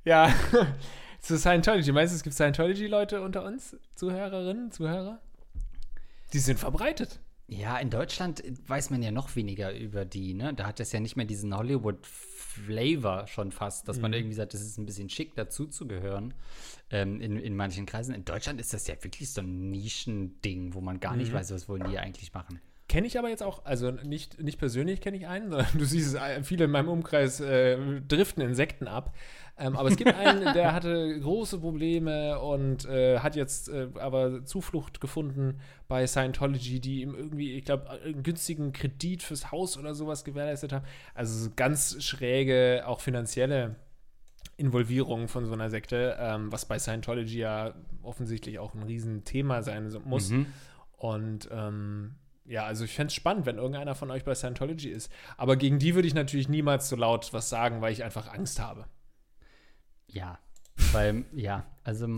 Ja, 0.02 0.32
zu 1.20 1.36
Scientology. 1.36 1.92
Meinst 1.92 2.14
du, 2.14 2.16
es 2.16 2.22
gibt 2.22 2.34
Scientology-Leute 2.34 3.20
unter 3.20 3.44
uns? 3.44 3.76
Zuhörerinnen, 3.96 4.72
Zuhörer? 4.72 5.20
Die 6.32 6.38
sind 6.38 6.58
verbreitet. 6.58 7.20
Ja, 7.52 7.78
in 7.78 7.90
Deutschland 7.90 8.44
weiß 8.68 8.90
man 8.90 9.02
ja 9.02 9.10
noch 9.10 9.34
weniger 9.34 9.76
über 9.76 10.04
die, 10.04 10.34
ne? 10.34 10.54
Da 10.54 10.68
hat 10.68 10.78
das 10.78 10.92
ja 10.92 11.00
nicht 11.00 11.16
mehr 11.16 11.26
diesen 11.26 11.56
Hollywood-Flavor 11.56 13.26
schon 13.26 13.50
fast, 13.50 13.88
dass 13.88 13.98
man 13.98 14.12
irgendwie 14.12 14.34
sagt, 14.34 14.54
das 14.54 14.60
ist 14.60 14.78
ein 14.78 14.86
bisschen 14.86 15.10
schick, 15.10 15.34
dazuzugehören 15.34 16.32
ähm, 16.92 17.20
in, 17.20 17.36
in 17.36 17.56
manchen 17.56 17.86
Kreisen. 17.86 18.14
In 18.14 18.24
Deutschland 18.24 18.60
ist 18.60 18.72
das 18.72 18.86
ja 18.86 18.94
wirklich 19.02 19.32
so 19.32 19.40
ein 19.40 19.68
Nischending, 19.68 20.74
wo 20.74 20.80
man 20.80 21.00
gar 21.00 21.16
nicht 21.16 21.32
weiß, 21.32 21.52
was 21.52 21.68
wollen 21.68 21.90
die 21.90 21.98
eigentlich 21.98 22.32
machen. 22.32 22.60
Kenne 22.88 23.08
ich 23.08 23.18
aber 23.18 23.28
jetzt 23.28 23.42
auch, 23.42 23.64
also 23.64 23.90
nicht, 23.90 24.40
nicht 24.40 24.58
persönlich 24.58 25.00
kenne 25.00 25.16
ich 25.16 25.26
einen, 25.26 25.50
sondern 25.50 25.66
du 25.78 25.84
siehst 25.84 26.08
es, 26.08 26.14
äh, 26.14 26.44
viele 26.44 26.66
in 26.66 26.70
meinem 26.70 26.88
Umkreis 26.88 27.40
äh, 27.40 28.00
driften 28.02 28.44
Insekten 28.44 28.86
ab. 28.86 29.12
Ähm, 29.60 29.76
aber 29.76 29.90
es 29.90 29.96
gibt 29.96 30.14
einen, 30.14 30.54
der 30.54 30.72
hatte 30.72 31.20
große 31.20 31.58
Probleme 31.58 32.40
und 32.40 32.86
äh, 32.86 33.18
hat 33.18 33.36
jetzt 33.36 33.68
äh, 33.68 33.88
aber 33.94 34.44
Zuflucht 34.44 35.00
gefunden 35.00 35.60
bei 35.86 36.06
Scientology, 36.06 36.80
die 36.80 37.02
ihm 37.02 37.14
irgendwie, 37.14 37.52
ich 37.52 37.64
glaube, 37.66 37.90
einen 37.90 38.22
günstigen 38.22 38.72
Kredit 38.72 39.22
fürs 39.22 39.52
Haus 39.52 39.76
oder 39.76 39.94
sowas 39.94 40.24
gewährleistet 40.24 40.72
haben. 40.72 40.86
Also 41.14 41.44
so 41.44 41.50
ganz 41.54 42.02
schräge, 42.02 42.84
auch 42.86 43.00
finanzielle 43.00 43.76
Involvierung 44.56 45.28
von 45.28 45.44
so 45.44 45.52
einer 45.52 45.68
Sekte, 45.68 46.16
ähm, 46.18 46.50
was 46.50 46.64
bei 46.66 46.78
Scientology 46.78 47.38
ja 47.38 47.74
offensichtlich 48.02 48.58
auch 48.58 48.74
ein 48.74 48.82
Riesenthema 48.82 49.62
sein 49.62 49.92
muss. 50.04 50.30
Und 50.96 51.48
ähm, 51.52 52.14
ja, 52.46 52.64
also 52.64 52.84
ich 52.84 52.94
fände 52.94 53.08
es 53.08 53.14
spannend, 53.14 53.46
wenn 53.46 53.56
irgendeiner 53.56 53.94
von 53.94 54.10
euch 54.10 54.24
bei 54.24 54.34
Scientology 54.34 54.88
ist. 54.88 55.12
Aber 55.36 55.56
gegen 55.56 55.78
die 55.78 55.94
würde 55.94 56.08
ich 56.08 56.14
natürlich 56.14 56.48
niemals 56.48 56.88
so 56.88 56.96
laut 56.96 57.32
was 57.32 57.48
sagen, 57.48 57.80
weil 57.80 57.92
ich 57.92 58.04
einfach 58.04 58.32
Angst 58.32 58.60
habe. 58.60 58.86
Ja, 60.12 60.38
weil, 60.92 61.24
ja, 61.32 61.66
also 61.84 62.08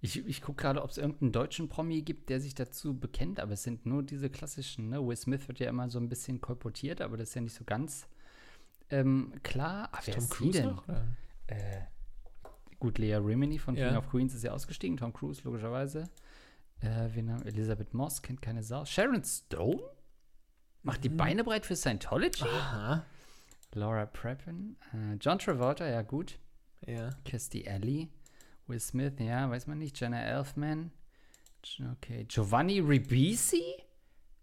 ich, 0.00 0.24
ich 0.26 0.42
gucke 0.42 0.62
gerade, 0.62 0.82
ob 0.82 0.90
es 0.90 0.98
irgendeinen 0.98 1.32
deutschen 1.32 1.68
Promi 1.68 2.02
gibt, 2.02 2.28
der 2.28 2.40
sich 2.40 2.54
dazu 2.54 2.98
bekennt, 2.98 3.40
aber 3.40 3.52
es 3.52 3.62
sind 3.62 3.84
nur 3.86 4.02
diese 4.02 4.30
klassischen, 4.30 4.88
ne? 4.90 5.04
Will 5.06 5.16
Smith 5.16 5.48
wird 5.48 5.58
ja 5.58 5.68
immer 5.68 5.88
so 5.88 5.98
ein 5.98 6.08
bisschen 6.08 6.40
kolportiert, 6.40 7.00
aber 7.00 7.16
das 7.16 7.30
ist 7.30 7.34
ja 7.34 7.40
nicht 7.40 7.54
so 7.54 7.64
ganz 7.64 8.06
ähm, 8.90 9.32
klar. 9.42 9.88
Ah, 9.92 10.00
wer 10.04 10.14
Tom 10.14 10.24
ist 10.24 10.30
Cruise 10.30 10.58
denn? 10.62 10.70
noch? 10.70 10.88
Äh, 11.48 11.82
gut, 12.78 12.98
Lea 12.98 13.14
Rimini 13.16 13.58
von 13.58 13.74
Ja. 13.76 13.88
King 13.88 13.96
of 13.98 14.08
Queens 14.08 14.34
ist 14.34 14.44
ja 14.44 14.52
ausgestiegen, 14.52 14.96
Tom 14.96 15.12
Cruise 15.12 15.42
logischerweise. 15.44 16.04
Äh, 16.80 17.08
wen 17.14 17.32
haben, 17.32 17.44
Elizabeth 17.44 17.92
Moss 17.92 18.22
kennt 18.22 18.40
keine 18.40 18.62
Sau. 18.62 18.84
Sharon 18.84 19.24
Stone? 19.24 19.82
Macht 20.82 21.02
die 21.02 21.08
Beine 21.08 21.42
breit 21.42 21.66
für 21.66 21.74
Scientology? 21.74 22.44
Aha. 22.44 23.04
Laura 23.74 24.06
Prepon. 24.06 24.76
Äh, 24.94 25.14
John 25.20 25.38
Travolta, 25.38 25.86
ja 25.86 26.02
gut. 26.02 26.38
Ja. 26.88 27.10
Kirstie 27.24 27.68
Alley. 27.68 28.08
Will 28.66 28.80
Smith, 28.80 29.14
ja, 29.18 29.48
weiß 29.50 29.66
man 29.66 29.78
nicht. 29.78 29.98
Jenna 30.00 30.20
Elfman. 30.22 30.90
Okay. 31.92 32.24
Giovanni 32.28 32.80
Ribisi? 32.80 33.62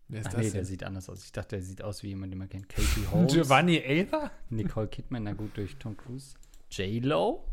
Wer 0.07 0.21
ist 0.21 0.27
Ach 0.27 0.31
das 0.33 0.41
nee, 0.41 0.45
der 0.51 0.53
denn? 0.61 0.65
sieht 0.65 0.83
anders 0.83 1.09
aus. 1.09 1.23
Ich 1.23 1.31
dachte, 1.31 1.55
der 1.55 1.63
sieht 1.63 1.81
aus 1.81 2.03
wie 2.03 2.09
jemand, 2.09 2.31
den 2.31 2.39
man 2.39 2.49
kennt. 2.49 2.69
Katie 2.69 3.07
Holmes. 3.11 3.33
Giovanni 3.33 3.77
Elba? 3.77 4.31
Nicole 4.49 4.87
Kidman, 4.87 5.23
na 5.23 5.33
gut, 5.33 5.57
durch 5.57 5.75
Tom 5.77 5.97
Cruise. 5.97 6.35
J-Lo? 6.71 7.43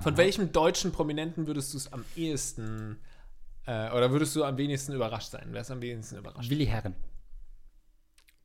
Von 0.00 0.16
welchem 0.16 0.50
deutschen 0.52 0.92
Prominenten 0.92 1.46
würdest 1.46 1.74
du 1.74 1.78
es 1.78 1.92
am 1.92 2.04
ehesten 2.16 2.98
äh, 3.66 3.90
oder 3.90 4.10
würdest 4.10 4.34
du 4.34 4.44
am 4.44 4.56
wenigsten 4.56 4.92
überrascht 4.94 5.30
sein? 5.30 5.48
Wer 5.50 5.60
ist 5.60 5.70
am 5.70 5.82
wenigsten 5.82 6.16
überrascht? 6.16 6.48
Willi 6.48 6.64
Herren. 6.66 6.94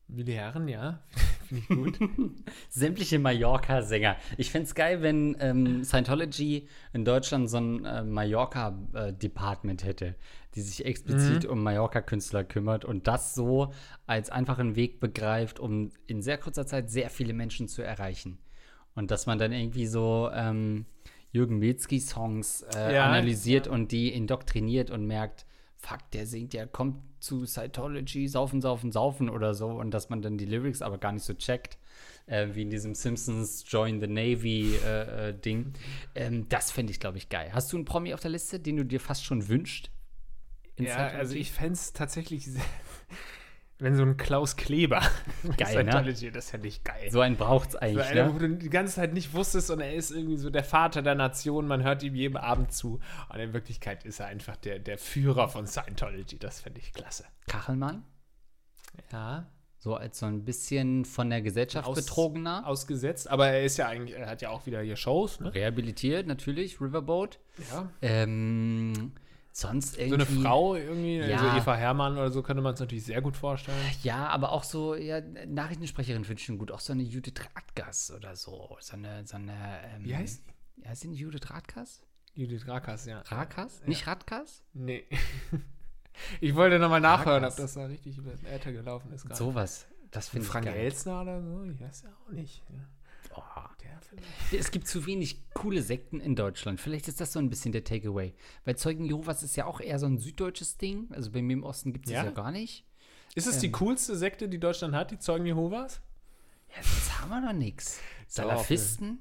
Willi 0.09 0.33
Herren, 0.33 0.67
ja. 0.67 0.99
Finde 1.47 1.63
ich 1.63 1.67
gut. 1.69 1.99
Sämtliche 2.69 3.19
Mallorca-Sänger. 3.19 4.17
Ich 4.37 4.51
fände 4.51 4.67
es 4.67 4.75
geil, 4.75 5.01
wenn 5.01 5.35
ähm, 5.39 5.83
Scientology 5.83 6.67
in 6.93 7.05
Deutschland 7.05 7.49
so 7.49 7.57
ein 7.57 7.85
äh, 7.85 8.03
Mallorca-Department 8.03 9.83
hätte, 9.83 10.15
die 10.55 10.61
sich 10.61 10.85
explizit 10.85 11.45
um 11.45 11.63
Mallorca-Künstler 11.63 12.43
kümmert 12.43 12.85
und 12.85 13.07
das 13.07 13.33
so 13.33 13.71
als 14.05 14.29
einfachen 14.29 14.75
Weg 14.75 14.99
begreift, 14.99 15.59
um 15.59 15.91
in 16.07 16.21
sehr 16.21 16.37
kurzer 16.37 16.65
Zeit 16.65 16.89
sehr 16.89 17.09
viele 17.09 17.33
Menschen 17.33 17.67
zu 17.67 17.81
erreichen. 17.81 18.39
Und 18.95 19.11
dass 19.11 19.25
man 19.27 19.37
dann 19.37 19.51
irgendwie 19.51 19.87
so 19.87 20.29
ähm, 20.33 20.85
Jürgen 21.31 21.59
Milzki-Songs 21.59 22.63
äh, 22.75 22.95
Ja, 22.95 23.05
analysiert 23.05 23.67
und 23.67 23.91
die 23.91 24.09
indoktriniert 24.09 24.89
und 24.89 25.05
merkt, 25.05 25.45
fuck, 25.79 26.11
der 26.11 26.27
singt 26.27 26.53
ja, 26.53 26.65
kommt 26.65 26.97
zu 27.19 27.45
Scientology, 27.45 28.27
saufen, 28.27 28.61
saufen, 28.61 28.91
saufen 28.91 29.29
oder 29.29 29.53
so 29.53 29.67
und 29.67 29.91
dass 29.91 30.09
man 30.09 30.21
dann 30.21 30.37
die 30.37 30.45
Lyrics 30.45 30.81
aber 30.81 30.97
gar 30.97 31.11
nicht 31.13 31.23
so 31.23 31.33
checkt, 31.33 31.77
äh, 32.27 32.49
wie 32.53 32.61
in 32.63 32.69
diesem 32.69 32.93
Simpsons 32.95 33.63
Join 33.67 33.99
the 33.99 34.07
Navy 34.07 34.75
äh, 34.75 35.29
äh, 35.29 35.33
Ding. 35.33 35.73
Ähm, 36.15 36.47
das 36.49 36.71
fände 36.71 36.91
ich, 36.91 36.99
glaube 36.99 37.17
ich, 37.17 37.29
geil. 37.29 37.51
Hast 37.53 37.71
du 37.73 37.77
einen 37.77 37.85
Promi 37.85 38.13
auf 38.13 38.19
der 38.19 38.31
Liste, 38.31 38.59
den 38.59 38.77
du 38.77 38.85
dir 38.85 38.99
fast 38.99 39.23
schon 39.23 39.47
wünschst? 39.47 39.89
In 40.75 40.85
ja, 40.85 40.91
Scientology? 40.91 41.19
also 41.19 41.35
ich 41.35 41.51
fände 41.51 41.73
es 41.73 41.93
tatsächlich, 41.93 42.45
sehr- 42.51 42.61
wenn 43.79 43.95
so 43.95 44.03
ein 44.03 44.17
Klaus 44.17 44.55
Kleber 44.57 44.99
Geil, 45.57 45.57
ne? 45.57 45.65
Scientology, 45.91 46.31
das 46.31 46.49
fände 46.51 46.67
ich 46.67 46.83
geil. 46.83 47.09
So 47.11 47.21
einen 47.21 47.37
braucht 47.37 47.69
es 47.69 47.73
So 47.73 47.79
eigentlich, 47.79 48.05
einer, 48.07 48.29
wo 48.29 48.33
ne? 48.39 48.49
du 48.49 48.55
die 48.57 48.69
ganze 48.69 48.95
Zeit 48.95 49.13
nicht 49.13 49.33
wusstest 49.33 49.71
und 49.71 49.79
er 49.79 49.93
ist 49.93 50.11
irgendwie 50.11 50.37
so 50.37 50.49
der 50.49 50.63
Vater 50.63 51.01
der 51.01 51.15
Nation, 51.15 51.65
man 51.67 51.83
hört 51.83 52.03
ihm 52.03 52.13
jeden 52.15 52.37
Abend 52.37 52.71
zu. 52.73 52.99
Und 53.33 53.39
in 53.39 53.53
Wirklichkeit 53.53 54.05
ist 54.05 54.19
er 54.19 54.27
einfach 54.27 54.57
der, 54.57 54.79
der 54.79 54.97
Führer 54.97 55.47
von 55.49 55.65
Scientology. 55.65 56.37
Das 56.37 56.59
fände 56.61 56.79
ich 56.79 56.93
klasse. 56.93 57.23
Kachelmann? 57.47 58.03
Ja. 59.11 59.47
So 59.81 59.95
als 59.95 60.19
so 60.19 60.25
ein 60.25 60.43
bisschen 60.43 61.05
von 61.05 61.29
der 61.29 61.41
Gesellschaft 61.41 61.87
Aus- 61.87 61.95
betrogener. 62.03 62.67
Ausgesetzt, 62.67 63.29
aber 63.29 63.47
er 63.47 63.63
ist 63.63 63.77
ja 63.77 63.87
eigentlich, 63.87 64.17
er 64.17 64.27
hat 64.27 64.41
ja 64.41 64.49
auch 64.49 64.65
wieder 64.65 64.81
hier 64.81 64.97
Shows, 64.97 65.39
ne? 65.39 65.53
Rehabilitiert, 65.53 66.27
natürlich, 66.27 66.81
Riverboat. 66.81 67.39
Ja. 67.71 67.89
Ähm, 68.01 69.13
sonst 69.59 69.93
So 69.95 69.99
irgendwie. 70.01 70.13
eine 70.15 70.25
Frau 70.43 70.75
irgendwie, 70.75 71.17
Ja. 71.17 71.37
also 71.37 71.57
Eva 71.57 71.75
Herrmann 71.75 72.13
oder 72.13 72.31
so, 72.31 72.41
könnte 72.43 72.61
man 72.61 72.73
es 72.73 72.79
natürlich 72.79 73.05
sehr 73.05 73.21
gut 73.21 73.35
vorstellen. 73.37 73.77
Ja, 74.03 74.27
aber 74.27 74.51
auch 74.51 74.63
so, 74.63 74.95
ja, 74.95 75.21
Nachrichtensprecherin 75.47 76.23
finde 76.25 76.39
ich 76.39 76.45
schon 76.45 76.57
gut. 76.57 76.71
Auch 76.71 76.79
so 76.79 76.93
eine 76.93 77.03
Judith 77.03 77.33
Radgas 77.55 78.11
oder 78.11 78.35
so. 78.35 78.75
So 78.79 78.93
eine, 78.93 79.25
so 79.25 79.35
eine. 79.37 79.53
Ähm, 79.95 80.05
Wie 80.05 80.15
heißt 80.15 80.43
die? 80.77 80.83
Ja, 80.85 80.95
sind 80.95 81.13
Judith 81.13 81.49
Radkas? 81.49 82.01
Judith 82.33 82.67
Rakas, 82.67 83.05
ja. 83.05 83.19
Rakas? 83.21 83.81
Nicht 83.85 84.07
Radkas? 84.07 84.63
Nee. 84.73 85.03
ich 86.41 86.55
wollte 86.55 86.79
nochmal 86.79 87.01
nachhören, 87.01 87.43
Rakas. 87.43 87.59
ob 87.59 87.63
das 87.65 87.73
da 87.73 87.85
richtig 87.85 88.17
über 88.17 88.31
den 88.31 88.45
Äther 88.45 88.71
gelaufen 88.71 89.11
ist. 89.11 89.27
Sowas. 89.35 89.87
Das 90.11 90.29
finde 90.29 90.45
ich 90.45 90.51
Frank. 90.51 90.65
Elsner 90.67 91.21
oder 91.21 91.41
so? 91.41 91.63
Ich 91.65 91.79
weiß 91.79 92.03
ja 92.03 92.09
auch 92.25 92.31
nicht. 92.31 92.63
Ja. 92.69 92.79
Oh. 93.35 93.41
Es 94.51 94.71
gibt 94.71 94.87
zu 94.87 95.05
wenig 95.05 95.49
coole 95.53 95.81
Sekten 95.83 96.19
in 96.19 96.35
Deutschland. 96.35 96.81
Vielleicht 96.81 97.07
ist 97.07 97.21
das 97.21 97.33
so 97.33 97.39
ein 97.39 97.49
bisschen 97.49 97.71
der 97.71 97.83
Takeaway. 97.83 98.33
Weil 98.65 98.75
Zeugen 98.75 99.05
Jehovas 99.05 99.43
ist 99.43 99.55
ja 99.55 99.65
auch 99.65 99.79
eher 99.81 99.99
so 99.99 100.07
ein 100.07 100.17
süddeutsches 100.17 100.77
Ding. 100.77 101.07
Also 101.11 101.31
bei 101.31 101.41
mir 101.41 101.53
im 101.53 101.63
Osten 101.63 101.93
gibt 101.93 102.07
es 102.07 102.11
Ja? 102.13 102.23
ja 102.23 102.31
gar 102.31 102.51
nicht. 102.51 102.85
Ist 103.35 103.45
es 103.45 103.59
die 103.59 103.71
coolste 103.71 104.17
Sekte, 104.17 104.49
die 104.49 104.59
Deutschland 104.59 104.95
hat, 104.95 105.11
die 105.11 105.19
Zeugen 105.19 105.45
Jehovas? 105.45 106.01
Ja, 106.69 106.77
jetzt 106.77 107.19
haben 107.19 107.29
wir 107.29 107.41
noch 107.41 107.53
nichts. 107.53 107.99
Salafisten? 108.27 109.19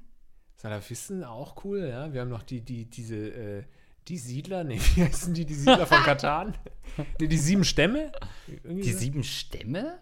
Salafisten 0.55 1.23
auch 1.23 1.63
cool, 1.63 1.87
ja. 1.87 2.11
Wir 2.11 2.21
haben 2.21 2.29
noch 2.29 2.43
die, 2.43 2.61
die, 2.61 2.85
diese, 2.85 3.15
äh, 3.15 3.63
die 4.07 4.17
Siedler, 4.17 4.63
nee, 4.65 4.79
wie 4.95 5.03
heißen 5.03 5.33
die, 5.33 5.45
die 5.45 5.53
Siedler 5.53 5.85
von 5.85 5.99
Katan? 5.99 6.57
nee, 7.19 7.27
die 7.27 7.37
sieben 7.37 7.63
Stämme? 7.63 8.11
Irgendwie 8.47 8.81
Die 8.83 8.93
so? 8.93 8.99
sieben 8.99 9.23
Stämme? 9.23 9.99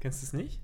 Kennst 0.00 0.22
du 0.22 0.26
es 0.26 0.32
nicht? 0.32 0.60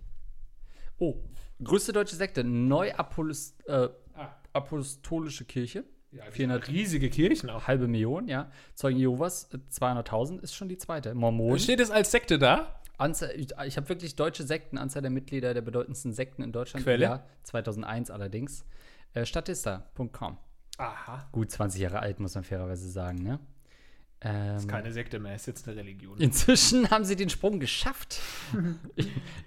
Oh, 0.98 1.16
größte 1.64 1.92
deutsche 1.92 2.16
Sekte, 2.16 2.44
Neuapolis, 2.44 3.57
äh, 3.66 3.88
Ah. 4.16 4.35
Apostolische 4.53 5.44
Kirche. 5.44 5.85
Ja, 6.12 6.24
400 6.31 6.68
riesige 6.68 7.11
Kirchen 7.11 7.50
auch. 7.50 7.66
halbe 7.66 7.88
Million, 7.88 8.29
ja. 8.29 8.50
Zeugen 8.74 8.98
Jehovas, 8.98 9.48
äh, 9.53 9.59
200.000 9.68 10.40
ist 10.40 10.55
schon 10.55 10.68
die 10.68 10.77
zweite. 10.79 11.12
Mormonen. 11.14 11.59
Steht 11.59 11.81
es 11.81 11.90
als 11.90 12.12
Sekte 12.12 12.38
da? 12.38 12.81
Anzahl, 12.96 13.33
ich 13.35 13.48
ich 13.66 13.77
habe 13.77 13.88
wirklich 13.88 14.14
deutsche 14.14 14.44
Sekten, 14.44 14.79
Anzahl 14.79 15.03
der 15.03 15.11
Mitglieder 15.11 15.53
der 15.53 15.62
bedeutendsten 15.62 16.12
Sekten 16.12 16.42
in 16.44 16.53
Deutschland. 16.53 16.85
Quelle? 16.85 17.05
Jahr 17.05 17.27
2001 17.42 18.11
allerdings. 18.12 18.64
Äh, 19.14 19.27
Statista.com. 19.27 20.38
Aha. 20.79 21.29
Gut 21.33 21.50
20 21.50 21.81
Jahre 21.81 21.98
alt, 21.98 22.20
muss 22.20 22.37
man 22.37 22.44
fairerweise 22.44 22.88
sagen, 22.88 23.18
ne? 23.22 23.40
Ähm, 24.24 24.56
Ist 24.56 24.68
keine 24.68 24.90
Sekte 24.92 25.18
mehr, 25.20 25.34
ist 25.34 25.46
jetzt 25.46 25.68
eine 25.68 25.76
Religion. 25.76 26.18
inzwischen 26.18 26.90
haben 26.90 27.04
sie 27.04 27.16
den 27.16 27.28
Sprung 27.28 27.60
geschafft. 27.60 28.20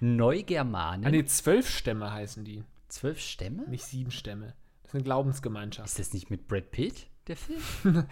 Neugermanen. 0.00 1.04
Ah, 1.06 1.10
nee, 1.10 1.24
zwölf 1.24 1.68
Stämme 1.68 2.12
heißen 2.12 2.44
die. 2.44 2.62
Zwölf 2.88 3.18
Stämme? 3.20 3.64
Nicht 3.68 3.84
sieben 3.84 4.10
Stämme. 4.12 4.54
Das 4.82 4.90
ist 4.90 4.94
eine 4.94 5.04
Glaubensgemeinschaft. 5.04 5.88
Ist 5.88 5.98
das 5.98 6.12
nicht 6.14 6.30
mit 6.30 6.46
Brad 6.48 6.70
Pitt, 6.70 7.08
der 7.26 7.36
Film? 7.36 7.60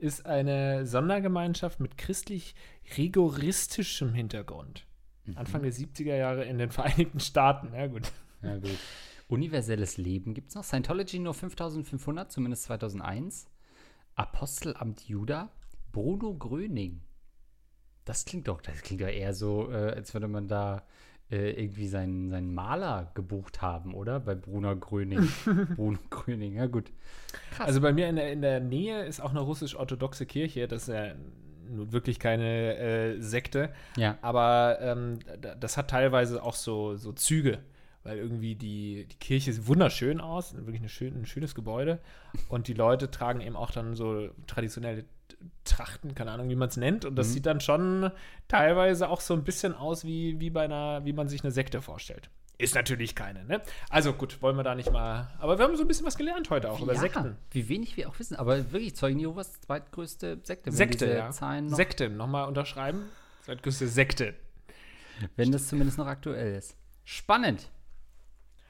Ist 0.00 0.26
eine 0.26 0.86
Sondergemeinschaft 0.86 1.80
mit 1.80 1.98
christlich-rigoristischem 1.98 4.14
Hintergrund. 4.14 4.86
Anfang 5.34 5.62
der 5.62 5.72
70er 5.72 6.14
Jahre 6.14 6.44
in 6.44 6.56
den 6.58 6.70
Vereinigten 6.70 7.18
Staaten. 7.20 7.74
Ja, 7.74 7.86
gut. 7.88 8.12
Ja, 8.42 8.58
gut. 8.58 8.78
Universelles 9.26 9.96
Leben 9.98 10.34
gibt 10.34 10.50
es 10.50 10.54
noch. 10.54 10.62
Scientology 10.64 11.18
nur 11.18 11.34
5500, 11.34 12.30
zumindest 12.30 12.62
2001. 12.64 13.48
Apostelamt 14.14 15.08
Juda. 15.08 15.50
Bruno 15.92 16.34
Gröning. 16.34 17.00
Das 18.04 18.24
klingt 18.24 18.48
doch, 18.48 18.60
das 18.60 18.82
klingt 18.82 19.02
doch 19.02 19.08
eher 19.08 19.34
so, 19.34 19.70
äh, 19.70 19.92
als 19.92 20.14
würde 20.14 20.28
man 20.28 20.48
da 20.48 20.82
äh, 21.30 21.50
irgendwie 21.50 21.88
seinen, 21.88 22.30
seinen 22.30 22.54
Maler 22.54 23.10
gebucht 23.14 23.60
haben, 23.60 23.94
oder? 23.94 24.20
Bei 24.20 24.34
Bruno 24.34 24.74
Gröning. 24.76 25.28
Bruno 25.76 25.98
Gröning, 26.08 26.54
ja 26.54 26.66
gut. 26.66 26.90
Krass. 27.50 27.66
Also 27.66 27.80
bei 27.80 27.92
mir 27.92 28.08
in 28.08 28.16
der, 28.16 28.32
in 28.32 28.40
der 28.40 28.60
Nähe 28.60 29.04
ist 29.04 29.20
auch 29.20 29.30
eine 29.30 29.40
russisch-orthodoxe 29.40 30.24
Kirche. 30.24 30.68
Das 30.68 30.88
ist 30.88 30.94
ja 30.94 31.14
nun 31.68 31.92
wirklich 31.92 32.18
keine 32.18 32.76
äh, 32.78 33.20
Sekte. 33.20 33.74
Ja. 33.96 34.16
Aber 34.22 34.78
ähm, 34.80 35.18
das 35.60 35.76
hat 35.76 35.90
teilweise 35.90 36.42
auch 36.42 36.54
so, 36.54 36.96
so 36.96 37.12
Züge 37.12 37.58
weil 38.08 38.18
irgendwie 38.18 38.54
die, 38.54 39.06
die 39.06 39.16
Kirche 39.16 39.52
sieht 39.52 39.66
wunderschön 39.66 40.20
aus, 40.20 40.54
wirklich 40.54 40.80
eine 40.80 40.88
schön, 40.88 41.14
ein 41.14 41.26
schönes 41.26 41.54
Gebäude. 41.54 41.98
Und 42.48 42.66
die 42.66 42.72
Leute 42.74 43.10
tragen 43.10 43.42
eben 43.42 43.54
auch 43.54 43.70
dann 43.70 43.94
so 43.96 44.30
traditionelle 44.46 45.04
Trachten, 45.64 46.14
keine 46.14 46.32
Ahnung, 46.32 46.48
wie 46.48 46.56
man 46.56 46.68
es 46.68 46.76
nennt. 46.76 47.04
Und 47.04 47.16
das 47.16 47.28
mhm. 47.28 47.32
sieht 47.32 47.46
dann 47.46 47.60
schon 47.60 48.10
teilweise 48.48 49.08
auch 49.08 49.20
so 49.20 49.34
ein 49.34 49.44
bisschen 49.44 49.74
aus, 49.74 50.04
wie, 50.04 50.40
wie 50.40 50.50
bei 50.50 50.64
einer, 50.64 51.04
wie 51.04 51.12
man 51.12 51.28
sich 51.28 51.42
eine 51.42 51.50
Sekte 51.50 51.82
vorstellt. 51.82 52.30
Ist 52.60 52.74
natürlich 52.74 53.14
keine, 53.14 53.44
ne? 53.44 53.62
Also 53.88 54.12
gut, 54.12 54.42
wollen 54.42 54.56
wir 54.56 54.64
da 54.64 54.74
nicht 54.74 54.90
mal. 54.90 55.28
Aber 55.38 55.58
wir 55.58 55.64
haben 55.64 55.76
so 55.76 55.82
ein 55.82 55.88
bisschen 55.88 56.06
was 56.06 56.16
gelernt 56.16 56.50
heute 56.50 56.72
auch 56.72 56.78
ja, 56.78 56.84
über 56.84 56.96
Sekten. 56.96 57.36
Wie 57.52 57.68
wenig 57.68 57.96
wir 57.96 58.08
auch 58.08 58.18
wissen. 58.18 58.34
Aber 58.34 58.72
wirklich, 58.72 58.96
Zeugen 58.96 59.20
Jehovas 59.20 59.60
zweitgrößte 59.60 60.40
Sekte. 60.42 60.72
Sekte, 60.72 61.08
ja. 61.08 61.30
Zahlen 61.30 61.66
noch 61.66 61.76
Sekte, 61.76 62.08
nochmal 62.08 62.48
unterschreiben. 62.48 63.04
Zweitgrößte 63.42 63.86
Sekte. 63.86 64.34
Wenn 65.36 65.52
das 65.52 65.68
zumindest 65.68 65.98
noch 65.98 66.06
aktuell 66.06 66.56
ist. 66.56 66.76
Spannend. 67.04 67.70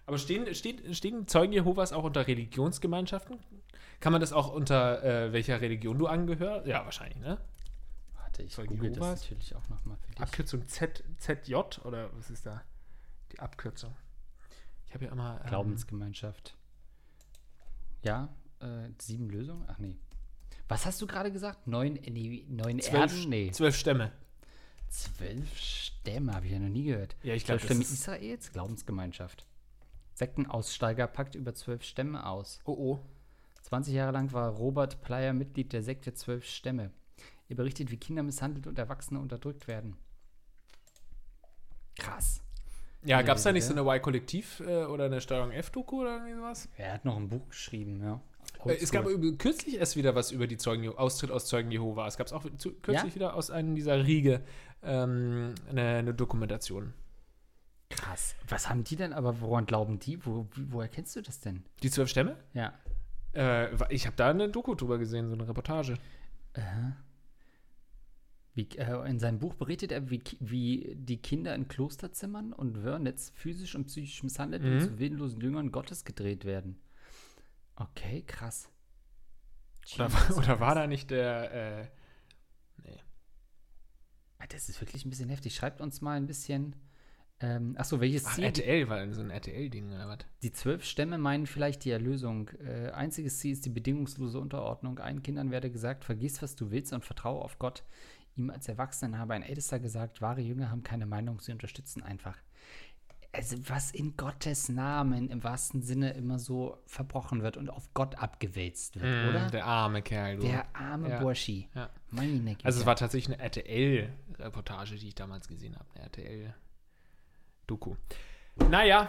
Aber 0.05 0.19
stehen, 0.19 0.55
steht, 0.55 0.95
stehen 0.95 1.27
Zeugen 1.27 1.55
Jehovas 1.55 1.95
auch 1.95 2.05
unter 2.05 2.27
Religionsgemeinschaften? 2.27 3.39
Kann 4.01 4.13
man 4.13 4.21
das 4.21 4.33
auch 4.33 4.53
unter 4.53 5.03
äh, 5.03 5.33
welcher 5.33 5.61
Religion 5.61 5.99
du 5.99 6.07
angehörst? 6.07 6.67
Ja, 6.67 6.85
wahrscheinlich, 6.85 7.19
ne? 7.19 7.39
Warte, 8.15 8.43
ich 8.43 8.53
Zeugen 8.53 8.77
google 8.77 8.91
Jehovas. 8.93 9.21
das 9.21 9.23
natürlich 9.23 9.55
auch 9.57 9.69
nochmal 9.69 9.97
für 9.97 10.13
dich. 10.13 10.21
Abkürzung 10.21 10.69
Z, 10.69 11.03
ZJ 11.19 11.55
oder 11.85 12.11
was 12.17 12.31
ist 12.31 12.47
da 12.47 12.63
die 13.33 13.41
Abkürzung? 13.41 13.95
Ich 14.87 14.95
habe 14.95 15.05
ja 15.05 15.13
immer. 15.13 15.41
Ähm, 15.43 15.49
Glaubensgemeinschaft. 15.49 16.57
Ja, 18.03 18.29
äh, 18.61 18.89
sieben 18.99 19.29
Lösungen? 19.31 19.65
Ach 19.69 19.79
nee. 19.79 19.97
Was 20.69 20.87
hast 20.87 21.01
du 21.03 21.07
gerade 21.07 21.33
gesagt? 21.33 21.67
Neun, 21.67 21.95
nee, 21.95 22.45
neun 22.49 22.81
zwölf, 22.81 23.13
Erden? 23.13 23.29
Nee. 23.29 23.51
Zwölf 23.51 23.77
Stämme. 23.77 24.13
Zwölf 24.89 25.59
Stämme, 25.59 26.35
habe 26.35 26.47
ich 26.47 26.53
ja 26.53 26.59
noch 26.59 26.69
nie 26.69 26.85
gehört. 26.85 27.17
Ja, 27.23 27.35
ich 27.35 27.45
glaube. 27.45 27.61
Zwölf 27.61 27.71
Stämme 27.71 27.83
Israels? 27.83 28.53
Glaubensgemeinschaft. 28.53 29.47
Sektenaussteiger 30.15 31.07
packt 31.07 31.35
über 31.35 31.55
zwölf 31.55 31.83
Stämme 31.83 32.27
aus. 32.27 32.61
Oh 32.65 32.73
oh. 32.73 33.07
20 33.69 33.93
Jahre 33.93 34.13
lang 34.13 34.33
war 34.33 34.49
Robert 34.49 35.03
Plyer 35.03 35.35
Mitglied 35.35 35.75
der 35.75 35.83
Sekte 35.83 36.15
Zwölf 36.15 36.47
Stämme. 36.47 36.91
Er 37.51 37.57
berichtet, 37.57 37.91
wie 37.91 37.99
Kinder 37.99 38.23
misshandelt 38.23 38.67
und 38.67 38.79
Erwachsene 38.79 39.21
unterdrückt 39.21 39.69
werden. 39.69 39.99
Krass. 41.99 42.41
Ja, 43.05 43.21
gab 43.21 43.37
es 43.37 43.43
da 43.43 43.53
nicht 43.53 43.65
so 43.65 43.75
eine 43.75 43.83
Y-Kollektiv 43.83 44.61
äh, 44.61 44.85
oder 44.85 45.05
eine 45.05 45.21
Steuerung 45.21 45.53
F-Doku 45.53 46.01
oder 46.01 46.15
irgendwie 46.15 46.35
sowas? 46.35 46.69
Er 46.79 46.95
hat 46.95 47.05
noch 47.05 47.17
ein 47.19 47.29
Buch 47.29 47.47
geschrieben, 47.49 48.03
ja. 48.03 48.23
Äh, 48.65 48.77
es 48.77 48.91
gab 48.91 49.07
kürzlich 49.37 49.77
erst 49.77 49.97
wieder 49.97 50.15
was 50.15 50.33
über 50.33 50.47
die 50.47 50.57
Zeugen, 50.57 50.89
Austritt 50.89 51.31
aus 51.31 51.45
Zeugen 51.45 51.71
Jehova. 51.71 52.07
Es 52.07 52.17
gab 52.17 52.33
auch 52.33 52.47
zu, 52.57 52.73
kürzlich 52.73 53.13
ja? 53.13 53.15
wieder 53.15 53.35
aus 53.35 53.51
einem 53.51 53.75
dieser 53.75 54.03
Riege 54.03 54.41
ähm, 54.83 55.55
eine, 55.69 55.97
eine 55.99 56.15
Dokumentation. 56.15 56.95
Krass. 57.91 58.35
Was 58.49 58.71
haben 58.71 58.85
die 58.85 58.97
denn, 58.97 59.13
aber 59.13 59.43
woran 59.43 59.67
glauben 59.67 59.99
die? 59.99 60.25
Wo, 60.25 60.47
woher 60.71 60.89
kennst 60.89 61.15
du 61.17 61.21
das 61.21 61.41
denn? 61.41 61.65
Die 61.83 61.91
zwölf 61.91 62.09
Stämme? 62.09 62.37
Ja. 62.55 62.73
Äh, 63.35 63.93
ich 63.93 64.07
habe 64.07 64.17
da 64.17 64.31
eine 64.31 64.49
Doku 64.49 64.75
drüber 64.75 64.99
gesehen, 64.99 65.29
so 65.29 65.35
eine 65.35 65.49
Reportage. 65.49 65.95
Äh. 66.55 66.63
Wie, 68.55 68.69
äh, 68.77 69.09
in 69.09 69.21
seinem 69.21 69.39
Buch 69.39 69.55
berichtet 69.55 69.93
er, 69.93 70.11
wie, 70.11 70.23
wie 70.41 70.97
die 70.97 71.19
Kinder 71.19 71.55
in 71.55 71.69
Klosterzimmern 71.69 72.53
und 72.53 72.83
Wörnitz 72.83 73.31
physisch 73.37 73.77
und 73.77 73.85
psychisch 73.85 74.23
misshandelt 74.25 74.65
mhm. 74.65 74.73
und 74.73 74.81
zu 74.81 74.99
willenlosen 74.99 75.41
Jüngern 75.41 75.71
Gottes 75.71 76.05
gedreht 76.05 76.45
werden. 76.45 76.81
Okay, 77.77 78.25
krass. 78.27 78.69
Oder, 79.95 80.11
oder 80.37 80.61
war 80.61 80.75
da 80.75 80.87
nicht 80.87 81.11
der, 81.11 81.53
äh, 81.53 81.89
nee. 82.85 83.01
Ah, 84.39 84.47
das 84.49 84.69
ist 84.69 84.81
wirklich 84.81 85.05
ein 85.05 85.11
bisschen 85.11 85.29
heftig. 85.29 85.55
Schreibt 85.55 85.81
uns 85.81 86.01
mal 86.01 86.17
ein 86.17 86.27
bisschen 86.27 86.75
ähm, 87.41 87.77
achso, 87.79 88.01
welches 88.01 88.27
Ach, 88.27 88.35
Ziel? 88.35 88.45
RTL 88.45 88.89
war 88.89 89.13
so 89.13 89.21
ein 89.21 89.31
RTL-Ding 89.31 89.93
oder 89.93 90.09
was? 90.09 90.19
Die 90.43 90.53
zwölf 90.53 90.85
Stämme 90.85 91.19
meinen 91.19 91.47
vielleicht 91.47 91.85
die 91.85 91.91
Erlösung. 91.91 92.51
Äh, 92.65 92.91
einziges 92.91 93.39
Ziel 93.39 93.53
ist 93.53 93.65
die 93.65 93.71
bedingungslose 93.71 94.41
Unterordnung. 94.41 94.99
Allen 94.99 95.23
Kindern 95.23 95.53
werde 95.53 95.71
gesagt, 95.71 96.05
vergiss, 96.05 96.43
was 96.43 96.57
du 96.57 96.71
willst 96.73 96.93
und 96.93 97.05
vertraue 97.05 97.43
auf 97.43 97.59
Gott. 97.59 97.85
Ihm 98.35 98.51
als 98.51 98.69
Erwachsenen 98.69 99.19
habe 99.19 99.35
ein 99.35 99.43
Ältester 99.43 99.79
gesagt, 99.79 100.21
wahre 100.21 100.41
Jünger 100.41 100.71
haben 100.71 100.83
keine 100.83 101.07
Meinung, 101.07 101.41
sie 101.41 101.53
unterstützen 101.53 102.03
einfach. 102.03 102.37
Also 103.33 103.57
was 103.69 103.93
in 103.93 104.17
Gottes 104.17 104.69
Namen 104.69 105.29
im 105.29 105.45
wahrsten 105.45 105.83
Sinne 105.83 106.13
immer 106.13 106.39
so 106.39 106.79
verbrochen 106.87 107.43
wird 107.43 107.57
und 107.57 107.69
auf 107.69 107.93
Gott 107.95 108.17
abgewälzt 108.17 109.01
wird, 109.01 109.05
mm, 109.05 109.29
oder? 109.29 109.51
Der 109.51 109.67
arme 109.67 110.03
Kerl. 110.03 110.37
Du. 110.37 110.47
Der 110.47 110.75
arme 110.75 111.11
ja. 111.11 111.21
Burschi. 111.21 111.69
Ja. 111.75 111.91
Meine 112.11 112.57
Also 112.65 112.81
es 112.81 112.87
war 112.87 112.97
tatsächlich 112.97 113.37
eine 113.37 113.45
RTL-Reportage, 113.45 114.97
die 114.97 115.09
ich 115.09 115.15
damals 115.15 115.47
gesehen 115.47 115.77
habe. 115.77 115.85
Eine 115.95 116.05
RTL 116.05 116.55
Doku. 117.69 117.95
Naja, 118.69 119.09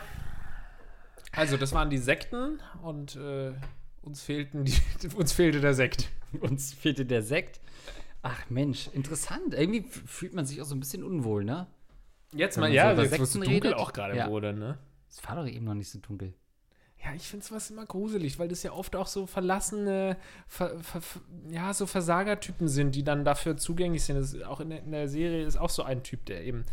also 1.32 1.58
das 1.58 1.74
waren 1.74 1.90
die 1.90 1.98
Sekten 1.98 2.60
und 2.82 3.16
äh, 3.16 3.54
uns, 4.02 4.22
fehlten 4.22 4.66
die, 4.66 4.74
uns 5.16 5.32
fehlte 5.32 5.62
der 5.62 5.74
Sekt. 5.74 6.10
uns 6.40 6.74
fehlte 6.74 7.06
der 7.06 7.22
Sekt. 7.22 7.60
Ach 8.22 8.50
Mensch, 8.50 8.90
interessant. 8.94 9.54
Irgendwie 9.54 9.84
fühlt 9.84 10.34
man 10.34 10.46
sich 10.46 10.62
auch 10.62 10.66
so 10.66 10.76
ein 10.76 10.80
bisschen 10.80 11.04
unwohl, 11.04 11.44
ne? 11.44 11.68
Jetzt 12.34 12.58
mal, 12.58 12.72
ja, 12.72 12.96
so 12.96 13.02
jetzt, 13.02 13.18
es 13.18 13.34
dunkel 13.34 13.54
redet. 13.54 13.74
auch 13.76 13.94
gerade 13.94 14.16
ja. 14.16 14.30
wurde, 14.30 14.54
ne? 14.54 14.78
Es 15.10 15.28
war 15.28 15.36
doch 15.36 15.48
eben 15.48 15.66
noch 15.66 15.74
nicht 15.74 15.90
so 15.90 16.00
dunkel. 16.00 16.34
Ja, 17.04 17.14
ich 17.16 17.24
finde 17.24 17.46
sowas 17.46 17.72
immer 17.72 17.86
gruselig, 17.86 18.40
weil 18.40 18.50
das 18.50 18.62
ja 18.62 18.74
oft 18.74 18.96
auch 18.96 19.08
so 19.08 19.26
verlassene, 19.26 20.18
ver, 20.48 20.78
ver, 20.82 21.02
ja, 21.50 21.74
so 21.74 21.86
Versagertypen 21.86 22.68
sind, 22.68 22.94
die 22.94 23.04
dann 23.04 23.24
dafür 23.24 23.56
zugänglich 23.56 24.04
sind. 24.04 24.18
Das 24.18 24.40
auch 24.42 24.60
in 24.60 24.70
der, 24.70 24.84
in 24.84 24.92
der 24.92 25.08
Serie 25.08 25.46
ist 25.46 25.56
auch 25.56 25.70
so 25.70 25.84
ein 25.84 26.04
Typ, 26.04 26.26
der 26.26 26.44
eben 26.44 26.66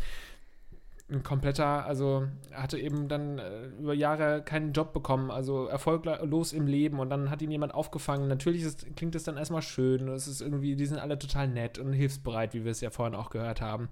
ein 1.09 1.23
kompletter, 1.23 1.85
also 1.85 2.27
hatte 2.51 2.77
eben 2.77 3.07
dann 3.07 3.39
äh, 3.39 3.67
über 3.79 3.93
Jahre 3.93 4.43
keinen 4.43 4.73
Job 4.73 4.93
bekommen, 4.93 5.31
also 5.31 5.67
erfolglos 5.67 6.51
im 6.51 6.67
Leben 6.67 6.99
und 6.99 7.09
dann 7.09 7.29
hat 7.29 7.41
ihn 7.41 7.51
jemand 7.51 7.73
aufgefangen. 7.73 8.27
Natürlich 8.27 8.63
ist, 8.63 8.93
klingt 8.97 9.15
es 9.15 9.23
dann 9.23 9.37
erstmal 9.37 9.61
schön, 9.61 10.09
es 10.09 10.27
ist 10.27 10.41
irgendwie, 10.41 10.75
die 10.75 10.85
sind 10.85 10.99
alle 10.99 11.17
total 11.17 11.47
nett 11.47 11.79
und 11.79 11.93
hilfsbereit, 11.93 12.53
wie 12.53 12.65
wir 12.65 12.71
es 12.71 12.81
ja 12.81 12.89
vorhin 12.89 13.15
auch 13.15 13.29
gehört 13.29 13.61
haben. 13.61 13.87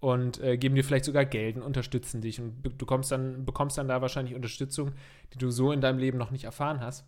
Und 0.00 0.42
äh, 0.42 0.56
geben 0.56 0.74
dir 0.74 0.84
vielleicht 0.84 1.06
sogar 1.06 1.24
Geld 1.24 1.56
und 1.56 1.62
unterstützen 1.62 2.20
dich. 2.20 2.38
Und 2.38 2.54
du 2.62 2.86
kommst 2.86 3.10
dann, 3.10 3.46
bekommst 3.46 3.78
dann 3.78 3.88
da 3.88 4.02
wahrscheinlich 4.02 4.34
Unterstützung, 4.34 4.92
die 5.32 5.38
du 5.38 5.50
so 5.50 5.72
in 5.72 5.80
deinem 5.80 5.98
Leben 5.98 6.18
noch 6.18 6.30
nicht 6.30 6.44
erfahren 6.44 6.80
hast. 6.80 7.06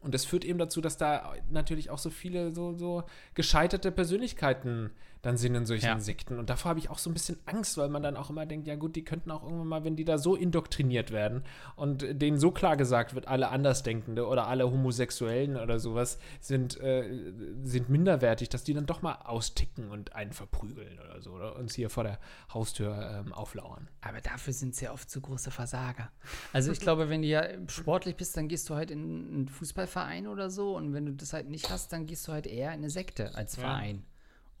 Und 0.00 0.14
das 0.14 0.24
führt 0.24 0.44
eben 0.44 0.58
dazu, 0.58 0.80
dass 0.80 0.96
da 0.96 1.32
natürlich 1.50 1.90
auch 1.90 1.98
so 1.98 2.10
viele 2.10 2.52
so, 2.52 2.72
so 2.74 3.04
gescheiterte 3.34 3.90
Persönlichkeiten 3.90 4.90
dann 5.24 5.38
sind 5.38 5.54
in 5.54 5.64
solchen 5.64 5.86
ja. 5.86 6.00
Sekten. 6.00 6.38
Und 6.38 6.50
davor 6.50 6.68
habe 6.70 6.78
ich 6.78 6.90
auch 6.90 6.98
so 6.98 7.08
ein 7.08 7.14
bisschen 7.14 7.38
Angst, 7.46 7.78
weil 7.78 7.88
man 7.88 8.02
dann 8.02 8.14
auch 8.14 8.28
immer 8.28 8.44
denkt, 8.44 8.66
ja 8.66 8.76
gut, 8.76 8.94
die 8.94 9.04
könnten 9.04 9.30
auch 9.30 9.42
irgendwann 9.42 9.68
mal, 9.68 9.84
wenn 9.84 9.96
die 9.96 10.04
da 10.04 10.18
so 10.18 10.36
indoktriniert 10.36 11.12
werden 11.12 11.44
und 11.76 12.04
denen 12.20 12.38
so 12.38 12.50
klar 12.50 12.76
gesagt 12.76 13.14
wird, 13.14 13.26
alle 13.26 13.48
Andersdenkende 13.48 14.26
oder 14.26 14.48
alle 14.48 14.70
Homosexuellen 14.70 15.56
oder 15.56 15.78
sowas 15.78 16.18
sind, 16.40 16.78
äh, 16.78 17.32
sind 17.62 17.88
minderwertig, 17.88 18.50
dass 18.50 18.64
die 18.64 18.74
dann 18.74 18.84
doch 18.84 19.00
mal 19.00 19.14
austicken 19.24 19.90
und 19.90 20.14
einen 20.14 20.34
verprügeln 20.34 20.98
oder 21.00 21.22
so 21.22 21.30
oder 21.30 21.56
uns 21.56 21.74
hier 21.74 21.88
vor 21.88 22.04
der 22.04 22.18
Haustür 22.52 23.22
ähm, 23.24 23.32
auflauern. 23.32 23.88
Aber 24.02 24.20
dafür 24.20 24.52
sind 24.52 24.74
sie 24.74 24.84
ja 24.84 24.92
oft 24.92 25.08
zu 25.08 25.22
große 25.22 25.50
Versager. 25.50 26.10
Also 26.52 26.70
ich 26.70 26.80
glaube, 26.80 27.08
wenn 27.08 27.22
du 27.22 27.28
ja 27.28 27.44
sportlich 27.68 28.16
bist, 28.16 28.36
dann 28.36 28.48
gehst 28.48 28.68
du 28.68 28.74
halt 28.74 28.90
in 28.90 29.00
einen 29.00 29.48
Fußballverein 29.48 30.26
oder 30.26 30.50
so 30.50 30.76
und 30.76 30.92
wenn 30.92 31.06
du 31.06 31.12
das 31.12 31.32
halt 31.32 31.48
nicht 31.48 31.70
hast, 31.70 31.94
dann 31.94 32.04
gehst 32.04 32.28
du 32.28 32.32
halt 32.32 32.46
eher 32.46 32.68
in 32.72 32.80
eine 32.80 32.90
Sekte 32.90 33.34
als 33.34 33.54
Verein. 33.54 34.04
Ja 34.06 34.13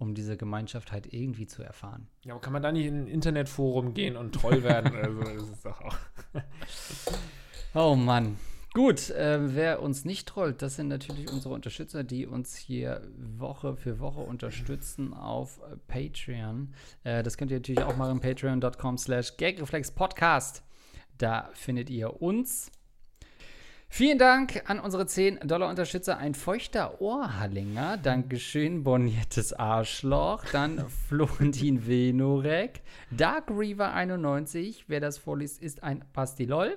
um 0.04 0.14
diese 0.14 0.36
Gemeinschaft 0.36 0.92
halt 0.92 1.12
irgendwie 1.12 1.46
zu 1.46 1.62
erfahren. 1.62 2.06
Ja, 2.24 2.34
aber 2.34 2.40
kann 2.40 2.52
man 2.52 2.62
da 2.62 2.70
nicht 2.70 2.86
in 2.86 3.04
ein 3.04 3.06
Internetforum 3.06 3.94
gehen 3.94 4.16
und 4.16 4.34
Troll 4.34 4.62
werden? 4.62 4.94
also, 5.02 5.20
das 5.20 5.48
ist 5.48 5.64
doch 5.64 5.80
auch. 5.80 5.96
oh 7.74 7.96
Mann. 7.96 8.36
Gut, 8.74 9.10
äh, 9.10 9.54
wer 9.54 9.80
uns 9.82 10.04
nicht 10.04 10.26
trollt, 10.26 10.60
das 10.60 10.74
sind 10.74 10.88
natürlich 10.88 11.30
unsere 11.30 11.54
Unterstützer, 11.54 12.02
die 12.02 12.26
uns 12.26 12.56
hier 12.56 13.02
Woche 13.16 13.76
für 13.76 14.00
Woche 14.00 14.20
unterstützen 14.20 15.14
auf 15.14 15.60
Patreon. 15.86 16.74
Äh, 17.04 17.22
das 17.22 17.38
könnt 17.38 17.52
ihr 17.52 17.58
natürlich 17.58 17.84
auch 17.84 17.96
machen, 17.96 18.18
patreon.com 18.18 18.98
slash 18.98 19.36
gagreflexpodcast. 19.36 20.64
Da 21.18 21.50
findet 21.52 21.88
ihr 21.88 22.20
uns. 22.20 22.72
Vielen 23.96 24.18
Dank 24.18 24.68
an 24.68 24.80
unsere 24.80 25.04
10-Dollar-Unterstützer. 25.04 26.18
Ein 26.18 26.34
feuchter 26.34 27.00
Ohrhallinger. 27.00 27.96
Dankeschön, 27.96 28.82
boniertes 28.82 29.52
Arschloch. 29.52 30.44
Dann 30.50 30.84
Florentin 31.06 31.86
Venorek. 31.86 32.82
Dark 33.12 33.52
Reaver 33.52 33.92
91. 33.92 34.86
Wer 34.88 34.98
das 34.98 35.18
vorliest, 35.18 35.62
ist 35.62 35.84
ein 35.84 36.04
Pastilol. 36.12 36.76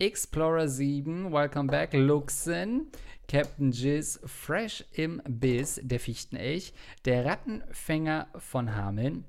Explorer 0.00 0.66
7. 0.66 1.32
Welcome 1.32 1.70
back. 1.70 1.92
Luxen. 1.92 2.88
Captain 3.28 3.70
Jizz. 3.70 4.18
Fresh 4.24 4.84
im 4.90 5.22
Biss. 5.24 5.80
Der 5.84 6.00
Fichtenelch. 6.00 6.74
Der 7.04 7.26
Rattenfänger 7.26 8.26
von 8.38 8.74
Hameln. 8.74 9.24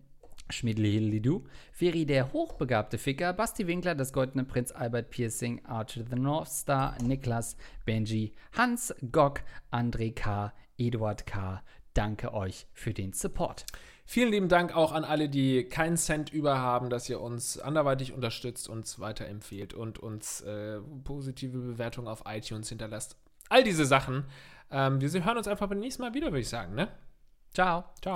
Schmidli-Hilli-Du, 0.49 1.45
Feri 1.71 2.05
der 2.05 2.33
hochbegabte 2.33 2.97
Ficker, 2.97 3.33
Basti 3.33 3.67
Winkler, 3.67 3.95
das 3.95 4.13
goldene 4.13 4.43
Prinz 4.43 4.71
Albert 4.71 5.09
Piercing, 5.09 5.65
Archer 5.65 6.03
the 6.09 6.15
North 6.17 6.49
Star, 6.49 6.95
Niklas, 7.01 7.57
Benji, 7.85 8.33
Hans, 8.57 8.93
Gok, 9.11 9.41
André 9.71 10.13
K., 10.13 10.53
Eduard 10.77 11.25
K. 11.25 11.61
Danke 11.93 12.33
euch 12.33 12.67
für 12.73 12.93
den 12.93 13.13
Support. 13.13 13.65
Vielen 14.05 14.31
lieben 14.31 14.47
Dank 14.47 14.73
auch 14.73 14.93
an 14.93 15.03
alle, 15.03 15.27
die 15.27 15.65
keinen 15.65 15.97
Cent 15.97 16.31
über 16.31 16.59
haben, 16.59 16.89
dass 16.89 17.09
ihr 17.09 17.19
uns 17.19 17.59
anderweitig 17.59 18.13
unterstützt, 18.13 18.69
uns 18.69 18.99
weiterempfehlt 18.99 19.73
und 19.73 19.99
uns 19.99 20.41
äh, 20.41 20.79
positive 21.03 21.57
Bewertungen 21.57 22.07
auf 22.07 22.23
iTunes 22.25 22.69
hinterlasst. 22.69 23.17
All 23.49 23.63
diese 23.63 23.85
Sachen. 23.85 24.23
Ähm, 24.71 25.01
wir 25.01 25.25
hören 25.25 25.37
uns 25.37 25.47
einfach 25.47 25.67
beim 25.67 25.79
nächsten 25.79 26.03
Mal 26.03 26.13
wieder, 26.13 26.27
würde 26.27 26.39
ich 26.39 26.49
sagen, 26.49 26.75
ne? 26.75 26.89
Ciao. 27.53 27.83
Ciao. 28.01 28.15